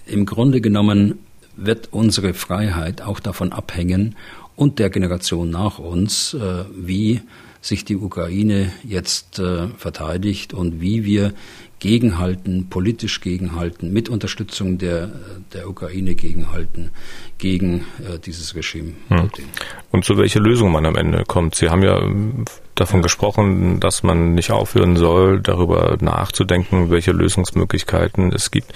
im 0.05 0.26
Grunde 0.26 0.61
genommen 0.61 1.20
wird 1.55 1.89
unsere 1.91 2.34
Freiheit 2.34 3.01
auch 3.01 3.20
davon 3.20 3.51
abhängen 3.51 4.15
und 4.55 4.80
der 4.80 4.89
Generation 4.89 5.49
nach 5.49 5.80
uns, 5.80 6.34
äh, 6.34 6.65
wie 6.76 7.22
sich 7.61 7.84
die 7.84 7.97
Ukraine 7.97 8.72
jetzt 8.84 9.39
äh, 9.39 9.67
verteidigt 9.78 10.53
und 10.53 10.82
wie 10.82 11.03
wir 11.03 11.34
gegenhalten, 11.80 12.69
politisch 12.69 13.21
gegenhalten, 13.21 13.91
mit 13.91 14.09
Unterstützung 14.09 14.77
der, 14.77 15.09
der 15.53 15.69
Ukraine 15.69 16.15
gegenhalten, 16.15 16.91
gegen 17.38 17.86
äh, 17.99 18.19
dieses 18.19 18.55
Regime. 18.55 18.93
Hm. 19.07 19.30
Und 19.91 20.05
zu 20.05 20.17
welcher 20.17 20.41
Lösung 20.41 20.71
man 20.71 20.86
am 20.86 20.95
Ende 20.95 21.23
kommt. 21.25 21.55
Sie 21.55 21.69
haben 21.69 21.84
ja 21.84 21.99
ähm, 22.01 22.45
davon 22.75 23.01
gesprochen, 23.01 23.80
dass 23.80 24.03
man 24.03 24.34
nicht 24.36 24.51
aufhören 24.51 24.97
soll, 24.97 25.39
darüber 25.41 25.97
nachzudenken, 26.01 26.91
welche 26.91 27.11
Lösungsmöglichkeiten 27.11 28.32
es 28.34 28.51
gibt. 28.51 28.73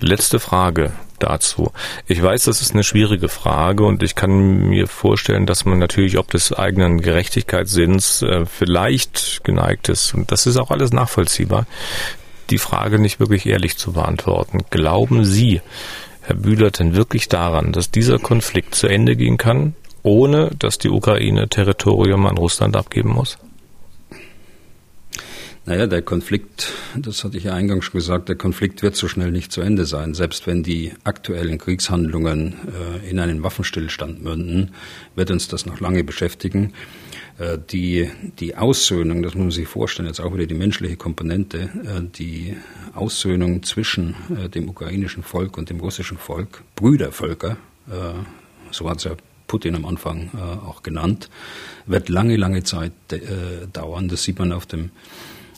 Letzte 0.00 0.38
Frage 0.38 0.92
dazu. 1.18 1.72
Ich 2.06 2.22
weiß, 2.22 2.44
das 2.44 2.60
ist 2.60 2.72
eine 2.72 2.84
schwierige 2.84 3.28
Frage 3.28 3.84
und 3.84 4.02
ich 4.02 4.14
kann 4.14 4.68
mir 4.68 4.86
vorstellen, 4.86 5.46
dass 5.46 5.64
man 5.64 5.78
natürlich 5.78 6.18
ob 6.18 6.30
des 6.30 6.52
eigenen 6.52 7.00
Gerechtigkeitssinns 7.00 8.22
äh, 8.22 8.44
vielleicht 8.46 9.42
geneigt 9.44 9.88
ist. 9.88 10.14
Und 10.14 10.32
das 10.32 10.46
ist 10.46 10.56
auch 10.56 10.70
alles 10.70 10.92
nachvollziehbar 10.92 11.66
die 12.50 12.58
Frage 12.58 12.98
nicht 12.98 13.20
wirklich 13.20 13.46
ehrlich 13.46 13.76
zu 13.76 13.92
beantworten. 13.92 14.60
Glauben 14.70 15.24
Sie, 15.24 15.60
Herr 16.22 16.36
Bühler, 16.36 16.70
denn 16.70 16.96
wirklich 16.96 17.28
daran, 17.28 17.72
dass 17.72 17.90
dieser 17.90 18.18
Konflikt 18.18 18.74
zu 18.74 18.86
Ende 18.88 19.16
gehen 19.16 19.36
kann, 19.36 19.74
ohne 20.02 20.50
dass 20.58 20.78
die 20.78 20.88
Ukraine 20.88 21.48
Territorium 21.48 22.26
an 22.26 22.36
Russland 22.36 22.76
abgeben 22.76 23.10
muss? 23.10 23.38
Naja, 25.68 25.88
der 25.88 26.00
Konflikt, 26.00 26.72
das 26.96 27.24
hatte 27.24 27.38
ich 27.38 27.44
ja 27.44 27.54
eingangs 27.54 27.86
schon 27.86 27.98
gesagt, 27.98 28.28
der 28.28 28.36
Konflikt 28.36 28.84
wird 28.84 28.94
so 28.94 29.08
schnell 29.08 29.32
nicht 29.32 29.50
zu 29.50 29.60
Ende 29.60 29.84
sein. 29.84 30.14
Selbst 30.14 30.46
wenn 30.46 30.62
die 30.62 30.92
aktuellen 31.02 31.58
Kriegshandlungen 31.58 32.54
äh, 33.02 33.10
in 33.10 33.18
einen 33.18 33.42
Waffenstillstand 33.42 34.22
münden, 34.22 34.70
wird 35.16 35.32
uns 35.32 35.48
das 35.48 35.66
noch 35.66 35.80
lange 35.80 36.04
beschäftigen. 36.04 36.72
Äh, 37.38 37.58
die, 37.70 38.10
die 38.38 38.56
Aussöhnung, 38.56 39.22
das 39.22 39.34
muss 39.34 39.42
man 39.42 39.50
sich 39.50 39.68
vorstellen, 39.68 40.08
jetzt 40.08 40.20
auch 40.20 40.34
wieder 40.34 40.46
die 40.46 40.54
menschliche 40.54 40.96
Komponente, 40.96 41.70
äh, 41.84 42.02
die 42.02 42.56
Aussöhnung 42.94 43.62
zwischen 43.62 44.14
äh, 44.34 44.48
dem 44.48 44.68
ukrainischen 44.68 45.22
Volk 45.22 45.58
und 45.58 45.70
dem 45.70 45.80
russischen 45.80 46.18
Volk, 46.18 46.62
Brüdervölker, 46.74 47.56
so 48.72 48.90
hat 48.90 48.98
es 48.98 49.04
ja 49.04 49.12
Putin 49.46 49.76
am 49.76 49.84
Anfang 49.84 50.32
auch 50.66 50.82
genannt, 50.82 51.30
wird 51.86 52.08
lange, 52.08 52.34
lange 52.34 52.64
Zeit 52.64 52.90
dauern. 53.72 54.08
Das 54.08 54.24
sieht 54.24 54.40
man 54.40 54.50
auf 54.50 54.66
dem 54.66 54.90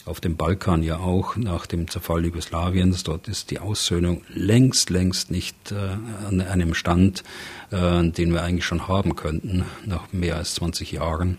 auf 0.05 0.21
dem 0.21 0.37
Balkan 0.37 0.83
ja 0.83 0.99
auch 0.99 1.37
nach 1.37 1.67
dem 1.67 1.89
Zerfall 1.89 2.25
Jugoslawiens. 2.25 3.03
Dort 3.05 3.29
ist 3.29 3.51
die 3.51 3.61
Aussöhnung 3.61 4.23
längst, 4.29 4.91
längst 4.91 5.31
nicht 5.31 5.71
äh, 5.71 5.97
an 6.27 6.41
einem 6.41 6.75
Stand, 6.75 7.25
äh, 7.71 8.09
den 8.09 8.33
wir 8.33 8.43
eigentlich 8.43 8.65
schon 8.65 8.89
haben 8.89 9.17
könnten, 9.17 9.65
nach 9.85 10.13
mehr 10.13 10.37
als 10.37 10.55
20 10.55 10.93
Jahren. 10.93 11.39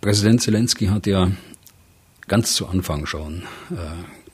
Präsident 0.00 0.42
Zelensky 0.42 0.86
hat 0.86 1.06
ja 1.06 1.30
ganz 2.28 2.54
zu 2.54 2.66
Anfang 2.66 3.06
schon 3.06 3.42
äh, 3.70 3.76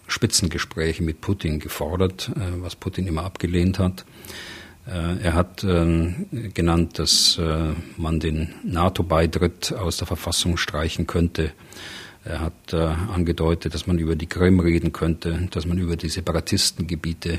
Spitzengespräche 0.06 1.02
mit 1.02 1.20
Putin 1.20 1.58
gefordert, 1.58 2.30
äh, 2.36 2.60
was 2.60 2.76
Putin 2.76 3.06
immer 3.06 3.24
abgelehnt 3.24 3.78
hat. 3.78 4.04
Äh, 4.86 5.22
er 5.22 5.34
hat 5.34 5.64
ähm, 5.64 6.26
genannt, 6.52 6.98
dass 6.98 7.38
äh, 7.38 7.72
man 7.96 8.20
den 8.20 8.54
NATO-Beitritt 8.64 9.72
aus 9.72 9.96
der 9.96 10.06
Verfassung 10.06 10.56
streichen 10.56 11.06
könnte. 11.06 11.52
Er 12.24 12.40
hat 12.40 12.72
äh, 12.72 12.76
angedeutet, 12.76 13.74
dass 13.74 13.86
man 13.86 13.98
über 13.98 14.16
die 14.16 14.26
Krim 14.26 14.60
reden 14.60 14.92
könnte, 14.92 15.48
dass 15.50 15.66
man 15.66 15.78
über 15.78 15.96
die 15.96 16.08
Separatistengebiete 16.08 17.38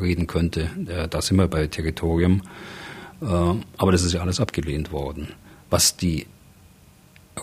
reden 0.00 0.28
könnte. 0.28 0.70
Da 1.10 1.20
sind 1.20 1.36
wir 1.36 1.48
bei 1.48 1.66
Territorium. 1.66 2.42
Aber 3.20 3.90
das 3.90 4.04
ist 4.04 4.12
ja 4.12 4.20
alles 4.20 4.38
abgelehnt 4.38 4.92
worden. 4.92 5.32
Was 5.70 5.96
die 5.96 6.26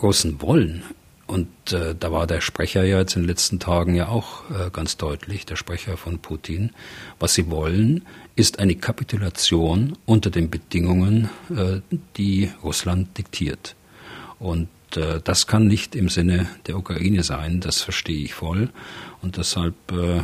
Russen 0.00 0.40
wollen, 0.40 0.84
und 1.26 1.48
äh, 1.72 1.94
da 1.98 2.10
war 2.10 2.26
der 2.26 2.40
Sprecher 2.40 2.84
ja 2.84 2.98
jetzt 2.98 3.14
in 3.14 3.22
den 3.22 3.28
letzten 3.28 3.58
Tagen 3.58 3.94
ja 3.94 4.08
auch 4.08 4.50
äh, 4.50 4.70
ganz 4.72 4.96
deutlich, 4.96 5.44
der 5.44 5.56
Sprecher 5.56 5.98
von 5.98 6.18
Putin, 6.20 6.70
was 7.18 7.34
sie 7.34 7.50
wollen, 7.50 8.06
ist 8.34 8.60
eine 8.60 8.76
Kapitulation 8.76 9.98
unter 10.06 10.30
den 10.30 10.48
Bedingungen, 10.48 11.28
die 12.16 12.50
Russland 12.62 13.18
diktiert. 13.18 13.76
Und 14.38 14.68
äh, 14.96 15.20
das 15.22 15.46
kann 15.46 15.66
nicht 15.66 15.94
im 15.94 16.08
Sinne 16.08 16.46
der 16.66 16.78
Ukraine 16.78 17.22
sein, 17.22 17.60
das 17.60 17.82
verstehe 17.82 18.24
ich 18.24 18.32
voll. 18.32 18.70
Und 19.20 19.36
deshalb 19.36 19.74
äh, 19.92 20.20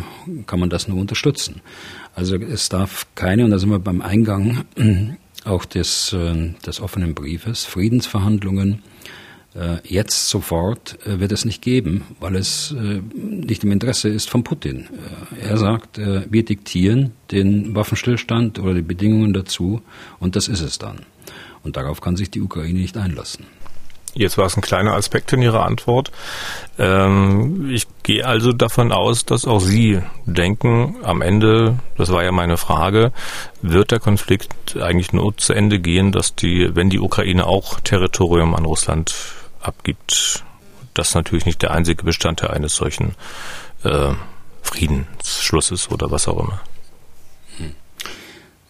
kann 0.46 0.60
man 0.60 0.70
das 0.70 0.88
nur 0.88 0.98
unterstützen. 0.98 1.60
Also 2.14 2.36
es 2.36 2.68
darf 2.68 3.06
keine, 3.14 3.44
und 3.44 3.50
da 3.50 3.58
sind 3.58 3.70
wir 3.70 3.78
beim 3.78 4.00
Eingang 4.00 4.64
auch 5.44 5.64
des, 5.64 6.12
äh, 6.12 6.52
des 6.66 6.80
offenen 6.80 7.14
Briefes, 7.14 7.64
Friedensverhandlungen 7.64 8.82
jetzt 9.84 10.30
sofort 10.30 10.98
wird 11.04 11.30
es 11.30 11.44
nicht 11.44 11.62
geben, 11.62 12.02
weil 12.18 12.34
es 12.34 12.74
nicht 13.14 13.62
im 13.62 13.70
Interesse 13.70 14.08
ist 14.08 14.28
von 14.28 14.42
Putin. 14.42 14.88
er 15.40 15.56
sagt, 15.58 15.96
wir 15.96 16.44
diktieren 16.44 17.12
den 17.30 17.72
Waffenstillstand 17.72 18.58
oder 18.58 18.74
die 18.74 18.82
Bedingungen 18.82 19.32
dazu 19.32 19.80
und 20.18 20.34
das 20.34 20.48
ist 20.48 20.60
es 20.60 20.78
dann. 20.78 21.06
Und 21.62 21.76
darauf 21.76 22.00
kann 22.00 22.16
sich 22.16 22.32
die 22.32 22.40
Ukraine 22.40 22.80
nicht 22.80 22.96
einlassen. 22.96 23.46
Jetzt 24.14 24.38
war 24.38 24.46
es 24.46 24.56
ein 24.56 24.62
kleiner 24.62 24.94
Aspekt 24.94 25.32
in 25.32 25.42
Ihrer 25.42 25.66
Antwort. 25.66 26.12
Ähm, 26.78 27.68
ich 27.70 27.86
gehe 28.04 28.24
also 28.24 28.52
davon 28.52 28.92
aus, 28.92 29.24
dass 29.24 29.44
auch 29.44 29.60
Sie 29.60 30.00
denken, 30.24 30.96
am 31.02 31.20
Ende, 31.20 31.78
das 31.96 32.12
war 32.12 32.22
ja 32.22 32.30
meine 32.30 32.56
Frage, 32.56 33.12
wird 33.60 33.90
der 33.90 33.98
Konflikt 33.98 34.76
eigentlich 34.80 35.12
nur 35.12 35.36
zu 35.36 35.52
Ende 35.52 35.80
gehen, 35.80 36.12
dass 36.12 36.36
die, 36.36 36.74
wenn 36.76 36.90
die 36.90 37.00
Ukraine 37.00 37.46
auch 37.46 37.80
Territorium 37.80 38.54
an 38.54 38.64
Russland 38.64 39.14
abgibt, 39.60 40.44
das 40.94 41.14
natürlich 41.14 41.44
nicht 41.44 41.62
der 41.62 41.72
einzige 41.72 42.04
Bestandteil 42.04 42.50
eines 42.50 42.76
solchen 42.76 43.16
äh, 43.82 44.12
Friedensschlusses 44.62 45.90
oder 45.90 46.12
was 46.12 46.28
auch 46.28 46.38
immer. 46.38 46.60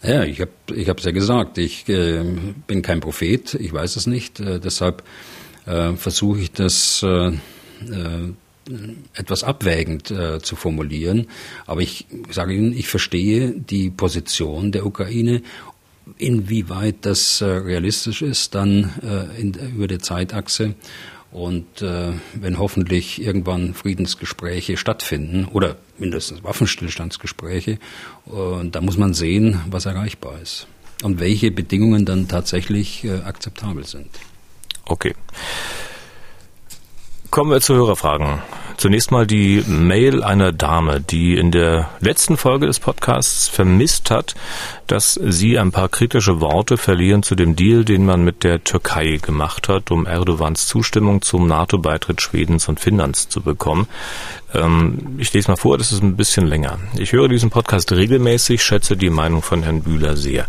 Ja, 0.06 0.22
ich 0.22 0.40
habe 0.42 0.50
ich 0.74 0.88
hab's 0.90 1.04
ja 1.04 1.12
gesagt, 1.12 1.56
ich 1.56 1.88
äh, 1.88 2.22
bin 2.66 2.82
kein 2.82 3.00
Prophet, 3.00 3.54
ich 3.54 3.72
weiß 3.72 3.96
es 3.96 4.06
nicht, 4.06 4.38
äh, 4.38 4.60
deshalb 4.60 5.02
äh, 5.64 5.94
versuche 5.94 6.40
ich 6.40 6.52
das 6.52 7.02
äh, 7.02 7.28
äh, 7.28 8.34
etwas 9.14 9.44
abwägend 9.44 10.10
äh, 10.10 10.40
zu 10.40 10.56
formulieren. 10.56 11.28
Aber 11.64 11.80
ich 11.80 12.06
sage 12.30 12.52
Ihnen, 12.52 12.74
ich 12.74 12.88
verstehe 12.88 13.52
die 13.52 13.88
Position 13.90 14.72
der 14.72 14.84
Ukraine. 14.84 15.40
Inwieweit 16.18 16.96
das 17.02 17.40
realistisch 17.40 18.20
ist, 18.20 18.54
dann 18.54 18.92
in, 19.38 19.54
über 19.54 19.88
die 19.88 19.98
Zeitachse 19.98 20.74
und 21.34 21.82
äh, 21.82 22.12
wenn 22.34 22.60
hoffentlich 22.60 23.20
irgendwann 23.20 23.74
Friedensgespräche 23.74 24.76
stattfinden 24.76 25.46
oder 25.46 25.76
mindestens 25.98 26.44
Waffenstillstandsgespräche, 26.44 27.72
äh, 27.72 27.78
da 28.70 28.80
muss 28.80 28.96
man 28.96 29.14
sehen, 29.14 29.60
was 29.68 29.86
erreichbar 29.86 30.40
ist 30.40 30.68
und 31.02 31.18
welche 31.18 31.50
Bedingungen 31.50 32.06
dann 32.06 32.28
tatsächlich 32.28 33.04
äh, 33.04 33.18
akzeptabel 33.24 33.84
sind. 33.84 34.08
Okay. 34.86 35.14
Kommen 37.30 37.50
wir 37.50 37.60
zu 37.60 37.74
Hörerfragen. 37.74 38.38
Zunächst 38.76 39.10
mal 39.10 39.26
die 39.26 39.62
Mail 39.66 40.22
einer 40.22 40.52
Dame, 40.52 41.00
die 41.00 41.36
in 41.36 41.50
der 41.50 41.90
letzten 42.00 42.36
Folge 42.36 42.66
des 42.66 42.80
Podcasts 42.80 43.48
vermisst 43.48 44.10
hat, 44.10 44.34
dass 44.86 45.14
sie 45.14 45.58
ein 45.58 45.72
paar 45.72 45.88
kritische 45.88 46.40
Worte 46.40 46.76
verlieren 46.76 47.22
zu 47.22 47.34
dem 47.34 47.56
Deal, 47.56 47.84
den 47.84 48.04
man 48.04 48.24
mit 48.24 48.44
der 48.44 48.62
Türkei 48.64 49.18
gemacht 49.22 49.68
hat, 49.68 49.90
um 49.90 50.06
Erdogans 50.06 50.66
Zustimmung 50.66 51.22
zum 51.22 51.46
NATO-Beitritt 51.46 52.20
Schwedens 52.20 52.68
und 52.68 52.80
Finnlands 52.80 53.28
zu 53.28 53.40
bekommen. 53.40 53.86
Ähm, 54.52 55.16
ich 55.18 55.32
lese 55.32 55.50
mal 55.50 55.56
vor, 55.56 55.78
das 55.78 55.92
ist 55.92 56.02
ein 56.02 56.16
bisschen 56.16 56.46
länger. 56.46 56.78
Ich 56.96 57.12
höre 57.12 57.28
diesen 57.28 57.50
Podcast 57.50 57.92
regelmäßig, 57.92 58.62
schätze 58.62 58.96
die 58.96 59.10
Meinung 59.10 59.42
von 59.42 59.62
Herrn 59.62 59.82
Bühler 59.82 60.16
sehr. 60.16 60.46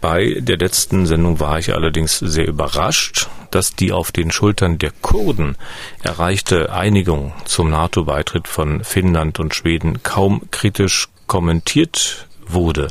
Bei 0.00 0.36
der 0.38 0.58
letzten 0.58 1.06
Sendung 1.06 1.40
war 1.40 1.58
ich 1.58 1.74
allerdings 1.74 2.18
sehr 2.18 2.46
überrascht, 2.46 3.28
dass 3.50 3.74
die 3.74 3.92
auf 3.92 4.12
den 4.12 4.30
Schultern 4.30 4.78
der 4.78 4.92
Kurden 5.02 5.56
erreichte 6.02 6.72
Einigung 6.72 7.32
zum 7.44 7.70
NATO-Beitritt 7.70 8.46
von 8.46 8.84
Finnland 8.84 9.40
und 9.40 9.54
Schweden 9.54 10.02
kaum 10.04 10.42
kritisch 10.50 11.08
kommentiert 11.26 12.28
wurde. 12.46 12.88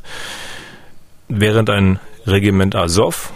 Während 1.30 1.70
ein 1.70 2.00
Regiment 2.26 2.76
Azov 2.76 3.32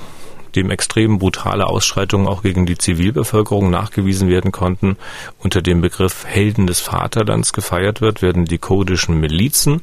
dem 0.55 0.69
extrem 0.69 1.19
brutale 1.19 1.67
Ausschreitungen 1.67 2.27
auch 2.27 2.43
gegen 2.43 2.65
die 2.65 2.77
Zivilbevölkerung 2.77 3.69
nachgewiesen 3.69 4.29
werden 4.29 4.51
konnten, 4.51 4.97
unter 5.39 5.61
dem 5.61 5.81
Begriff 5.81 6.25
Helden 6.25 6.67
des 6.67 6.79
Vaterlands 6.79 7.53
gefeiert 7.53 8.01
wird, 8.01 8.21
werden 8.21 8.45
die 8.45 8.57
kurdischen 8.57 9.19
Milizen, 9.19 9.81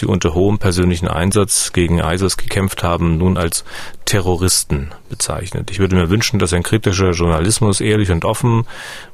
die 0.00 0.06
unter 0.06 0.34
hohem 0.34 0.58
persönlichen 0.58 1.08
Einsatz 1.08 1.72
gegen 1.72 1.98
ISIS 1.98 2.36
gekämpft 2.36 2.82
haben, 2.82 3.18
nun 3.18 3.36
als 3.36 3.64
Terroristen 4.04 4.90
bezeichnet. 5.08 5.70
Ich 5.70 5.78
würde 5.78 5.96
mir 5.96 6.10
wünschen, 6.10 6.38
dass 6.38 6.52
ein 6.52 6.62
kritischer 6.62 7.10
Journalismus 7.10 7.80
ehrlich 7.80 8.10
und 8.10 8.24
offen 8.24 8.66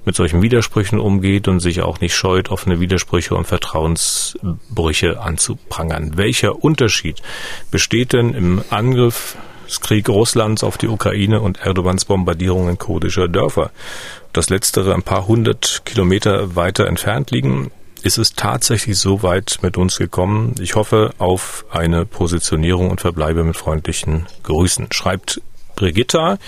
mit 0.04 0.14
solchen 0.14 0.42
Widersprüchen 0.42 1.00
umgeht 1.00 1.48
und 1.48 1.60
sich 1.60 1.82
auch 1.82 2.00
nicht 2.00 2.14
scheut, 2.14 2.50
offene 2.50 2.80
Widersprüche 2.80 3.34
und 3.34 3.46
Vertrauensbrüche 3.46 5.20
anzuprangern. 5.20 6.16
Welcher 6.16 6.62
Unterschied 6.62 7.22
besteht 7.70 8.12
denn 8.12 8.34
im 8.34 8.62
Angriff 8.70 9.36
Krieg 9.80 10.08
Russlands 10.08 10.64
auf 10.64 10.78
die 10.78 10.88
Ukraine 10.88 11.40
und 11.40 11.58
Erdogans 11.64 12.04
Bombardierungen 12.04 12.78
kurdischer 12.78 13.28
Dörfer. 13.28 13.70
Das 14.32 14.50
letztere 14.50 14.94
ein 14.94 15.02
paar 15.02 15.26
hundert 15.26 15.82
Kilometer 15.84 16.56
weiter 16.56 16.86
entfernt 16.86 17.30
liegen, 17.30 17.70
ist 18.02 18.18
es 18.18 18.34
tatsächlich 18.34 18.98
so 18.98 19.22
weit 19.22 19.58
mit 19.62 19.76
uns 19.76 19.96
gekommen. 19.96 20.54
Ich 20.60 20.74
hoffe 20.74 21.12
auf 21.18 21.64
eine 21.70 22.04
Positionierung 22.04 22.90
und 22.90 23.00
verbleibe 23.00 23.44
mit 23.44 23.56
freundlichen 23.56 24.26
Grüßen. 24.42 24.88
Schreibt 24.90 25.40
Brigitta. 25.74 26.38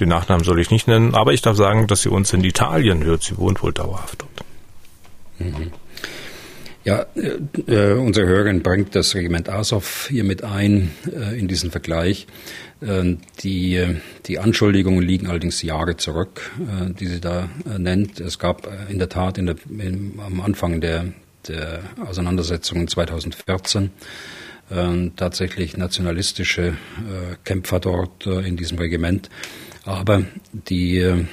Den 0.00 0.08
Nachnamen 0.08 0.44
soll 0.44 0.60
ich 0.60 0.70
nicht 0.70 0.88
nennen, 0.88 1.14
aber 1.14 1.32
ich 1.32 1.42
darf 1.42 1.56
sagen, 1.56 1.86
dass 1.86 2.02
sie 2.02 2.08
uns 2.08 2.32
in 2.32 2.42
Italien 2.44 3.04
hört. 3.04 3.22
Sie 3.22 3.36
wohnt 3.38 3.62
wohl 3.62 3.72
dauerhaft 3.72 4.22
dort. 4.22 4.44
Mhm. 5.38 5.72
Ja, 6.84 7.06
äh, 7.14 7.38
äh, 7.70 7.92
unsere 7.98 8.26
Hörerin 8.26 8.62
bringt 8.62 8.94
das 8.94 9.14
Regiment 9.14 9.48
Azov 9.48 10.08
hier 10.08 10.24
mit 10.24 10.44
ein 10.44 10.90
äh, 11.12 11.38
in 11.38 11.48
diesen 11.48 11.70
Vergleich. 11.70 12.26
Äh, 12.80 13.16
die, 13.42 13.96
die 14.26 14.38
Anschuldigungen 14.38 15.02
liegen 15.02 15.26
allerdings 15.26 15.62
Jahre 15.62 15.96
zurück, 15.96 16.50
äh, 16.60 16.92
die 16.94 17.06
sie 17.06 17.20
da 17.20 17.48
äh, 17.66 17.78
nennt. 17.78 18.20
Es 18.20 18.38
gab 18.38 18.68
in 18.88 18.98
der 18.98 19.08
Tat 19.08 19.38
in 19.38 19.46
der, 19.46 19.56
in, 19.68 20.18
am 20.24 20.40
Anfang 20.40 20.80
der, 20.80 21.06
der 21.48 21.80
Auseinandersetzungen 22.06 22.88
2014 22.88 23.90
tatsächlich 25.16 25.76
nationalistische 25.76 26.74
Kämpfer 27.44 27.80
dort 27.80 28.26
in 28.26 28.56
diesem 28.56 28.78
Regiment. 28.78 29.30
Aber 29.88 30.22
die 30.52 30.98
äh, 30.98 31.24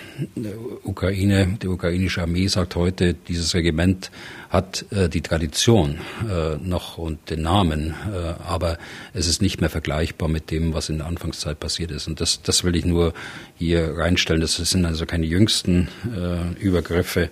Ukraine, 0.84 1.58
die 1.62 1.68
ukrainische 1.68 2.22
Armee 2.22 2.48
sagt 2.48 2.78
heute, 2.78 3.14
dieses 3.14 3.54
Regiment 3.54 4.12
hat 4.50 4.86
äh, 4.92 5.10
die 5.10 5.20
Tradition 5.20 5.98
äh, 6.30 6.56
noch 6.66 6.98
und 6.98 7.30
den 7.30 7.42
Namen, 7.42 7.94
äh, 8.14 8.42
aber 8.48 8.78
es 9.14 9.28
ist 9.28 9.42
nicht 9.42 9.60
mehr 9.60 9.70
vergleichbar 9.70 10.30
mit 10.30 10.52
dem, 10.52 10.74
was 10.74 10.88
in 10.88 11.00
der 11.00 11.08
Anfangszeit 11.08 11.60
passiert 11.60 11.92
ist. 11.92 12.08
Und 12.08 12.22
das, 12.22 12.44
das 12.44 12.64
will 12.64 12.78
ich 12.78 12.86
nur 12.86 13.14
hier 13.58 13.98
reinstellen. 13.98 14.40
Das 14.40 14.56
sind 14.56 14.86
also 14.86 15.06
keine 15.06 15.26
jüngsten 15.26 15.90
äh, 16.16 16.58
Übergriffe, 16.58 17.30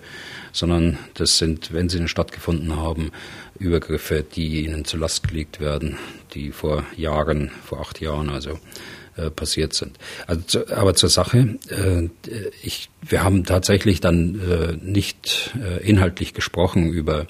sondern 0.52 0.98
das 1.14 1.38
sind, 1.38 1.72
wenn 1.72 1.88
sie 1.88 2.06
stattgefunden 2.06 2.76
haben, 2.76 3.12
Übergriffe, 3.58 4.24
die 4.24 4.64
ihnen 4.64 4.84
zur 4.84 5.00
Last 5.00 5.28
gelegt 5.28 5.60
werden, 5.60 5.96
die 6.34 6.50
vor 6.50 6.84
Jahren, 6.96 7.50
vor 7.64 7.80
acht 7.80 8.00
Jahren 8.00 8.30
also 8.30 8.58
äh, 9.16 9.30
passiert 9.30 9.74
sind. 9.74 9.96
Also, 10.26 10.66
aber 10.68 10.94
zur 10.94 11.08
Sache, 11.08 11.56
äh, 11.68 12.08
ich, 12.62 12.90
wir 13.02 13.22
haben 13.22 13.44
tatsächlich 13.44 14.00
dann 14.00 14.40
äh, 14.40 14.76
nicht 14.82 15.54
äh, 15.62 15.88
inhaltlich 15.88 16.34
gesprochen 16.34 16.90
über, 16.90 17.26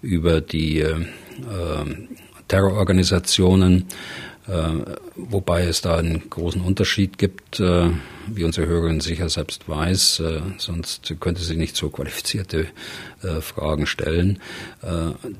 über 0.00 0.40
die 0.40 0.80
äh, 0.80 1.04
Terrororganisationen, 2.46 3.80
äh, 3.80 3.84
wobei 5.14 5.64
es 5.64 5.82
da 5.82 5.96
einen 5.96 6.30
großen 6.30 6.62
Unterschied 6.62 7.18
gibt, 7.18 7.60
äh, 7.60 7.90
wie 8.26 8.44
unsere 8.44 8.66
Hörerin 8.66 9.00
sicher 9.00 9.28
selbst 9.28 9.68
weiß, 9.68 10.20
äh, 10.20 10.40
sonst 10.56 11.14
könnte 11.20 11.42
sie 11.42 11.56
nicht 11.56 11.76
so 11.76 11.90
qualifizierte 11.90 12.66
Fragen 13.40 13.88
stellen. 13.88 14.38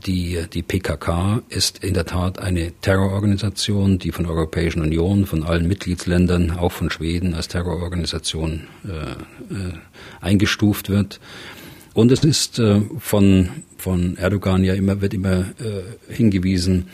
Die, 0.05 0.45
die 0.53 0.63
PKK 0.63 1.43
ist 1.49 1.85
in 1.85 1.95
der 1.95 2.07
Tat 2.07 2.41
eine 2.41 2.73
Terrororganisation, 2.81 4.01
die 4.01 4.11
von 4.11 4.25
der 4.25 4.35
Europäischen 4.35 4.83
Union, 4.83 5.27
von 5.27 5.45
allen 5.45 5.69
Mitgliedsländern, 5.69 6.51
auch 6.51 6.73
von 6.73 6.91
Schweden 6.91 7.35
als 7.35 7.47
Terrororganisation 7.47 8.67
eingestuft 10.21 10.89
wird. 10.89 11.21
Und 11.95 12.11
es 12.11 12.25
ist 12.25 12.61
von, 12.99 13.49
von 13.77 14.17
Erdogan 14.17 14.65
ja 14.65 14.75
immer, 14.75 15.01
wird 15.01 15.15
immer 15.15 15.45
hingewiesen, 16.09 16.89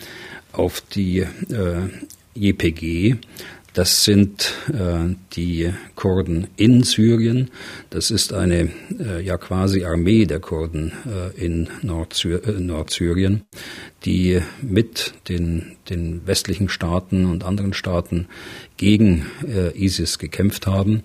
auf 0.55 0.81
die 0.81 1.21
äh, 1.21 1.89
JPG. 2.35 3.17
Das 3.75 4.05
sind 4.05 4.55
äh, 4.73 5.17
die 5.35 5.73
Kurden 5.97 6.47
in 6.57 6.85
Syrien. 6.85 7.51
Das 7.91 8.13
ist 8.13 8.33
eine 8.33 8.71
äh, 9.01 9.21
ja 9.21 9.37
quasi 9.37 9.85
Armee 9.85 10.27
der 10.27 10.39
Kurden 10.39 10.93
äh, 11.05 11.45
in 11.45 11.69
Nordsy 11.83 12.35
äh, 12.35 12.53
Nordsyrien, 12.53 13.43
die 14.05 14.41
mit 14.63 15.15
den, 15.29 15.75
den 15.91 16.25
westlichen 16.25 16.69
Staaten 16.69 17.27
und 17.27 17.43
anderen 17.43 17.73
Staaten 17.73 18.29
gegen 18.77 19.27
äh, 19.45 19.77
ISIS 19.77 20.21
gekämpft 20.21 20.69
haben, 20.69 21.03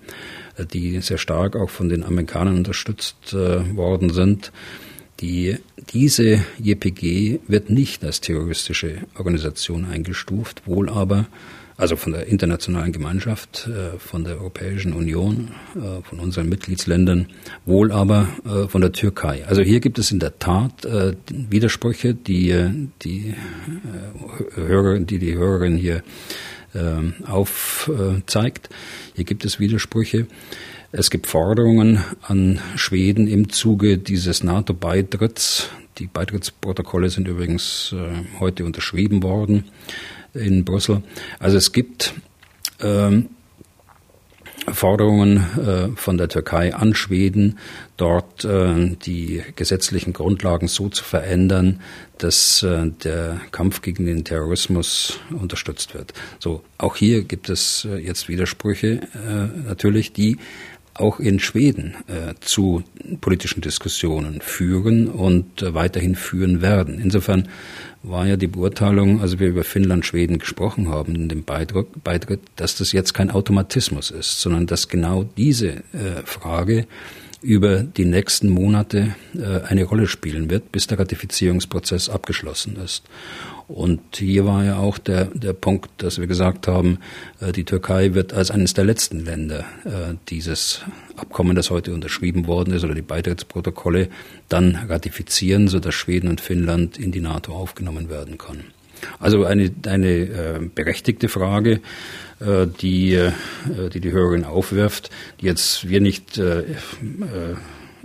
äh, 0.55 0.65
die 0.67 1.01
sehr 1.01 1.17
stark 1.17 1.55
auch 1.55 1.71
von 1.71 1.89
den 1.89 2.03
Amerikanern 2.03 2.57
unterstützt 2.57 3.33
worden 3.33 4.11
sind. 4.11 4.51
Die, 5.20 5.57
diese 5.91 6.45
JPG 6.59 7.39
wird 7.47 7.70
nicht 7.70 8.05
als 8.05 8.22
terroristische 8.22 8.99
Organisation 9.17 9.84
eingestuft, 9.86 10.61
wohl 10.65 10.89
aber, 10.89 11.28
also 11.76 11.97
von 11.97 12.13
der 12.13 12.28
internationalen 12.28 12.93
Gemeinschaft, 12.93 13.67
äh, 13.67 13.97
von 13.99 14.24
der 14.24 14.38
Europäischen 14.38 14.93
Union, 14.93 15.49
äh, 15.76 16.01
von 16.03 16.20
unseren 16.20 16.47
Mitgliedsländern, 16.47 17.28
wohl 17.65 17.91
aber 17.91 18.30
äh, 18.45 18.70
von 18.70 18.80
der 18.80 18.93
Türkei. 18.93 19.45
Also 19.45 19.61
hier 19.61 19.82
gibt 19.82 19.99
es 19.99 20.11
in 20.11 20.20
der 20.20 20.39
Tat 20.39 20.88
Widersprüche, 21.30 22.13
die 22.13 22.55
die 23.01 23.36
Hörerin, 24.55 25.05
die 25.05 25.20
die 25.20 25.36
Hörerin 25.36 25.76
hier 25.76 26.03
aufzeigt. 27.26 28.70
Hier 29.15 29.26
gibt 29.26 29.43
es 29.43 29.59
Widersprüche. 29.59 30.28
Es 30.91 31.11
gibt 31.11 31.27
Forderungen 31.27 32.03
an 32.23 32.59
Schweden 32.75 33.27
im 33.27 33.49
Zuge 33.49 33.99
dieses 33.99 34.43
NATO-Beitritts. 34.43 35.69
Die 35.99 36.07
Beitrittsprotokolle 36.07 37.11
sind 37.11 37.27
übrigens 37.27 37.93
äh, 37.95 38.39
heute 38.39 38.65
unterschrieben 38.65 39.21
worden 39.21 39.65
in 40.33 40.65
Brüssel. 40.65 41.03
Also 41.37 41.57
es 41.57 41.73
gibt 41.73 42.15
ähm, 42.81 43.29
Forderungen 44.73 45.37
äh, 45.59 45.89
von 45.95 46.17
der 46.17 46.27
Türkei 46.27 46.73
an 46.73 46.95
Schweden, 46.95 47.59
dort 47.97 48.43
äh, 48.45 48.95
die 48.95 49.43
gesetzlichen 49.55 50.13
Grundlagen 50.13 50.67
so 50.67 50.89
zu 50.89 51.03
verändern, 51.03 51.81
dass 52.17 52.63
äh, 52.63 52.89
der 53.03 53.41
Kampf 53.51 53.81
gegen 53.81 54.05
den 54.05 54.25
Terrorismus 54.25 55.19
unterstützt 55.31 55.93
wird. 55.93 56.13
So, 56.39 56.63
auch 56.77 56.95
hier 56.95 57.23
gibt 57.23 57.49
es 57.49 57.85
äh, 57.89 57.97
jetzt 57.97 58.27
Widersprüche 58.27 59.01
äh, 59.13 59.67
natürlich, 59.67 60.13
die 60.13 60.37
auch 60.99 61.19
in 61.19 61.39
Schweden 61.39 61.95
äh, 62.07 62.33
zu 62.39 62.83
politischen 63.21 63.61
Diskussionen 63.61 64.41
führen 64.41 65.07
und 65.07 65.61
äh, 65.61 65.73
weiterhin 65.73 66.15
führen 66.15 66.61
werden. 66.61 66.99
Insofern 66.99 67.47
war 68.03 68.25
ja 68.25 68.37
die 68.37 68.47
Beurteilung, 68.47 69.21
also 69.21 69.39
wir 69.39 69.47
über 69.47 69.63
Finnland, 69.63 70.05
Schweden 70.05 70.39
gesprochen 70.39 70.89
haben 70.89 71.15
in 71.15 71.29
dem 71.29 71.43
Beitritt, 71.43 72.39
dass 72.55 72.75
das 72.75 72.91
jetzt 72.91 73.13
kein 73.13 73.29
Automatismus 73.31 74.11
ist, 74.11 74.39
sondern 74.39 74.67
dass 74.67 74.87
genau 74.87 75.23
diese 75.37 75.69
äh, 75.93 76.23
Frage 76.25 76.87
über 77.41 77.83
die 77.83 78.05
nächsten 78.05 78.49
Monate 78.49 79.15
äh, 79.35 79.61
eine 79.67 79.85
Rolle 79.85 80.07
spielen 80.07 80.49
wird, 80.49 80.71
bis 80.71 80.87
der 80.87 80.99
Ratifizierungsprozess 80.99 82.09
abgeschlossen 82.09 82.77
ist. 82.83 83.03
Und 83.70 84.01
hier 84.17 84.47
war 84.47 84.65
ja 84.65 84.78
auch 84.78 84.97
der, 84.97 85.26
der 85.26 85.53
Punkt, 85.53 85.91
dass 85.97 86.17
wir 86.20 86.26
gesagt 86.26 86.67
haben, 86.67 86.97
äh, 87.39 87.51
die 87.51 87.65
Türkei 87.65 88.15
wird 88.15 88.34
als 88.34 88.49
eines 88.49 88.74
der 88.74 88.84
letzten 88.84 89.24
Länder 89.24 89.59
äh, 89.86 90.15
dieses 90.30 90.82
Abkommen, 91.15 91.55
das 91.55 91.70
heute 91.70 91.93
unterschrieben 91.93 92.47
worden 92.47 92.74
ist, 92.74 92.84
oder 92.84 92.95
die 92.95 93.03
Beitrittsprotokolle, 93.03 94.09
dann 94.49 94.76
ratifizieren, 94.89 95.67
sodass 95.67 95.93
Schweden 95.93 96.30
und 96.30 96.41
Finnland 96.41 96.97
in 96.97 97.11
die 97.11 97.22
NATO 97.22 97.53
aufgenommen 97.53 98.09
werden 98.09 98.39
können. 98.39 98.65
Also 99.20 99.45
eine, 99.45 99.72
eine 99.86 100.09
äh, 100.09 100.59
berechtigte 100.74 101.30
Frage, 101.30 101.80
die, 102.82 103.32
die 103.93 103.99
die 103.99 104.11
Hörerin 104.13 104.45
aufwirft, 104.45 105.09
die 105.41 105.45
jetzt 105.45 105.89
wir 105.89 105.99
nicht 105.99 106.41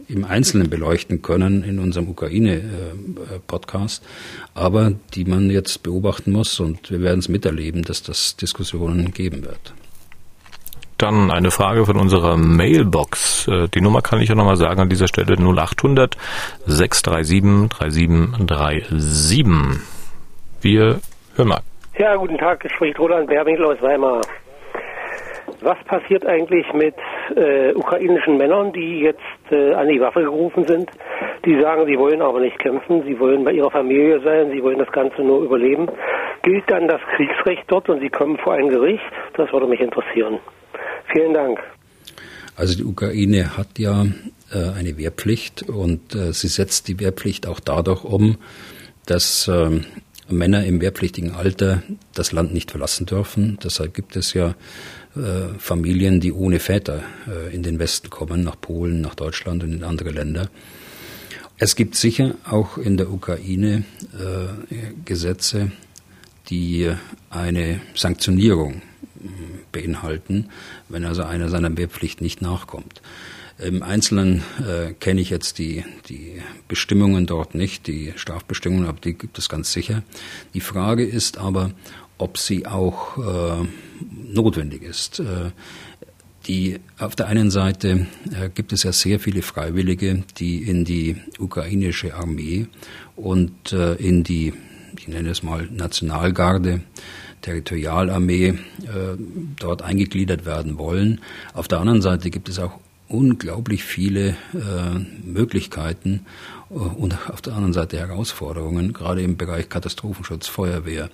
im 0.09 0.25
Einzelnen 0.25 0.71
beleuchten 0.71 1.23
können 1.23 1.65
in 1.65 1.79
unserem 1.79 2.09
Ukraine-Podcast, 2.09 4.05
aber 4.55 4.93
die 5.15 5.25
man 5.25 5.51
jetzt 5.51 5.83
beobachten 5.83 6.33
muss 6.33 6.61
und 6.61 6.91
wir 6.91 7.01
werden 7.01 7.21
es 7.21 7.29
miterleben, 7.29 7.83
dass 7.83 8.03
das 8.03 8.37
Diskussionen 8.37 9.13
geben 9.13 9.45
wird. 9.45 9.75
Dann 10.99 11.31
eine 11.31 11.51
Frage 11.51 11.87
von 11.87 11.97
unserer 11.97 12.37
Mailbox. 12.37 13.49
Äh, 13.49 13.69
die 13.69 13.81
Nummer 13.81 14.01
kann 14.01 14.21
ich 14.21 14.29
ja 14.29 14.37
nochmal 14.37 14.57
sagen 14.57 14.81
an 14.81 14.89
dieser 14.89 15.09
Stelle 15.09 15.37
0800 15.37 16.17
637 16.67 17.69
3737. 17.69 19.81
Wir 20.63 21.01
hören 21.35 21.49
mal. 21.49 21.61
Ja, 21.99 22.15
guten 22.17 22.39
Tag, 22.39 22.65
ich 22.65 22.73
spricht 22.73 22.99
Roland 22.99 23.29
Berbinkel 23.29 23.67
aus 23.67 23.83
Weimar. 23.83 24.23
Was 25.61 25.77
passiert 25.85 26.27
eigentlich 26.27 26.67
mit 26.73 26.95
äh, 27.37 27.72
ukrainischen 27.75 28.37
Männern, 28.37 28.72
die 28.72 29.01
jetzt 29.01 29.20
äh, 29.51 29.72
an 29.75 29.89
die 29.89 30.01
Waffe 30.01 30.22
gerufen 30.22 30.66
sind, 30.66 30.91
die 31.45 31.61
sagen, 31.61 31.87
sie 31.87 31.99
wollen 31.99 32.22
aber 32.22 32.41
nicht 32.41 32.59
kämpfen, 32.59 33.03
sie 33.05 33.18
wollen 33.18 33.45
bei 33.45 33.53
ihrer 33.53 33.70
Familie 33.70 34.20
sein, 34.20 34.51
sie 34.51 34.62
wollen 34.62 34.79
das 34.79 34.91
Ganze 34.93 35.22
nur 35.22 35.43
überleben? 35.43 35.89
Gilt 36.43 36.64
dann 36.70 36.89
das 36.89 37.01
Kriegsrecht 37.16 37.64
dort 37.68 37.89
und 37.89 38.01
sie 38.01 38.11
kommen 38.11 38.39
vor 38.39 38.55
ein 38.55 38.68
Gericht? 38.68 39.05
Das 39.37 39.53
würde 39.53 39.66
mich 39.66 39.81
interessieren. 39.81 40.39
Vielen 41.12 41.35
Dank. 41.35 41.59
Also 42.57 42.77
die 42.77 42.85
Ukraine 42.85 43.57
hat 43.57 43.79
ja 43.79 44.05
äh, 44.53 44.79
eine 44.79 44.97
Wehrpflicht 44.97 45.68
und 45.68 46.14
äh, 46.14 46.33
sie 46.33 46.49
setzt 46.49 46.89
die 46.89 47.01
Wehrpflicht 47.01 47.47
auch 47.47 47.61
dadurch 47.61 48.05
um, 48.05 48.37
dass 49.07 49.49
ähm, 49.49 49.85
Männer 50.29 50.64
im 50.64 50.81
wehrpflichtigen 50.81 51.33
Alter 51.33 51.83
das 52.14 52.33
Land 52.33 52.55
nicht 52.55 52.70
verlassen 52.70 53.07
dürfen. 53.07 53.59
Deshalb 53.62 53.95
gibt 53.95 54.16
es 54.16 54.33
ja 54.33 54.55
äh, 55.17 55.59
Familien, 55.59 56.21
die 56.21 56.33
ohne 56.33 56.59
Väter 56.59 57.03
äh, 57.29 57.55
in 57.55 57.62
den 57.62 57.79
Westen 57.79 58.11
kommen, 58.11 58.43
nach 58.43 58.61
Polen, 58.61 59.01
nach 59.01 59.15
Deutschland 59.15 59.62
und 59.62 59.73
in 59.73 59.85
andere 59.85 60.11
Länder. 60.11 60.49
Es 61.57 61.77
gibt 61.77 61.95
sicher 61.95 62.35
auch 62.45 62.79
in 62.79 62.97
der 62.97 63.11
Ukraine 63.12 63.85
äh, 64.12 64.93
Gesetze, 65.05 65.71
die 66.51 66.91
eine 67.31 67.81
Sanktionierung 67.95 68.83
beinhalten, 69.73 70.51
wenn 70.89 71.05
also 71.05 71.23
einer 71.23 71.49
seiner 71.49 71.75
Wehrpflicht 71.77 72.21
nicht 72.21 72.43
nachkommt. 72.43 73.01
Im 73.59 73.85
Einzelnen 73.85 74.43
äh, 74.67 74.95
kenne 74.95 75.21
ich 75.21 75.31
jetzt 75.31 75.59
die, 75.59 75.85
die 76.09 76.43
Bestimmungen 76.67 77.27
dort 77.27 77.55
nicht, 77.55 77.87
die 77.87 78.12
Strafbestimmungen, 78.17 78.87
aber 78.87 78.99
die 78.99 79.15
gibt 79.15 79.39
es 79.39 79.49
ganz 79.49 79.73
sicher. 79.73 80.03
Die 80.55 80.61
Frage 80.61 81.05
ist 81.05 81.39
aber, 81.39 81.71
ob 82.19 82.39
sie 82.39 82.67
auch 82.67 83.19
äh, 83.19 83.67
notwendig 84.33 84.83
ist. 84.83 85.21
Äh, 85.21 85.51
die, 86.47 86.79
auf 86.99 87.17
der 87.17 87.29
einen 87.29 87.51
Seite 87.51 88.07
äh, 88.33 88.51
gibt 88.51 88.73
es 88.73 88.83
ja 88.83 88.93
sehr 88.93 89.19
viele 89.19 89.43
Freiwillige, 89.43 90.25
die 90.39 90.62
in 90.62 90.85
die 90.85 91.17
ukrainische 91.39 92.15
Armee 92.15 92.67
und 93.17 93.73
äh, 93.73 93.95
in 93.95 94.25
die, 94.25 94.53
ich 94.99 95.09
nenne 95.09 95.31
es 95.31 95.43
mal 95.43 95.69
Nationalgarde 95.71 96.83
Territorialarmee 97.41 98.49
äh, 98.49 98.57
dort 99.59 99.83
eingegliedert 99.83 100.47
werden 100.47 100.79
wollen. 100.79 101.21
Auf 101.53 101.69
der 101.69 101.81
anderen 101.81 102.03
Seite 102.03 102.31
gibt 102.31 102.49
es 102.49 102.59
auch 102.59 102.79
unglaublich 103.09 103.85
viele 103.85 104.31
äh, 104.55 104.99
Möglichkeiten 105.25 106.25
und 106.71 107.17
auf 107.31 107.41
der 107.43 107.55
anderen 107.55 107.73
Seite 107.73 107.99
Herausforderungen, 107.99 108.93
gerade 108.93 109.23
im 109.23 109.37
Bereich 109.37 109.69
Katastrophenschutz, 109.69 110.47
Feuerwehr, 110.49 111.11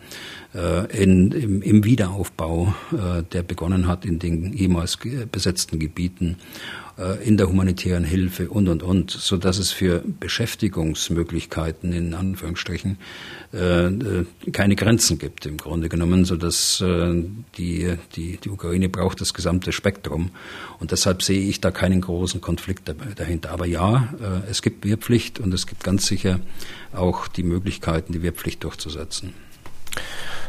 äh, 0.54 1.02
in, 1.02 1.32
im, 1.32 1.62
im 1.62 1.84
Wiederaufbau, 1.84 2.74
äh, 2.92 3.22
der 3.22 3.42
begonnen 3.42 3.88
hat 3.88 4.04
in 4.04 4.18
den 4.18 4.52
ehemals 4.52 4.98
besetzten 5.30 5.78
Gebieten. 5.78 6.36
äh, 6.36 6.89
in 7.24 7.36
der 7.36 7.48
humanitären 7.48 8.04
Hilfe 8.04 8.50
und, 8.50 8.68
und, 8.68 8.82
und, 8.82 9.10
so 9.10 9.36
dass 9.36 9.58
es 9.58 9.72
für 9.72 10.02
Beschäftigungsmöglichkeiten 10.04 11.92
in 11.92 12.14
Anführungsstrichen 12.14 12.98
äh, 13.52 13.86
äh, 13.86 14.26
keine 14.52 14.76
Grenzen 14.76 15.18
gibt 15.18 15.44
im 15.44 15.56
Grunde 15.56 15.88
genommen, 15.88 16.24
so 16.24 16.36
dass 16.36 16.80
äh, 16.80 17.24
die, 17.56 17.96
die, 18.14 18.36
die 18.36 18.48
Ukraine 18.48 18.88
braucht 18.88 19.20
das 19.20 19.34
gesamte 19.34 19.72
Spektrum 19.72 20.30
und 20.78 20.92
deshalb 20.92 21.22
sehe 21.22 21.40
ich 21.40 21.60
da 21.60 21.72
keinen 21.72 22.00
großen 22.00 22.40
Konflikt 22.40 22.94
dahinter. 23.16 23.50
Aber 23.50 23.66
ja, 23.66 24.08
äh, 24.20 24.48
es 24.50 24.62
gibt 24.62 24.84
Wehrpflicht 24.84 25.40
und 25.40 25.52
es 25.52 25.66
gibt 25.66 25.82
ganz 25.82 26.06
sicher 26.06 26.38
auch 26.92 27.26
die 27.26 27.42
Möglichkeiten, 27.42 28.12
die 28.12 28.22
Wehrpflicht 28.22 28.62
durchzusetzen. 28.62 29.34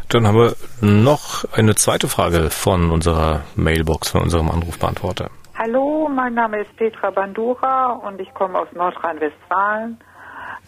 Dann 0.10 0.28
haben 0.28 0.38
wir 0.38 0.56
noch 0.82 1.46
eine 1.54 1.74
zweite 1.76 2.08
Frage 2.08 2.50
von 2.50 2.92
unserer 2.92 3.46
Mailbox, 3.56 4.10
von 4.10 4.22
unserem 4.22 4.52
Anrufbeantworter. 4.52 5.32
Hallo, 5.64 6.10
mein 6.10 6.34
Name 6.34 6.62
ist 6.62 6.76
Petra 6.76 7.12
Bandura 7.12 7.92
und 7.92 8.20
ich 8.20 8.34
komme 8.34 8.58
aus 8.58 8.68
Nordrhein-Westfalen. 8.74 10.00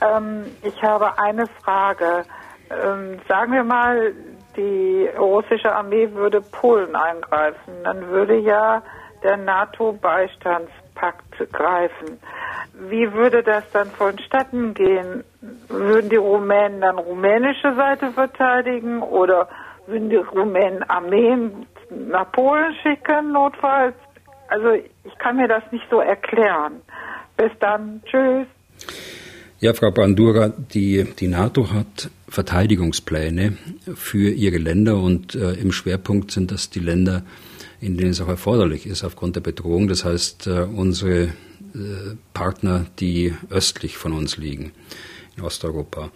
Ähm, 0.01 0.55
ich 0.61 0.83
habe 0.83 1.17
eine 1.17 1.47
Frage. 1.63 2.25
Ähm, 2.69 3.19
sagen 3.27 3.53
wir 3.53 3.63
mal, 3.63 4.13
die 4.55 5.09
russische 5.17 5.73
Armee 5.73 6.11
würde 6.11 6.41
Polen 6.41 6.95
eingreifen, 6.95 7.73
dann 7.83 8.07
würde 8.09 8.37
ja 8.37 8.83
der 9.23 9.37
NATO-Beistandspakt 9.37 11.51
greifen. 11.51 12.19
Wie 12.73 13.11
würde 13.13 13.41
das 13.41 13.63
dann 13.73 13.89
vonstatten 13.93 14.75
gehen? 14.75 15.23
Würden 15.69 16.11
die 16.11 16.17
Rumänen 16.17 16.81
dann 16.81 16.99
rumänische 16.99 17.73
Seite 17.73 18.11
verteidigen 18.11 19.01
oder 19.01 19.49
würden 19.87 20.11
die 20.11 20.17
Rumänen 20.17 20.87
Armeen 20.87 21.65
nach 21.89 22.31
Polen 22.31 22.75
schicken, 22.83 23.31
notfalls? 23.31 23.95
Also 24.53 24.69
ich 24.73 25.17
kann 25.17 25.37
mir 25.37 25.47
das 25.47 25.63
nicht 25.71 25.85
so 25.89 25.99
erklären. 25.99 26.73
Bis 27.37 27.49
dann. 27.59 28.03
Tschüss. 28.05 28.45
Ja, 29.59 29.73
Frau 29.73 29.89
Bandura, 29.89 30.49
die, 30.49 31.05
die 31.17 31.27
NATO 31.27 31.71
hat 31.73 32.11
Verteidigungspläne 32.29 33.57
für 33.95 34.29
ihre 34.29 34.57
Länder 34.57 34.97
und 34.97 35.33
äh, 35.33 35.53
im 35.53 35.71
Schwerpunkt 35.71 36.29
sind 36.29 36.51
das 36.51 36.69
die 36.69 36.81
Länder, 36.81 37.23
in 37.81 37.97
denen 37.97 38.11
es 38.11 38.21
auch 38.21 38.27
erforderlich 38.27 38.85
ist 38.85 39.03
aufgrund 39.03 39.35
der 39.35 39.41
Bedrohung. 39.41 39.87
Das 39.87 40.05
heißt, 40.05 40.45
äh, 40.45 40.67
unsere 40.71 41.23
äh, 41.23 41.29
Partner, 42.35 42.85
die 42.99 43.33
östlich 43.49 43.97
von 43.97 44.13
uns 44.13 44.37
liegen, 44.37 44.71
in 45.35 45.43
Osteuropa. 45.43 46.11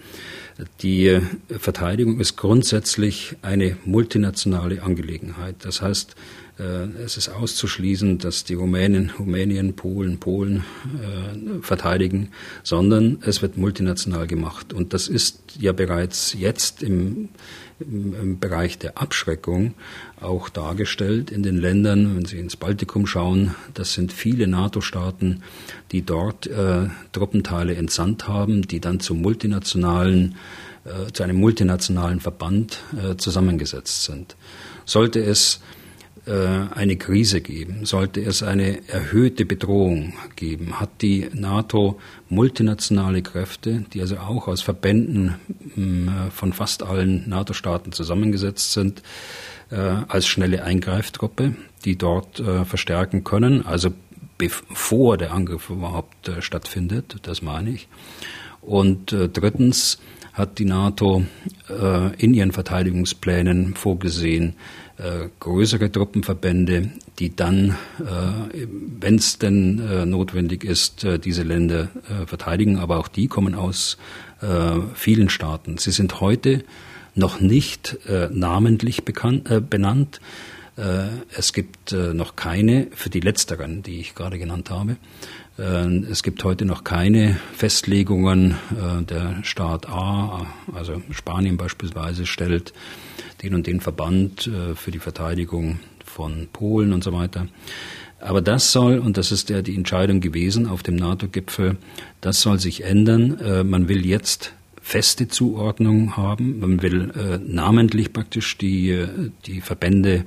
Die 0.82 1.08
äh, 1.08 1.22
Verteidigung 1.58 2.20
ist 2.20 2.36
grundsätzlich 2.36 3.36
eine 3.42 3.78
multinationale 3.84 4.84
Angelegenheit. 4.84 5.56
Das 5.64 5.82
heißt, 5.82 6.16
es 6.58 7.18
ist 7.18 7.30
auszuschließen, 7.30 8.18
dass 8.18 8.44
die 8.44 8.56
Rumänen, 8.56 9.12
Rumänien, 9.20 9.76
Polen, 9.76 10.18
Polen 10.18 10.64
äh, 10.86 11.62
verteidigen, 11.62 12.30
sondern 12.64 13.20
es 13.22 13.44
wird 13.44 13.58
multinational 13.58 14.26
gemacht. 14.26 14.74
Und 14.74 14.94
das 14.94 15.08
ist 15.08 15.40
ja 15.60 15.72
bereits 15.72 16.34
jetzt 16.34 16.82
im, 16.82 17.30
im, 17.80 18.16
im 18.20 18.40
Bereich 18.40 18.80
der 18.80 18.98
Abschreckung 18.98 19.76
auch 20.20 20.50
dargestellt 20.50 21.30
in 21.30 21.44
den 21.44 21.58
Ländern, 21.58 22.16
wenn 22.16 22.26
Sie 22.26 22.40
ins 22.40 22.56
Baltikum 22.56 23.06
schauen, 23.06 23.54
das 23.76 23.94
sind 23.94 24.12
viele 24.12 24.48
NATO-Staaten, 24.48 25.44
die 25.92 26.02
dort 26.02 26.48
äh, 26.48 26.88
Truppenteile 27.12 27.76
entsandt 27.76 28.28
haben, 28.28 28.64
die 28.64 28.80
dann 28.80 29.00
zu 29.00 29.14
multinationalen 29.14 30.36
äh, 30.86 31.12
zu 31.12 31.22
einem 31.22 31.40
multinationalen 31.40 32.20
Verband 32.20 32.80
äh, 32.96 33.16
zusammengesetzt 33.18 34.06
sind. 34.06 34.36
Sollte 34.86 35.20
es 35.22 35.58
äh, 35.58 35.77
eine 36.28 36.98
Krise 36.98 37.40
geben, 37.40 37.86
sollte 37.86 38.22
es 38.22 38.44
eine 38.44 38.88
erhöhte 38.90 39.46
Bedrohung 39.46 40.14
geben, 40.36 40.80
hat 40.80 41.02
die 41.02 41.30
NATO 41.34 42.00
multinationale 42.28 43.22
Kräfte, 43.22 43.86
die 43.94 44.02
also 44.02 44.18
auch 44.18 44.50
aus 44.50 44.62
Verbänden 44.62 45.36
äh, 45.78 46.30
von 46.32 46.52
fast 46.52 46.84
allen 46.84 47.30
NATO-Staaten 47.30 47.94
zusammengesetzt 47.94 48.74
sind, 48.74 49.04
äh, 49.72 49.76
als 49.76 50.28
schnelle 50.28 50.64
Eingreiftruppe, 50.64 51.56
die 51.86 51.98
dort 51.98 52.44
verstärken 52.66 53.24
können, 53.24 53.66
also 53.66 53.92
bevor 54.38 55.18
der 55.18 55.32
Angriff 55.34 55.70
überhaupt 55.70 56.30
stattfindet, 56.40 57.18
das 57.22 57.42
meine 57.42 57.70
ich. 57.70 57.88
Und 58.62 59.12
drittens 59.12 60.00
hat 60.34 60.60
die 60.60 60.66
NATO 60.66 61.24
in 62.18 62.34
ihren 62.34 62.52
Verteidigungsplänen 62.52 63.76
vorgesehen, 63.76 64.56
äh, 64.98 65.30
größere 65.40 65.92
Truppenverbände, 65.92 66.90
die 67.20 67.36
dann, 67.36 67.78
äh, 68.00 68.66
wenn 69.00 69.16
es 69.16 69.38
denn 69.38 69.80
äh, 69.80 70.06
notwendig 70.08 70.64
ist, 70.64 71.04
äh, 71.04 71.20
diese 71.20 71.44
Länder 71.44 71.90
äh, 72.10 72.26
verteidigen. 72.26 72.80
Aber 72.80 72.98
auch 72.98 73.08
die 73.08 73.28
kommen 73.28 73.56
aus 73.56 73.98
vielen 74.94 75.30
Staaten. 75.30 75.80
Sie 75.80 75.90
sind 75.90 76.22
heute 76.22 76.64
noch 77.16 77.40
nicht 77.40 77.98
namentlich 78.30 79.04
bekannt, 79.04 79.68
benannt. 79.68 80.22
Es 81.36 81.54
gibt 81.54 81.92
noch 81.94 82.36
keine, 82.36 82.86
für 82.92 83.10
die 83.10 83.20
letzteren, 83.20 83.82
die 83.82 84.00
ich 84.00 84.14
gerade 84.14 84.38
genannt 84.38 84.70
habe, 84.70 84.98
es 85.58 86.22
gibt 86.22 86.44
heute 86.44 86.66
noch 86.66 86.84
keine 86.84 87.40
Festlegungen. 87.56 88.58
Der 89.10 89.40
Staat 89.42 89.90
A, 89.90 90.46
also 90.72 91.02
Spanien 91.10 91.58
beispielsweise, 91.58 92.28
stellt 92.28 92.74
den 93.42 93.56
und 93.56 93.68
den 93.68 93.82
Verband 93.82 94.48
äh, 94.48 94.76
für 94.76 94.92
die 94.92 95.00
Verteidigung 95.00 95.80
von 96.06 96.48
Polen 96.52 96.94
und 96.94 97.04
so 97.04 97.14
weiter. 97.14 97.48
Aber 98.20 98.42
das 98.42 98.72
soll, 98.72 98.98
und 98.98 99.18
das 99.18 99.32
ist 99.32 99.50
ja 99.50 99.62
die 99.62 99.76
Entscheidung 99.76 100.22
gewesen 100.22 100.68
auf 100.68 100.82
dem 100.82 100.96
NATO-Gipfel, 100.96 101.78
das 102.20 102.42
soll 102.42 102.60
sich 102.60 102.84
ändern. 102.84 103.40
Äh, 103.40 103.64
man 103.64 103.88
will 103.88 104.06
jetzt 104.06 104.54
feste 104.82 105.28
Zuordnung 105.28 106.18
haben. 106.18 106.60
Man 106.60 106.82
will 106.82 107.12
äh, 107.12 107.38
namentlich 107.46 108.14
praktisch 108.14 108.58
die, 108.58 109.06
die 109.46 109.62
Verbände 109.62 110.26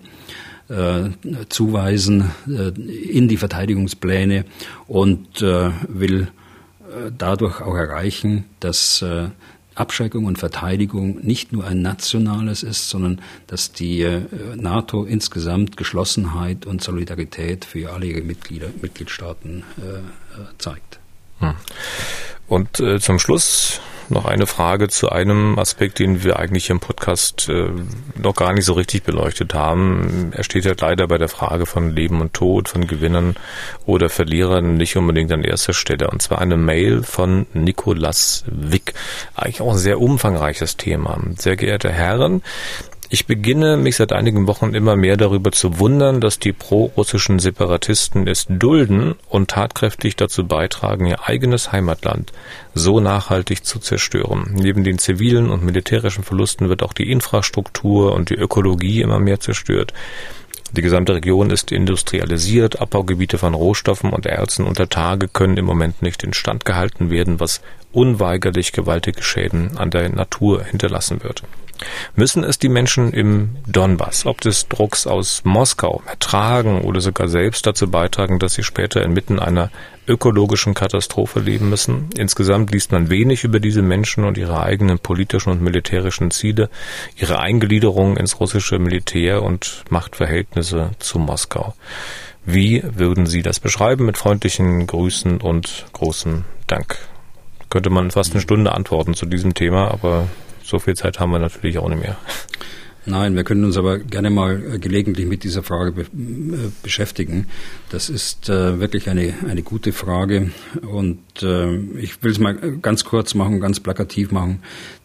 zuweisen 1.48 2.30
in 2.46 3.26
die 3.26 3.36
Verteidigungspläne 3.38 4.44
und 4.86 5.40
will 5.40 6.28
dadurch 7.18 7.60
auch 7.60 7.74
erreichen, 7.74 8.44
dass 8.60 9.04
Abschreckung 9.80 10.24
und 10.26 10.38
Verteidigung 10.38 11.18
nicht 11.22 11.52
nur 11.52 11.66
ein 11.66 11.82
nationales 11.82 12.62
ist, 12.62 12.88
sondern 12.88 13.20
dass 13.46 13.72
die 13.72 14.02
äh, 14.02 14.22
NATO 14.56 15.04
insgesamt 15.04 15.76
Geschlossenheit 15.76 16.66
und 16.66 16.82
Solidarität 16.82 17.64
für 17.64 17.92
alle 17.92 18.06
ihre 18.06 18.22
Mitglieder, 18.22 18.68
Mitgliedstaaten 18.80 19.64
äh, 19.78 19.98
äh 19.98 20.44
zeigt. 20.58 21.00
Hm. 21.38 21.54
Und 22.48 22.82
zum 22.98 23.20
Schluss 23.20 23.80
noch 24.08 24.24
eine 24.24 24.48
Frage 24.48 24.88
zu 24.88 25.08
einem 25.08 25.56
Aspekt, 25.56 26.00
den 26.00 26.24
wir 26.24 26.40
eigentlich 26.40 26.68
im 26.68 26.80
Podcast 26.80 27.48
noch 28.16 28.34
gar 28.34 28.52
nicht 28.52 28.64
so 28.64 28.72
richtig 28.74 29.04
beleuchtet 29.04 29.54
haben. 29.54 30.32
Er 30.34 30.44
steht 30.44 30.64
ja 30.64 30.74
leider 30.78 31.06
bei 31.06 31.18
der 31.18 31.28
Frage 31.28 31.66
von 31.66 31.94
Leben 31.94 32.20
und 32.20 32.34
Tod, 32.34 32.68
von 32.68 32.86
Gewinnern 32.86 33.36
oder 33.86 34.08
Verlierern 34.08 34.74
nicht 34.74 34.96
unbedingt 34.96 35.32
an 35.32 35.44
erster 35.44 35.72
Stelle. 35.72 36.10
Und 36.10 36.22
zwar 36.22 36.40
eine 36.40 36.56
Mail 36.56 37.02
von 37.02 37.46
Nikolas 37.54 38.44
Wick. 38.46 38.94
Eigentlich 39.50 39.62
auch 39.62 39.72
ein 39.72 39.78
sehr 39.78 40.00
umfangreiches 40.00 40.76
Thema. 40.76 41.18
Sehr 41.36 41.56
geehrte 41.56 41.90
Herren, 41.90 42.40
ich 43.08 43.26
beginne 43.26 43.76
mich 43.76 43.96
seit 43.96 44.12
einigen 44.12 44.46
Wochen 44.46 44.74
immer 44.74 44.94
mehr 44.94 45.16
darüber 45.16 45.50
zu 45.50 45.80
wundern, 45.80 46.20
dass 46.20 46.38
die 46.38 46.52
pro-russischen 46.52 47.40
Separatisten 47.40 48.28
es 48.28 48.46
dulden 48.48 49.16
und 49.28 49.50
tatkräftig 49.50 50.14
dazu 50.14 50.46
beitragen, 50.46 51.06
ihr 51.06 51.26
eigenes 51.26 51.72
Heimatland 51.72 52.30
so 52.74 53.00
nachhaltig 53.00 53.64
zu 53.64 53.80
zerstören. 53.80 54.52
Neben 54.54 54.84
den 54.84 55.00
zivilen 55.00 55.50
und 55.50 55.64
militärischen 55.64 56.22
Verlusten 56.22 56.68
wird 56.68 56.84
auch 56.84 56.92
die 56.92 57.10
Infrastruktur 57.10 58.14
und 58.14 58.30
die 58.30 58.36
Ökologie 58.36 59.00
immer 59.00 59.18
mehr 59.18 59.40
zerstört. 59.40 59.92
Die 60.72 60.82
gesamte 60.82 61.14
Region 61.14 61.50
ist 61.50 61.72
industrialisiert, 61.72 62.80
Abbaugebiete 62.80 63.38
von 63.38 63.54
Rohstoffen 63.54 64.10
und 64.10 64.26
Erzen 64.26 64.64
unter 64.64 64.88
Tage 64.88 65.26
können 65.26 65.56
im 65.56 65.64
Moment 65.64 66.00
nicht 66.00 66.22
instand 66.22 66.64
gehalten 66.64 67.10
werden, 67.10 67.40
was 67.40 67.60
unweigerlich 67.92 68.72
gewaltige 68.72 69.22
Schäden 69.22 69.76
an 69.76 69.90
der 69.90 70.08
Natur 70.08 70.62
hinterlassen 70.62 71.24
wird. 71.24 71.42
Müssen 72.14 72.44
es 72.44 72.58
die 72.58 72.68
Menschen 72.68 73.12
im 73.12 73.56
Donbass, 73.66 74.26
ob 74.26 74.40
des 74.42 74.68
Drucks 74.68 75.06
aus 75.06 75.42
Moskau, 75.44 76.02
ertragen 76.06 76.82
oder 76.82 77.00
sogar 77.00 77.28
selbst 77.28 77.66
dazu 77.66 77.90
beitragen, 77.90 78.38
dass 78.38 78.54
sie 78.54 78.62
später 78.62 79.02
inmitten 79.02 79.38
einer 79.38 79.70
ökologischen 80.10 80.74
Katastrophe 80.74 81.40
leben 81.40 81.70
müssen? 81.70 82.10
Insgesamt 82.16 82.72
liest 82.72 82.92
man 82.92 83.08
wenig 83.08 83.44
über 83.44 83.60
diese 83.60 83.82
Menschen 83.82 84.24
und 84.24 84.36
ihre 84.36 84.62
eigenen 84.62 84.98
politischen 84.98 85.50
und 85.50 85.62
militärischen 85.62 86.30
Ziele, 86.30 86.68
ihre 87.16 87.38
Eingliederung 87.38 88.16
ins 88.16 88.40
russische 88.40 88.78
Militär 88.78 89.42
und 89.42 89.84
Machtverhältnisse 89.88 90.90
zu 90.98 91.18
Moskau. 91.18 91.74
Wie 92.44 92.82
würden 92.84 93.26
Sie 93.26 93.42
das 93.42 93.60
beschreiben 93.60 94.06
mit 94.06 94.18
freundlichen 94.18 94.86
Grüßen 94.86 95.40
und 95.40 95.86
großem 95.92 96.44
Dank? 96.66 96.98
Könnte 97.68 97.90
man 97.90 98.10
fast 98.10 98.32
eine 98.32 98.40
Stunde 98.40 98.72
antworten 98.72 99.14
zu 99.14 99.26
diesem 99.26 99.54
Thema, 99.54 99.90
aber 99.90 100.26
so 100.64 100.78
viel 100.78 100.96
Zeit 100.96 101.20
haben 101.20 101.32
wir 101.32 101.38
natürlich 101.38 101.78
auch 101.78 101.88
nicht 101.88 102.02
mehr. 102.02 102.16
Nein, 103.06 103.34
wir 103.34 103.44
können 103.44 103.64
uns 103.64 103.78
aber 103.78 103.98
gerne 103.98 104.28
mal 104.28 104.74
äh, 104.74 104.78
gelegentlich 104.78 105.26
mit 105.26 105.42
dieser 105.42 105.62
Frage 105.62 105.92
be 105.92 106.02
äh, 106.02 106.70
beschäftigen. 106.82 107.46
Das 107.88 108.10
ist 108.10 108.50
äh, 108.50 108.78
wirklich 108.78 109.08
eine, 109.08 109.34
eine 109.48 109.62
gute 109.62 109.92
Frage 109.92 110.50
und 110.82 111.18
äh, 111.42 111.76
ich 111.98 112.22
will 112.22 112.30
es 112.30 112.38
mal 112.38 112.54
ganz 112.82 113.04
kurz 113.04 113.34
machen, 113.34 113.60
ganz 113.60 113.80
plakativ 113.80 114.32
machen. 114.32 114.62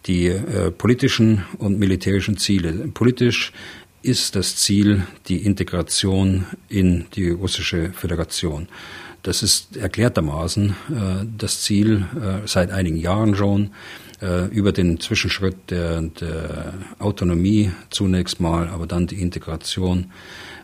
Die 0.08 0.28
äh, 0.28 0.72
politischen 0.72 1.46
und 1.58 1.80
militärischen 1.80 2.38
Ziele. 2.38 2.74
Politisch 2.94 3.54
ist 4.02 4.36
das 4.36 4.58
Ziel 4.58 5.08
die 5.30 5.46
Integration 5.46 6.46
in 6.68 7.06
die 7.16 7.30
russische 7.30 7.92
Föderation. 7.94 8.68
Das 9.24 9.42
ist 9.42 9.78
erklärtermaßen 9.78 10.70
äh, 10.70 11.26
das 11.38 11.62
Ziel 11.62 12.06
seit 12.46 12.72
einigen 12.72 12.98
Jahren 12.98 13.36
schon 13.36 13.72
äh, 14.22 14.48
über 14.48 14.72
den 14.72 15.00
Zwischenschritt 15.00 15.70
der, 15.70 16.02
der 16.02 16.74
Autonomie 17.00 17.72
zunächst 17.90 18.40
mal, 18.40 18.68
aber 18.68 18.88
dann 18.88 19.08
die 19.08 19.22
Integration 19.22 20.12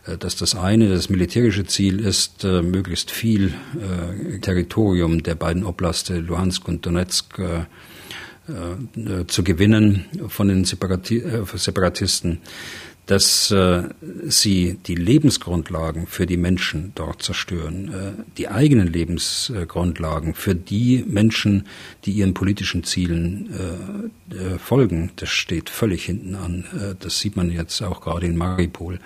äh, 0.06 0.18
dass 0.18 0.36
das 0.36 0.54
eine, 0.54 0.88
das 0.88 1.08
militärische 1.08 1.64
Ziel 1.64 2.00
ist, 2.00 2.44
äh, 2.44 2.62
möglichst 2.62 3.10
viel 3.10 3.54
äh, 3.74 4.38
Territorium 4.38 5.22
der 5.22 5.34
beiden 5.34 5.64
Oblaste 5.64 6.18
Luhansk 6.18 6.66
und 6.68 6.84
Donetsk 6.84 7.38
äh, 7.38 7.64
äh, 8.48 9.26
zu 9.28 9.44
gewinnen 9.44 10.06
von 10.26 10.48
den 10.48 10.64
Separati 10.64 11.22
Separatisten 11.54 12.40
dass 13.06 13.50
äh, 13.50 13.82
sie 14.28 14.78
die 14.86 14.94
Lebensgrundlagen 14.94 16.06
für 16.06 16.24
die 16.24 16.36
Menschen 16.36 16.92
dort 16.94 17.22
zerstören, 17.22 17.92
äh, 17.92 18.22
die 18.38 18.48
eigenen 18.48 18.86
Lebensgrundlagen 18.86 20.34
für 20.34 20.54
die 20.54 21.04
Menschen, 21.06 21.66
die 22.04 22.12
ihren 22.12 22.32
politischen 22.32 22.84
Zielen 22.84 23.50
äh, 24.30 24.34
äh, 24.34 24.58
folgen, 24.58 25.10
das 25.16 25.30
steht 25.30 25.68
völlig 25.68 26.04
hinten 26.04 26.36
an. 26.36 26.64
Äh, 26.74 26.94
das 26.98 27.18
sieht 27.18 27.36
man 27.36 27.50
jetzt 27.50 27.82
auch 27.82 28.00
gerade 28.00 28.26
in 28.26 28.36
Maripol. 28.36 29.00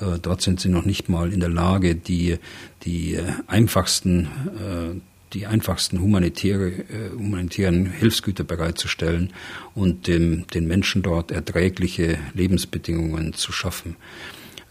Äh, 0.00 0.18
dort 0.22 0.40
sind 0.40 0.60
sie 0.60 0.70
noch 0.70 0.86
nicht 0.86 1.08
mal 1.10 1.32
in 1.32 1.40
der 1.40 1.50
Lage, 1.50 1.96
die, 1.96 2.38
die 2.84 3.14
äh, 3.14 3.24
einfachsten 3.46 4.26
äh, 4.58 5.00
die 5.34 5.46
einfachsten 5.46 6.00
humanitäre, 6.00 6.68
äh, 6.68 7.10
humanitären 7.12 7.86
Hilfsgüter 7.86 8.44
bereitzustellen 8.44 9.32
und 9.74 10.06
dem, 10.06 10.46
den 10.48 10.66
Menschen 10.66 11.02
dort 11.02 11.30
erträgliche 11.30 12.18
Lebensbedingungen 12.34 13.34
zu 13.34 13.52
schaffen. 13.52 13.96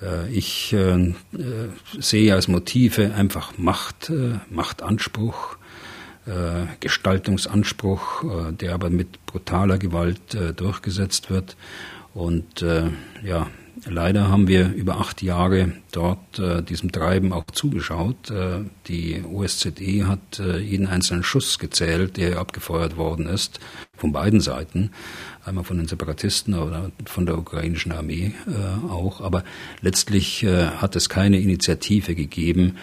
Äh, 0.01 0.31
ich 0.31 0.73
äh, 0.73 0.95
äh, 0.95 1.13
sehe 1.99 2.33
als 2.33 2.47
Motive 2.47 3.13
einfach 3.13 3.57
Macht, 3.57 4.09
äh, 4.09 4.39
Machtanspruch, 4.49 5.57
äh, 6.25 6.65
Gestaltungsanspruch, 6.79 8.51
der 8.51 8.73
aber 8.73 8.89
mit 8.89 9.25
brutaler 9.25 9.77
Gewalt 9.77 10.37
durchgesetzt 10.55 11.29
wird. 11.29 11.57
Und 12.13 12.63
ja, 13.23 13.47
Leider 13.85 14.29
haben 14.29 14.47
wir 14.47 14.71
über 14.73 14.99
acht 14.99 15.21
Jahre 15.21 15.73
dort 15.91 16.37
äh, 16.37 16.61
diesem 16.61 16.91
Treiben 16.91 17.33
auch 17.33 17.45
zugeschaut. 17.51 18.29
Äh, 18.29 18.59
die 18.87 19.23
OSZE 19.23 20.07
hat 20.07 20.39
äh, 20.39 20.59
jeden 20.59 20.87
einzelnen 20.87 21.23
Schuss 21.23 21.57
gezählt, 21.57 22.17
der 22.17 22.37
abgefeuert 22.37 22.97
worden 22.97 23.25
ist, 23.27 23.59
von 23.97 24.11
beiden 24.11 24.41
Seiten. 24.41 24.91
Einmal 25.43 25.63
von 25.63 25.77
den 25.77 25.87
Separatisten 25.87 26.53
oder 26.53 26.91
von 27.05 27.25
der 27.25 27.37
ukrainischen 27.37 27.91
Armee 27.91 28.33
äh, 28.47 28.89
auch. 28.89 29.21
Aber 29.21 29.43
letztlich 29.81 30.43
äh, 30.43 30.67
hat 30.67 30.95
es 30.95 31.09
keine 31.09 31.39
Initiative 31.39 32.15
gegeben, 32.15 32.77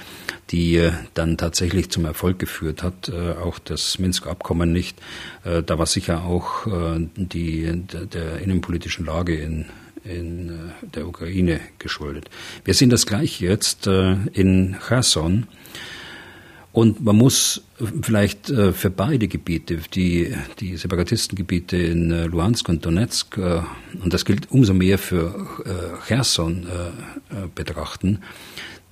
die 0.51 0.77
äh, 0.77 0.93
dann 1.15 1.39
tatsächlich 1.39 1.91
zum 1.91 2.05
Erfolg 2.05 2.39
geführt 2.39 2.83
hat. 2.83 3.11
auch 3.11 3.59
das 3.59 3.99
Minsk-Abkommen 3.99 4.73
nicht. 4.73 4.99
da 5.45 5.79
war 5.79 5.87
sicher 5.87 6.25
auch 6.25 6.67
die, 7.17 7.85
der, 7.93 8.07
der 8.07 8.39
innenpolitischen 8.41 9.07
Lage 9.07 9.37
in 9.37 9.67
in 10.05 10.49
äh, 10.49 10.87
der 10.95 11.07
Ukraine 11.07 11.61
geschuldet. 11.79 12.31
Wir 12.65 12.75
sehen 12.75 12.91
das 12.91 13.07
gleich 13.07 13.41
jetzt 13.41 13.87
äh, 13.87 14.17
in 14.33 14.77
Cherson. 14.87 15.47
Und 16.73 17.03
man 17.03 17.17
muss 17.17 17.63
vielleicht 18.03 18.49
äh, 18.49 18.73
für 18.73 18.91
beide 18.91 19.27
Gebiete, 19.27 19.79
die, 19.93 20.35
die 20.61 20.77
Separatistengebiete 20.77 21.77
in 21.77 22.11
Luhansk 22.27 22.69
und 22.69 22.87
Donetsk, 22.87 23.39
und 23.39 24.15
das 24.15 24.25
gilt 24.25 24.53
umso 24.53 24.73
mehr 24.73 24.97
für 24.97 25.49
Cherson, 26.07 26.67
betrachten, 27.57 28.21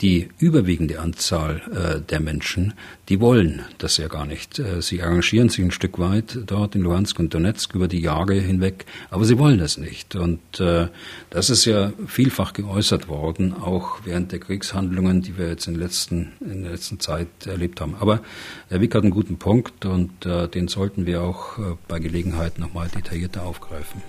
die 0.00 0.28
überwiegende 0.38 1.00
Anzahl 1.00 1.62
äh, 1.72 2.00
der 2.00 2.20
Menschen, 2.20 2.74
die 3.08 3.20
wollen 3.20 3.62
das 3.78 3.96
ja 3.96 4.08
gar 4.08 4.26
nicht. 4.26 4.58
Äh, 4.58 4.80
sie 4.80 5.02
arrangieren 5.02 5.48
sich 5.48 5.64
ein 5.64 5.70
Stück 5.70 5.98
weit 5.98 6.38
dort 6.46 6.74
in 6.74 6.82
Luhansk 6.82 7.18
und 7.18 7.34
Donetsk 7.34 7.74
über 7.74 7.88
die 7.88 8.00
Jahre 8.00 8.34
hinweg, 8.34 8.86
aber 9.10 9.24
sie 9.24 9.38
wollen 9.38 9.58
das 9.58 9.76
nicht. 9.76 10.14
Und 10.14 10.60
äh, 10.60 10.88
das 11.30 11.50
ist 11.50 11.64
ja 11.64 11.92
vielfach 12.06 12.52
geäußert 12.52 13.08
worden, 13.08 13.54
auch 13.54 14.00
während 14.04 14.30
der 14.30 14.38
Kriegshandlungen, 14.38 15.22
die 15.22 15.36
wir 15.36 15.48
jetzt 15.48 15.66
in, 15.66 15.74
letzten, 15.74 16.32
in 16.40 16.62
der 16.62 16.72
letzten 16.72 17.00
Zeit 17.00 17.28
erlebt 17.46 17.80
haben. 17.80 17.96
Aber 17.98 18.20
Herr 18.68 18.80
Wick 18.80 18.94
hat 18.94 19.02
einen 19.02 19.10
guten 19.10 19.38
Punkt 19.38 19.84
und 19.84 20.26
äh, 20.26 20.48
den 20.48 20.68
sollten 20.68 21.06
wir 21.06 21.22
auch 21.22 21.58
äh, 21.58 21.62
bei 21.88 21.98
Gelegenheit 21.98 22.58
nochmal 22.58 22.88
detaillierter 22.88 23.42
aufgreifen. 23.42 24.02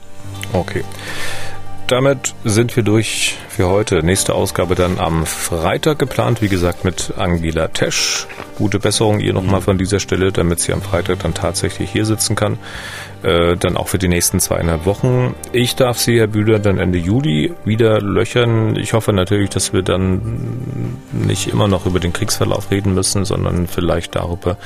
Okay 0.53 0.83
damit 1.89 2.35
sind 2.43 2.75
wir 2.75 2.83
durch 2.83 3.35
für 3.49 3.67
heute. 3.67 4.03
Nächste 4.03 4.35
Ausgabe 4.35 4.75
dann 4.75 4.99
am 4.99 5.25
Freitag 5.25 5.97
geplant, 5.99 6.41
wie 6.41 6.47
gesagt, 6.47 6.85
mit 6.85 7.13
Angela 7.17 7.67
Tesch. 7.67 8.27
Gute 8.57 8.79
Besserung 8.79 9.19
ihr 9.19 9.33
nochmal 9.33 9.61
von 9.61 9.77
dieser 9.77 9.99
Stelle, 9.99 10.31
damit 10.31 10.59
sie 10.59 10.71
am 10.71 10.81
Freitag 10.81 11.19
dann 11.19 11.33
tatsächlich 11.33 11.91
hier 11.91 12.05
sitzen 12.05 12.35
kann. 12.35 12.59
Äh, 13.23 13.57
dann 13.57 13.75
auch 13.75 13.87
für 13.87 13.97
die 13.97 14.07
nächsten 14.07 14.39
zweieinhalb 14.39 14.85
Wochen. 14.85 15.35
Ich 15.51 15.75
darf 15.75 15.97
Sie, 15.97 16.19
Herr 16.19 16.27
Bühler, 16.27 16.59
dann 16.59 16.77
Ende 16.77 16.99
Juli 16.99 17.53
wieder 17.65 17.99
löchern. 17.99 18.77
Ich 18.77 18.93
hoffe 18.93 19.11
natürlich, 19.11 19.49
dass 19.49 19.73
wir 19.73 19.81
dann 19.81 20.97
nicht 21.11 21.47
immer 21.47 21.67
noch 21.67 21.85
über 21.85 21.99
den 21.99 22.13
Kriegsverlauf 22.13 22.71
reden 22.71 22.93
müssen, 22.93 23.25
sondern 23.25 23.67
vielleicht 23.67 24.15
darüber, 24.15 24.57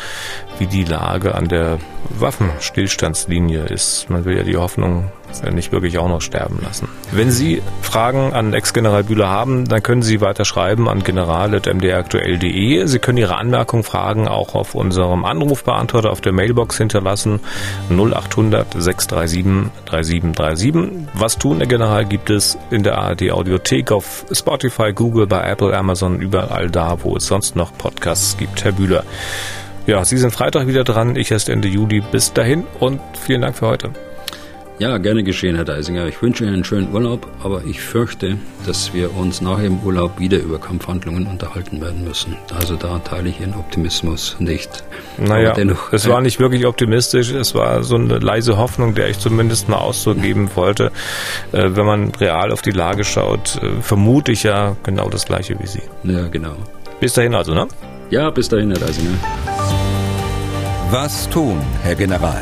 wie 0.60 0.68
die 0.68 0.84
Lage 0.84 1.34
an 1.36 1.48
der 1.48 1.80
Waffenstillstandslinie 2.10 3.64
ist. 3.64 4.10
Man 4.10 4.26
will 4.26 4.38
ja 4.38 4.44
die 4.44 4.58
Hoffnung 4.58 5.10
nicht 5.42 5.72
wirklich 5.72 5.98
auch 5.98 6.08
noch 6.08 6.22
sterben 6.22 6.60
lassen. 6.62 6.88
Wenn 7.12 7.32
Sie 7.32 7.62
Fragen 7.82 8.34
an 8.34 8.54
Ex-General 8.54 9.04
Bühler 9.04 9.30
haben, 9.30 9.68
dann 9.68 9.82
können 9.82 10.02
Sie 10.02 10.22
weiter 10.22 10.46
schreiben 10.46 10.88
an 10.88 11.04
general.mdraktuell.de. 11.04 12.86
Sie 12.86 13.00
können 13.00 13.18
Ihre 13.18 13.38
Anmerkungen, 13.38 13.84
Fragen 13.84 14.28
auch 14.28 14.56
auf 14.56 14.76
unserem 14.76 15.26
Anrufbeantworter 15.26 16.12
auf 16.12 16.22
der 16.22 16.34
Mailbox 16.34 16.78
hinterlassen 16.78 17.40
0800 17.90 18.68
637 18.74 19.72
3737. 19.86 21.08
Was 21.14 21.38
tun, 21.38 21.58
Herr 21.58 21.68
General, 21.68 22.06
gibt 22.06 22.30
es 22.30 22.58
in 22.72 22.84
der 22.84 22.98
ARD 22.98 23.32
Audiothek 23.32 23.92
auf 23.92 24.26
Spotify, 24.32 24.94
Google, 24.94 25.28
bei 25.28 25.50
Apple, 25.50 25.76
Amazon, 25.76 26.20
überall 26.20 26.70
da, 26.70 26.98
wo 27.04 27.18
es 27.18 27.28
sonst 27.28 27.56
noch 27.56 27.76
Podcasts 27.78 28.38
gibt. 28.38 28.64
Herr 28.64 28.74
Bühler. 28.74 29.04
Ja, 29.86 30.06
Sie 30.06 30.18
sind 30.18 30.32
Freitag 30.32 30.68
wieder 30.68 30.84
dran, 30.84 31.16
ich 31.16 31.32
erst 31.32 31.50
Ende 31.50 31.68
Juli. 31.68 32.02
Bis 32.02 32.32
dahin 32.32 32.66
und 32.80 33.02
vielen 33.26 33.42
Dank 33.42 33.58
für 33.58 33.68
heute. 33.68 33.92
Ja, 34.80 34.98
gerne 34.98 35.24
geschehen, 35.24 35.56
Herr 35.56 35.66
Deisinger. 35.66 36.08
Ich 36.08 36.20
wünsche 36.22 36.44
Ihnen 36.44 36.56
einen 36.56 36.64
schönen 36.64 36.92
Urlaub, 36.92 37.28
aber 37.44 37.64
ich 37.64 37.80
fürchte, 37.80 38.38
dass 38.66 38.94
wir 38.94 39.16
uns 39.16 39.40
nach 39.40 39.60
dem 39.60 39.80
Urlaub 39.80 40.20
wieder 40.20 40.40
über 40.40 40.60
Kampfhandlungen 40.60 41.28
unterhalten 41.28 41.80
werden 41.80 42.04
müssen. 42.04 42.36
Also 42.58 42.76
da 42.76 42.98
teile 43.00 43.30
ich 43.30 43.40
Ihren 43.40 43.54
Optimismus 43.54 44.36
nicht. 44.40 44.84
Naja, 45.20 45.54
dennoch, 45.54 45.94
es 45.94 46.10
war 46.10 46.22
nicht 46.22 46.40
wirklich 46.40 46.66
optimistisch, 46.66 47.32
es 47.32 47.54
war 47.54 47.84
so 47.84 47.96
eine 47.96 48.18
leise 48.18 48.58
Hoffnung, 48.58 48.96
der 48.96 49.10
ich 49.10 49.20
zumindest 49.20 49.70
mal 49.70 49.78
Ausdruck 49.78 50.22
geben 50.22 50.50
wollte. 50.56 50.92
Äh, 51.52 51.70
wenn 51.76 51.86
man 51.86 52.10
real 52.16 52.52
auf 52.52 52.64
die 52.64 52.72
Lage 52.72 53.04
schaut, 53.04 53.62
äh, 53.62 53.80
vermute 53.82 54.32
ich 54.32 54.42
ja 54.42 54.76
genau 54.84 55.08
das 55.08 55.26
Gleiche 55.26 55.56
wie 55.60 55.68
Sie. 55.68 55.84
Ja, 56.04 56.28
genau. 56.30 56.56
Bis 57.00 57.14
dahin 57.14 57.36
also, 57.36 57.54
ne? 57.54 57.68
Ja, 58.10 58.32
bis 58.32 58.50
dahin, 58.50 58.72
Herr 58.72 58.80
Deisinger. 58.80 59.18
Was 60.90 61.30
tun, 61.30 61.62
Herr 61.84 61.96
General? 61.96 62.42